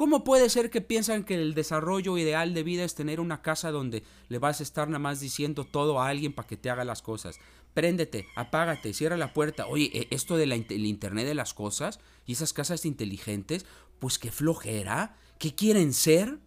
¿Cómo 0.00 0.24
puede 0.24 0.48
ser 0.48 0.70
que 0.70 0.80
piensan 0.80 1.24
que 1.24 1.34
el 1.34 1.52
desarrollo 1.52 2.16
ideal 2.16 2.54
de 2.54 2.62
vida 2.62 2.84
es 2.84 2.94
tener 2.94 3.20
una 3.20 3.42
casa 3.42 3.70
donde 3.70 4.02
le 4.30 4.38
vas 4.38 4.60
a 4.60 4.62
estar 4.62 4.88
nada 4.88 4.98
más 4.98 5.20
diciendo 5.20 5.64
todo 5.64 6.00
a 6.00 6.08
alguien 6.08 6.32
para 6.32 6.48
que 6.48 6.56
te 6.56 6.70
haga 6.70 6.86
las 6.86 7.02
cosas? 7.02 7.38
Préndete, 7.74 8.26
apágate, 8.34 8.94
cierra 8.94 9.18
la 9.18 9.34
puerta. 9.34 9.66
Oye, 9.66 9.90
e, 9.92 10.08
esto 10.10 10.38
del 10.38 10.54
Internet 10.54 11.26
de 11.26 11.34
las 11.34 11.52
cosas 11.52 12.00
y 12.24 12.32
esas 12.32 12.54
casas 12.54 12.86
inteligentes, 12.86 13.66
pues 13.98 14.18
qué 14.18 14.30
flojera. 14.30 15.18
¿Qué 15.38 15.54
quieren 15.54 15.92
ser? 15.92 16.38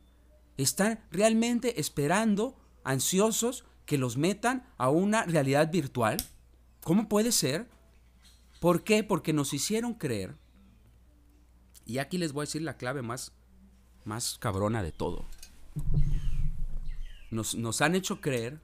Están 0.58 1.04
realmente 1.12 1.80
esperando 1.80 2.56
ansiosos 2.84 3.66
que 3.86 3.98
los 3.98 4.18
metan 4.18 4.66
a 4.78 4.90
una 4.90 5.24
realidad 5.24 5.72
virtual? 5.72 6.18
¿Cómo 6.84 7.08
puede 7.08 7.32
ser? 7.32 7.70
¿Por 8.60 8.84
qué? 8.84 9.04
Porque 9.04 9.34
nos 9.34 9.54
hicieron 9.54 9.94
creer. 9.94 10.36
Y 11.86 11.98
aquí 11.98 12.18
les 12.18 12.34
voy 12.34 12.44
a 12.44 12.48
decir 12.48 12.62
la 12.62 12.78
clave 12.78 13.02
más, 13.02 13.34
más 14.06 14.38
cabrona 14.40 14.82
de 14.84 14.92
todo. 14.92 15.26
Nos, 17.30 17.56
nos 17.56 17.82
han 17.82 17.96
hecho 17.96 18.22
creer 18.22 18.62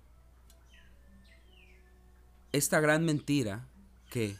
esta 2.51 2.79
gran 2.79 3.03
mentira 3.05 3.67
que 4.09 4.35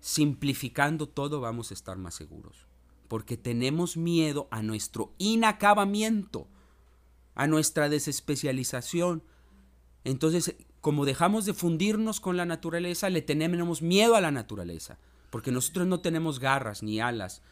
simplificando 0.00 1.08
todo 1.08 1.40
vamos 1.40 1.70
a 1.70 1.74
estar 1.74 1.96
más 1.96 2.14
seguros. 2.14 2.66
porque 3.08 3.36
tenemos 3.36 3.96
miedo 3.96 4.48
a 4.50 4.62
nuestro 4.62 5.14
inacabamiento, 5.18 6.48
a 7.36 7.46
nuestra 7.46 7.88
desespecialización. 7.88 9.22
Entonces, 10.02 10.56
como 10.80 11.04
dejamos 11.04 11.44
de 11.46 11.54
fundirnos 11.54 12.18
con 12.18 12.36
la 12.36 12.46
naturaleza, 12.46 13.10
le 13.10 13.22
tenemos 13.22 13.82
miedo 13.82 14.16
a 14.16 14.20
la 14.20 14.32
naturaleza, 14.32 14.98
porque 15.30 15.52
nosotros 15.52 15.86
no 15.86 16.00
tenemos 16.00 16.40
garras 16.40 16.82
ni 16.82 17.00
alas. 17.00 17.42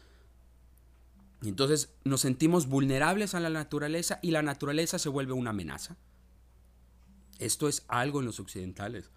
Entonces 1.43 1.93
nos 2.03 2.21
sentimos 2.21 2.67
vulnerables 2.67 3.35
a 3.35 3.39
la 3.39 3.49
naturaleza 3.49 4.19
y 4.21 4.31
la 4.31 4.41
naturaleza 4.41 4.99
se 4.99 5.09
vuelve 5.09 5.33
una 5.33 5.51
amenaza. 5.51 5.97
Esto 7.39 7.67
es 7.67 7.83
algo 7.87 8.19
en 8.19 8.25
los 8.25 8.39
occidentales. 8.39 9.11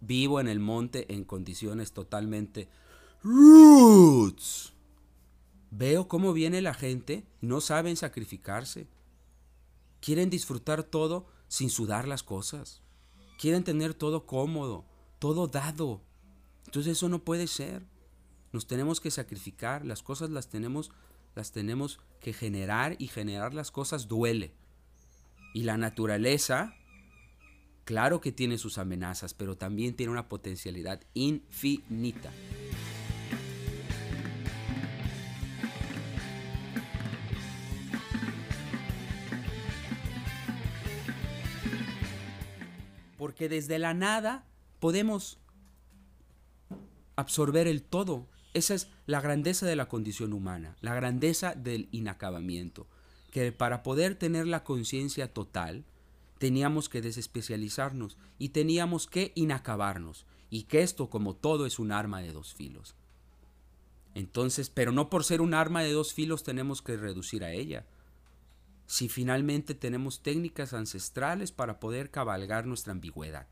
Vivo 0.00 0.40
en 0.40 0.48
el 0.48 0.60
monte 0.60 1.12
en 1.12 1.24
condiciones 1.24 1.92
totalmente 1.92 2.68
roots. 3.22 4.72
Veo 5.70 6.08
cómo 6.08 6.32
viene 6.32 6.62
la 6.62 6.74
gente, 6.74 7.26
no 7.40 7.60
saben 7.60 7.96
sacrificarse. 7.96 8.88
Quieren 10.00 10.30
disfrutar 10.30 10.82
todo 10.82 11.26
sin 11.48 11.70
sudar 11.70 12.06
las 12.06 12.22
cosas. 12.22 12.82
Quieren 13.38 13.64
tener 13.64 13.94
todo 13.94 14.26
cómodo, 14.26 14.84
todo 15.18 15.46
dado. 15.46 16.02
Entonces 16.66 16.92
eso 16.92 17.08
no 17.08 17.24
puede 17.24 17.46
ser. 17.46 17.86
Nos 18.52 18.66
tenemos 18.66 19.00
que 19.00 19.10
sacrificar, 19.10 19.84
las 19.84 20.02
cosas 20.02 20.30
las 20.30 20.48
tenemos 20.48 20.90
las 21.34 21.52
tenemos 21.52 22.00
que 22.20 22.32
generar 22.32 22.96
y 22.98 23.06
generar 23.06 23.54
las 23.54 23.70
cosas 23.70 24.08
duele. 24.08 24.54
Y 25.54 25.62
la 25.62 25.76
naturaleza 25.76 26.74
claro 27.84 28.20
que 28.20 28.32
tiene 28.32 28.58
sus 28.58 28.76
amenazas, 28.76 29.34
pero 29.34 29.56
también 29.56 29.94
tiene 29.94 30.12
una 30.12 30.28
potencialidad 30.28 31.00
infinita. 31.14 32.32
Porque 43.28 43.50
desde 43.50 43.78
la 43.78 43.92
nada 43.92 44.46
podemos 44.80 45.38
absorber 47.14 47.66
el 47.66 47.82
todo. 47.82 48.26
Esa 48.54 48.72
es 48.72 48.88
la 49.04 49.20
grandeza 49.20 49.66
de 49.66 49.76
la 49.76 49.86
condición 49.86 50.32
humana, 50.32 50.78
la 50.80 50.94
grandeza 50.94 51.52
del 51.54 51.90
inacabamiento. 51.92 52.86
Que 53.30 53.52
para 53.52 53.82
poder 53.82 54.14
tener 54.14 54.46
la 54.46 54.64
conciencia 54.64 55.30
total, 55.34 55.84
teníamos 56.38 56.88
que 56.88 57.02
desespecializarnos 57.02 58.16
y 58.38 58.48
teníamos 58.48 59.06
que 59.06 59.32
inacabarnos. 59.34 60.24
Y 60.48 60.62
que 60.62 60.80
esto, 60.80 61.10
como 61.10 61.36
todo, 61.36 61.66
es 61.66 61.78
un 61.78 61.92
arma 61.92 62.22
de 62.22 62.32
dos 62.32 62.54
filos. 62.54 62.94
Entonces, 64.14 64.70
pero 64.70 64.90
no 64.90 65.10
por 65.10 65.22
ser 65.22 65.42
un 65.42 65.52
arma 65.52 65.82
de 65.82 65.92
dos 65.92 66.14
filos 66.14 66.44
tenemos 66.44 66.80
que 66.80 66.96
reducir 66.96 67.44
a 67.44 67.52
ella 67.52 67.84
si 68.88 69.10
finalmente 69.10 69.74
tenemos 69.74 70.22
técnicas 70.22 70.72
ancestrales 70.72 71.52
para 71.52 71.78
poder 71.78 72.10
cabalgar 72.10 72.66
nuestra 72.66 72.92
ambigüedad. 72.92 73.46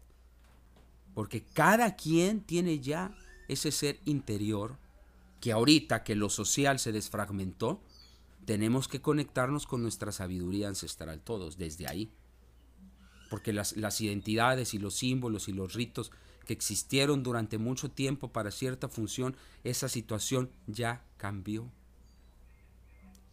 Porque 1.15 1.45
cada 1.45 1.95
quien 1.95 2.41
tiene 2.41 2.81
ya 2.81 3.15
ese 3.47 3.71
ser 3.71 4.01
interior 4.07 4.79
que 5.43 5.53
ahorita 5.53 6.05
que 6.05 6.15
lo 6.17 6.31
social 6.31 6.79
se 6.79 6.91
desfragmentó, 6.91 7.83
tenemos 8.47 8.89
que 8.89 9.03
conectarnos 9.03 9.67
con 9.67 9.83
nuestra 9.83 10.11
sabiduría 10.11 10.69
ancestral 10.69 11.21
todos, 11.21 11.59
desde 11.59 11.87
ahí. 11.87 12.11
Porque 13.29 13.53
las, 13.53 13.77
las 13.77 14.01
identidades 14.01 14.73
y 14.73 14.79
los 14.79 14.95
símbolos 14.95 15.49
y 15.49 15.53
los 15.53 15.75
ritos 15.75 16.13
que 16.47 16.55
existieron 16.55 17.23
durante 17.23 17.59
mucho 17.59 17.91
tiempo 17.91 18.33
para 18.33 18.51
cierta 18.51 18.89
función, 18.89 19.37
esa 19.65 19.91
situación 19.91 20.51
ya 20.67 21.05
cambió 21.19 21.71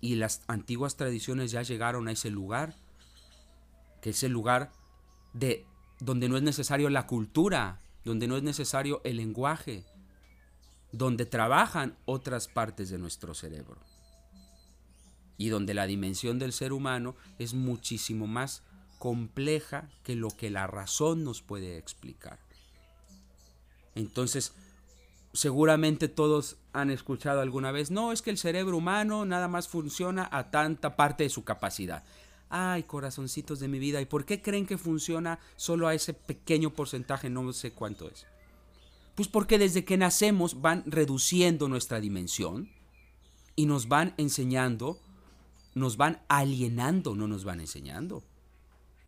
y 0.04 0.16
las 0.16 0.42
antiguas 0.48 0.98
tradiciones 0.98 1.52
ya 1.52 1.62
llegaron 1.62 2.10
a 2.10 2.12
ese 2.12 2.30
lugar, 2.30 2.76
que 4.02 4.10
es 4.10 4.22
el 4.24 4.34
lugar 4.34 4.74
de 5.32 5.66
donde 6.02 6.28
no 6.28 6.36
es 6.36 6.44
necesario 6.44 6.90
la 6.90 7.08
cultura, 7.08 7.80
donde 8.04 8.28
no 8.28 8.36
es 8.36 8.44
necesario 8.44 9.00
el 9.06 9.16
lenguaje, 9.16 9.86
donde 10.92 11.26
trabajan 11.26 11.96
otras 12.04 12.50
partes 12.50 12.90
de 12.90 12.98
nuestro 12.98 13.34
cerebro 13.34 13.80
y 15.38 15.48
donde 15.48 15.74
la 15.74 15.88
dimensión 15.88 16.38
del 16.38 16.52
ser 16.52 16.74
humano 16.74 17.16
es 17.40 17.54
muchísimo 17.54 18.28
más 18.28 18.62
compleja 19.00 19.90
que 20.04 20.18
lo 20.18 20.32
que 20.32 20.50
la 20.50 20.68
razón 20.68 21.24
nos 21.24 21.42
puede 21.42 21.78
explicar. 21.78 22.40
Entonces, 23.96 24.54
seguramente 25.34 26.08
todos 26.08 26.58
han 26.74 26.92
escuchado 26.92 27.42
alguna 27.42 27.72
vez, 27.72 27.92
no, 27.92 28.12
es 28.12 28.22
que 28.22 28.30
el 28.30 28.38
cerebro 28.38 28.78
humano 28.78 29.26
nada 29.26 29.48
más 29.48 29.68
funciona 29.68 30.30
a 30.32 30.52
tanta 30.52 30.96
parte 30.96 31.24
de 31.24 31.30
su 31.30 31.44
capacidad. 31.44 32.04
Ay, 32.50 32.84
corazoncitos 32.84 33.60
de 33.60 33.68
mi 33.68 33.80
vida, 33.80 34.00
¿y 34.00 34.06
por 34.06 34.26
qué 34.26 34.42
creen 34.42 34.68
que 34.68 34.78
funciona 34.78 35.40
solo 35.56 35.88
a 35.88 35.96
ese 35.96 36.14
pequeño 36.14 36.70
porcentaje? 36.70 37.30
No 37.30 37.52
sé 37.52 37.72
cuánto 37.72 38.08
es. 38.08 38.28
Pues 39.16 39.28
porque 39.28 39.58
desde 39.58 39.86
que 39.86 39.98
nacemos 39.98 40.62
van 40.62 40.84
reduciendo 40.86 41.68
nuestra 41.68 42.00
dimensión 42.00 42.70
y 43.56 43.66
nos 43.66 43.88
van 43.88 44.14
enseñando, 44.18 45.00
nos 45.74 45.98
van 45.98 46.22
alienando, 46.28 47.16
no 47.16 47.28
nos 47.28 47.44
van 47.44 47.60
enseñando. 47.60 48.24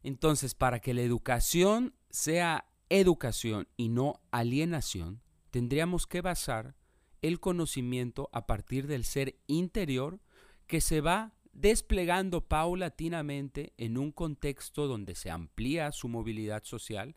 Entonces, 0.03 0.53
para 0.55 0.79
que 0.79 0.93
la 0.93 1.01
educación 1.01 1.93
sea 2.09 2.65
educación 2.89 3.67
y 3.77 3.89
no 3.89 4.21
alienación, 4.31 5.21
tendríamos 5.55 6.05
que 6.05 6.19
basar 6.19 6.75
el 7.21 7.39
conocimiento 7.39 8.29
a 8.33 8.45
partir 8.45 8.87
del 8.87 9.05
ser 9.05 9.39
interior 9.47 10.19
que 10.67 10.81
se 10.81 10.99
va 10.99 11.31
desplegando 11.53 12.41
paulatinamente 12.41 13.71
en 13.77 13.97
un 13.97 14.11
contexto 14.11 14.85
donde 14.85 15.15
se 15.15 15.31
amplía 15.31 15.93
su 15.93 16.09
movilidad 16.09 16.65
social, 16.65 17.15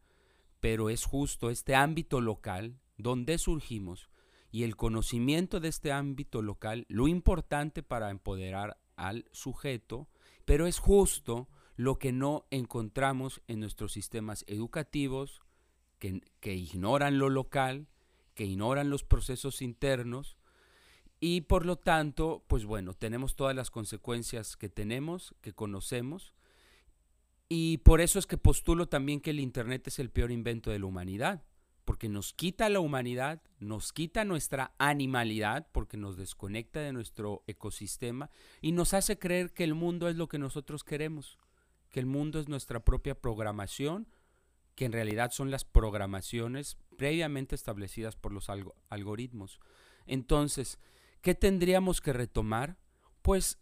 pero 0.61 0.89
es 0.89 1.05
justo 1.05 1.51
este 1.51 1.75
ámbito 1.75 2.21
local 2.21 2.79
donde 2.97 3.39
surgimos 3.39 4.09
y 4.53 4.63
el 4.63 4.77
conocimiento 4.77 5.59
de 5.59 5.71
este 5.71 5.91
ámbito 5.91 6.41
local 6.41 6.87
lo 6.89 7.09
importante 7.09 7.83
para 7.83 8.09
empoderar 8.09 8.79
al 8.95 9.25
sujeto, 9.33 10.07
pero 10.45 10.69
es 10.69 10.79
justo 10.79 11.49
lo 11.75 11.99
que 11.99 12.13
no 12.13 12.47
encontramos 12.53 13.43
en 13.49 13.59
nuestros 13.59 13.91
sistemas 13.91 14.45
educativos 14.47 15.41
que, 15.99 16.21
que 16.39 16.55
ignoran 16.55 17.19
lo 17.19 17.31
local, 17.31 17.89
que 18.39 18.45
ignoran 18.45 18.89
los 18.89 19.03
procesos 19.03 19.63
internos 19.63 20.37
y 21.19 21.41
por 21.41 21.67
lo 21.67 21.75
tanto, 21.75 22.45
pues 22.47 22.65
bueno, 22.65 22.95
tenemos 22.95 23.35
todas 23.35 23.57
las 23.57 23.69
consecuencias 23.73 24.57
que 24.57 24.69
tenemos, 24.69 25.35
que 25.41 25.53
conocemos, 25.53 26.35
y 27.49 27.79
por 27.79 28.01
eso 28.01 28.21
es 28.21 28.29
que 28.29 28.39
postulo 28.39 28.89
también 28.89 29.21
que 29.21 29.31
el 29.31 29.41
Internet 29.41 29.89
es 29.89 29.99
el 29.99 30.11
peor 30.11 30.31
invento 30.31 30.71
de 30.71 30.79
la 30.79 30.87
humanidad, 30.87 31.43
porque 31.85 32.09
nos 32.09 32.33
quita 32.33 32.69
la 32.69 32.79
humanidad, 32.79 33.43
nos 33.59 33.93
quita 33.93 34.25
nuestra 34.25 34.73
animalidad, 34.79 35.67
porque 35.73 35.97
nos 35.97 36.17
desconecta 36.17 36.79
de 36.79 36.93
nuestro 36.93 37.43
ecosistema 37.49 38.31
y 38.61 38.71
nos 38.71 38.95
hace 38.95 39.19
creer 39.19 39.53
que 39.53 39.65
el 39.65 39.75
mundo 39.75 40.09
es 40.09 40.15
lo 40.15 40.29
que 40.29 40.39
nosotros 40.39 40.85
queremos, 40.85 41.39
que 41.91 41.99
el 41.99 42.07
mundo 42.07 42.39
es 42.39 42.49
nuestra 42.49 42.85
propia 42.85 43.21
programación, 43.21 44.07
que 44.79 44.85
en 44.85 44.93
realidad 44.93 45.33
son 45.33 45.51
las 45.51 45.65
programaciones 45.65 46.77
previamente 46.97 47.57
establecidas 47.57 48.15
por 48.15 48.33
los 48.33 48.49
algoritmos. 48.91 49.59
Entonces, 50.07 50.79
¿qué 51.21 51.35
tendríamos 51.35 52.01
que 52.01 52.13
retomar? 52.13 52.77
Pues 53.23 53.59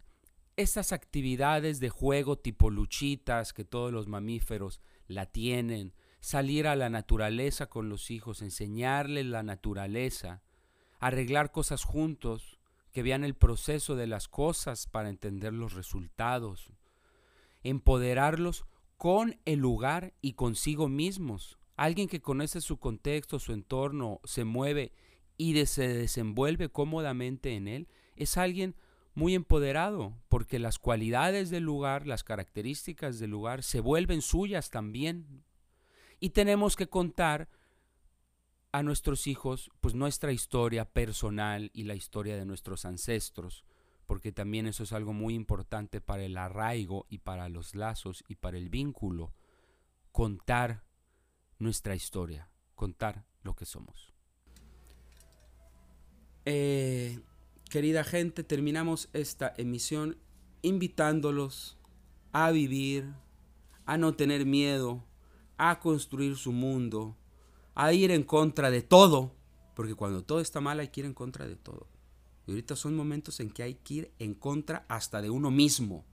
estas 0.57 0.93
actividades 0.93 1.81
de 1.81 1.89
juego 1.89 2.37
tipo 2.37 2.69
luchitas 2.69 3.55
que 3.55 3.65
todos 3.65 3.95
los 3.95 4.09
mamíferos 4.09 4.83
la 5.07 5.25
tienen, 5.25 5.95
salir 6.21 6.67
a 6.67 6.77
la 6.77 6.91
naturaleza 6.91 7.71
con 7.71 7.89
los 7.89 8.11
hijos, 8.11 8.43
enseñarles 8.43 9.25
la 9.25 9.43
naturaleza, 9.43 10.43
arreglar 11.01 11.51
cosas 11.51 11.83
juntos, 11.83 12.59
que 12.93 13.03
vean 13.03 13.25
el 13.25 13.35
proceso 13.35 13.97
de 13.97 14.07
las 14.07 14.29
cosas 14.29 14.87
para 14.87 15.09
entender 15.09 15.55
los 15.55 15.73
resultados, 15.73 16.69
empoderarlos 17.63 18.67
con 18.97 19.39
el 19.45 19.59
lugar 19.59 20.15
y 20.21 20.33
consigo 20.33 20.89
mismos. 20.89 21.59
Alguien 21.77 22.09
que 22.09 22.23
conoce 22.23 22.61
su 22.61 22.79
contexto, 22.79 23.39
su 23.39 23.53
entorno, 23.53 24.21
se 24.25 24.45
mueve 24.45 24.93
y 25.37 25.65
se 25.67 25.89
desenvuelve 25.89 26.71
cómodamente 26.71 27.55
en 27.55 27.69
él, 27.69 27.89
es 28.17 28.39
alguien 28.39 28.75
muy 29.15 29.35
empoderado, 29.35 30.15
porque 30.29 30.59
las 30.59 30.79
cualidades 30.79 31.51
del 31.51 31.65
lugar, 31.65 32.07
las 32.07 32.25
características 32.25 33.19
del 33.19 33.31
lugar 33.31 33.63
se 33.63 33.81
vuelven 33.81 34.23
suyas 34.23 34.71
también. 34.71 35.45
Y 36.21 36.31
tenemos 36.31 36.77
que 36.77 36.87
contar 36.87 37.49
a 38.73 38.83
nuestros 38.83 39.27
hijos 39.27 39.71
pues 39.81 39.95
nuestra 39.95 40.33
historia 40.33 40.85
personal 40.85 41.71
y 41.73 41.85
la 41.85 41.95
historia 41.95 42.37
de 42.37 42.45
nuestros 42.45 42.85
ancestros 42.85 43.65
porque 44.07 44.33
también 44.33 44.67
eso 44.67 44.85
es 44.85 44.93
algo 44.93 45.13
muy 45.13 45.35
importante 45.35 46.01
para 46.01 46.25
el 46.25 46.37
arraigo 46.37 47.07
y 47.11 47.19
para 47.19 47.49
los 47.49 47.75
lazos 47.75 48.25
y 48.29 48.37
para 48.37 48.57
el 48.57 48.69
vínculo, 48.69 49.35
contar 50.13 50.85
nuestra 51.59 51.95
historia, 51.95 52.49
contar 52.75 53.27
lo 53.43 53.55
que 53.55 53.67
somos. 53.67 54.13
Eh, 56.45 57.19
querida 57.69 58.05
gente, 58.05 58.45
terminamos 58.45 59.09
esta 59.13 59.53
emisión 59.57 60.17
invitándolos 60.63 61.77
a 62.33 62.51
vivir, 62.53 63.13
a 63.85 63.99
no 63.99 64.15
tener 64.15 64.47
miedo, 64.47 65.05
a 65.59 65.81
construir 65.81 66.37
su 66.37 66.53
mundo, 66.53 67.17
a 67.75 67.93
ir 67.93 68.11
en 68.11 68.23
contra 68.23 68.71
de 68.71 68.83
todo, 68.83 69.35
porque 69.75 69.95
cuando 69.95 70.23
todo 70.23 70.41
está 70.41 70.61
mal 70.61 70.79
hay 70.79 70.89
que 70.89 71.01
ir 71.01 71.07
en 71.07 71.15
contra 71.15 71.47
de 71.47 71.57
todo. 71.57 71.89
Y 72.47 72.53
ahorita 72.53 72.77
son 72.77 72.95
momentos 72.95 73.41
en 73.41 73.51
que 73.51 73.63
hay 73.63 73.75
que 73.75 73.95
ir 73.95 74.13
en 74.19 74.35
contra 74.35 74.85
hasta 74.89 75.21
de 75.21 75.31
uno 75.31 75.51
mismo. 75.51 76.05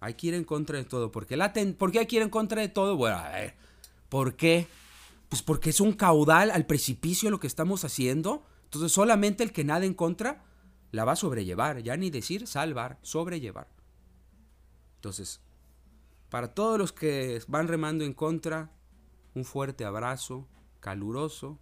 Hay 0.00 0.14
que 0.14 0.28
ir 0.28 0.34
en 0.34 0.44
contra 0.44 0.78
de 0.78 0.84
todo. 0.84 1.12
¿Por 1.12 1.26
qué, 1.26 1.36
la 1.36 1.52
¿Por 1.78 1.92
qué 1.92 2.00
hay 2.00 2.06
que 2.06 2.16
ir 2.16 2.22
en 2.22 2.30
contra 2.30 2.60
de 2.60 2.68
todo? 2.68 2.96
Bueno, 2.96 3.16
a 3.16 3.28
ver, 3.28 3.54
¿por 4.08 4.34
qué? 4.34 4.66
Pues 5.28 5.42
porque 5.42 5.70
es 5.70 5.80
un 5.80 5.92
caudal 5.92 6.50
al 6.50 6.66
precipicio 6.66 7.30
lo 7.30 7.38
que 7.38 7.46
estamos 7.46 7.84
haciendo. 7.84 8.42
Entonces 8.64 8.92
solamente 8.92 9.44
el 9.44 9.52
que 9.52 9.62
nada 9.62 9.84
en 9.84 9.94
contra 9.94 10.42
la 10.90 11.04
va 11.04 11.12
a 11.12 11.16
sobrellevar. 11.16 11.82
Ya 11.82 11.96
ni 11.96 12.10
decir 12.10 12.46
salvar, 12.48 12.98
sobrellevar. 13.02 13.68
Entonces, 14.96 15.40
para 16.28 16.54
todos 16.54 16.78
los 16.78 16.92
que 16.92 17.40
van 17.46 17.68
remando 17.68 18.04
en 18.04 18.14
contra, 18.14 18.72
un 19.34 19.44
fuerte 19.44 19.84
abrazo 19.84 20.48
caluroso 20.80 21.58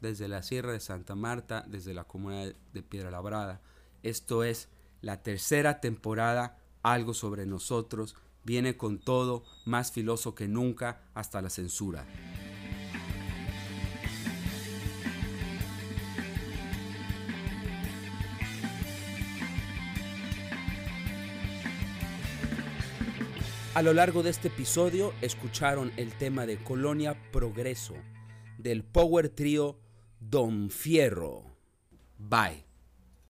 desde 0.00 0.28
la 0.28 0.42
Sierra 0.42 0.72
de 0.72 0.80
Santa 0.80 1.14
Marta, 1.14 1.64
desde 1.68 1.94
la 1.94 2.04
comunidad 2.04 2.54
de 2.72 2.82
Piedra 2.82 3.10
Labrada. 3.10 3.60
Esto 4.02 4.44
es 4.44 4.68
la 5.00 5.22
tercera 5.22 5.80
temporada, 5.80 6.58
algo 6.82 7.14
sobre 7.14 7.46
nosotros, 7.46 8.16
viene 8.44 8.76
con 8.76 8.98
todo, 8.98 9.44
más 9.64 9.92
filoso 9.92 10.34
que 10.34 10.48
nunca, 10.48 11.02
hasta 11.14 11.42
la 11.42 11.50
censura. 11.50 12.06
A 23.74 23.82
lo 23.82 23.92
largo 23.92 24.22
de 24.22 24.30
este 24.30 24.48
episodio 24.48 25.12
escucharon 25.20 25.92
el 25.98 26.14
tema 26.14 26.46
de 26.46 26.56
Colonia 26.56 27.14
Progreso 27.30 27.94
del 28.56 28.82
Power 28.82 29.28
Trio 29.28 29.76
Don 30.28 30.70
Fierro. 30.70 31.56
Bye. 32.18 32.65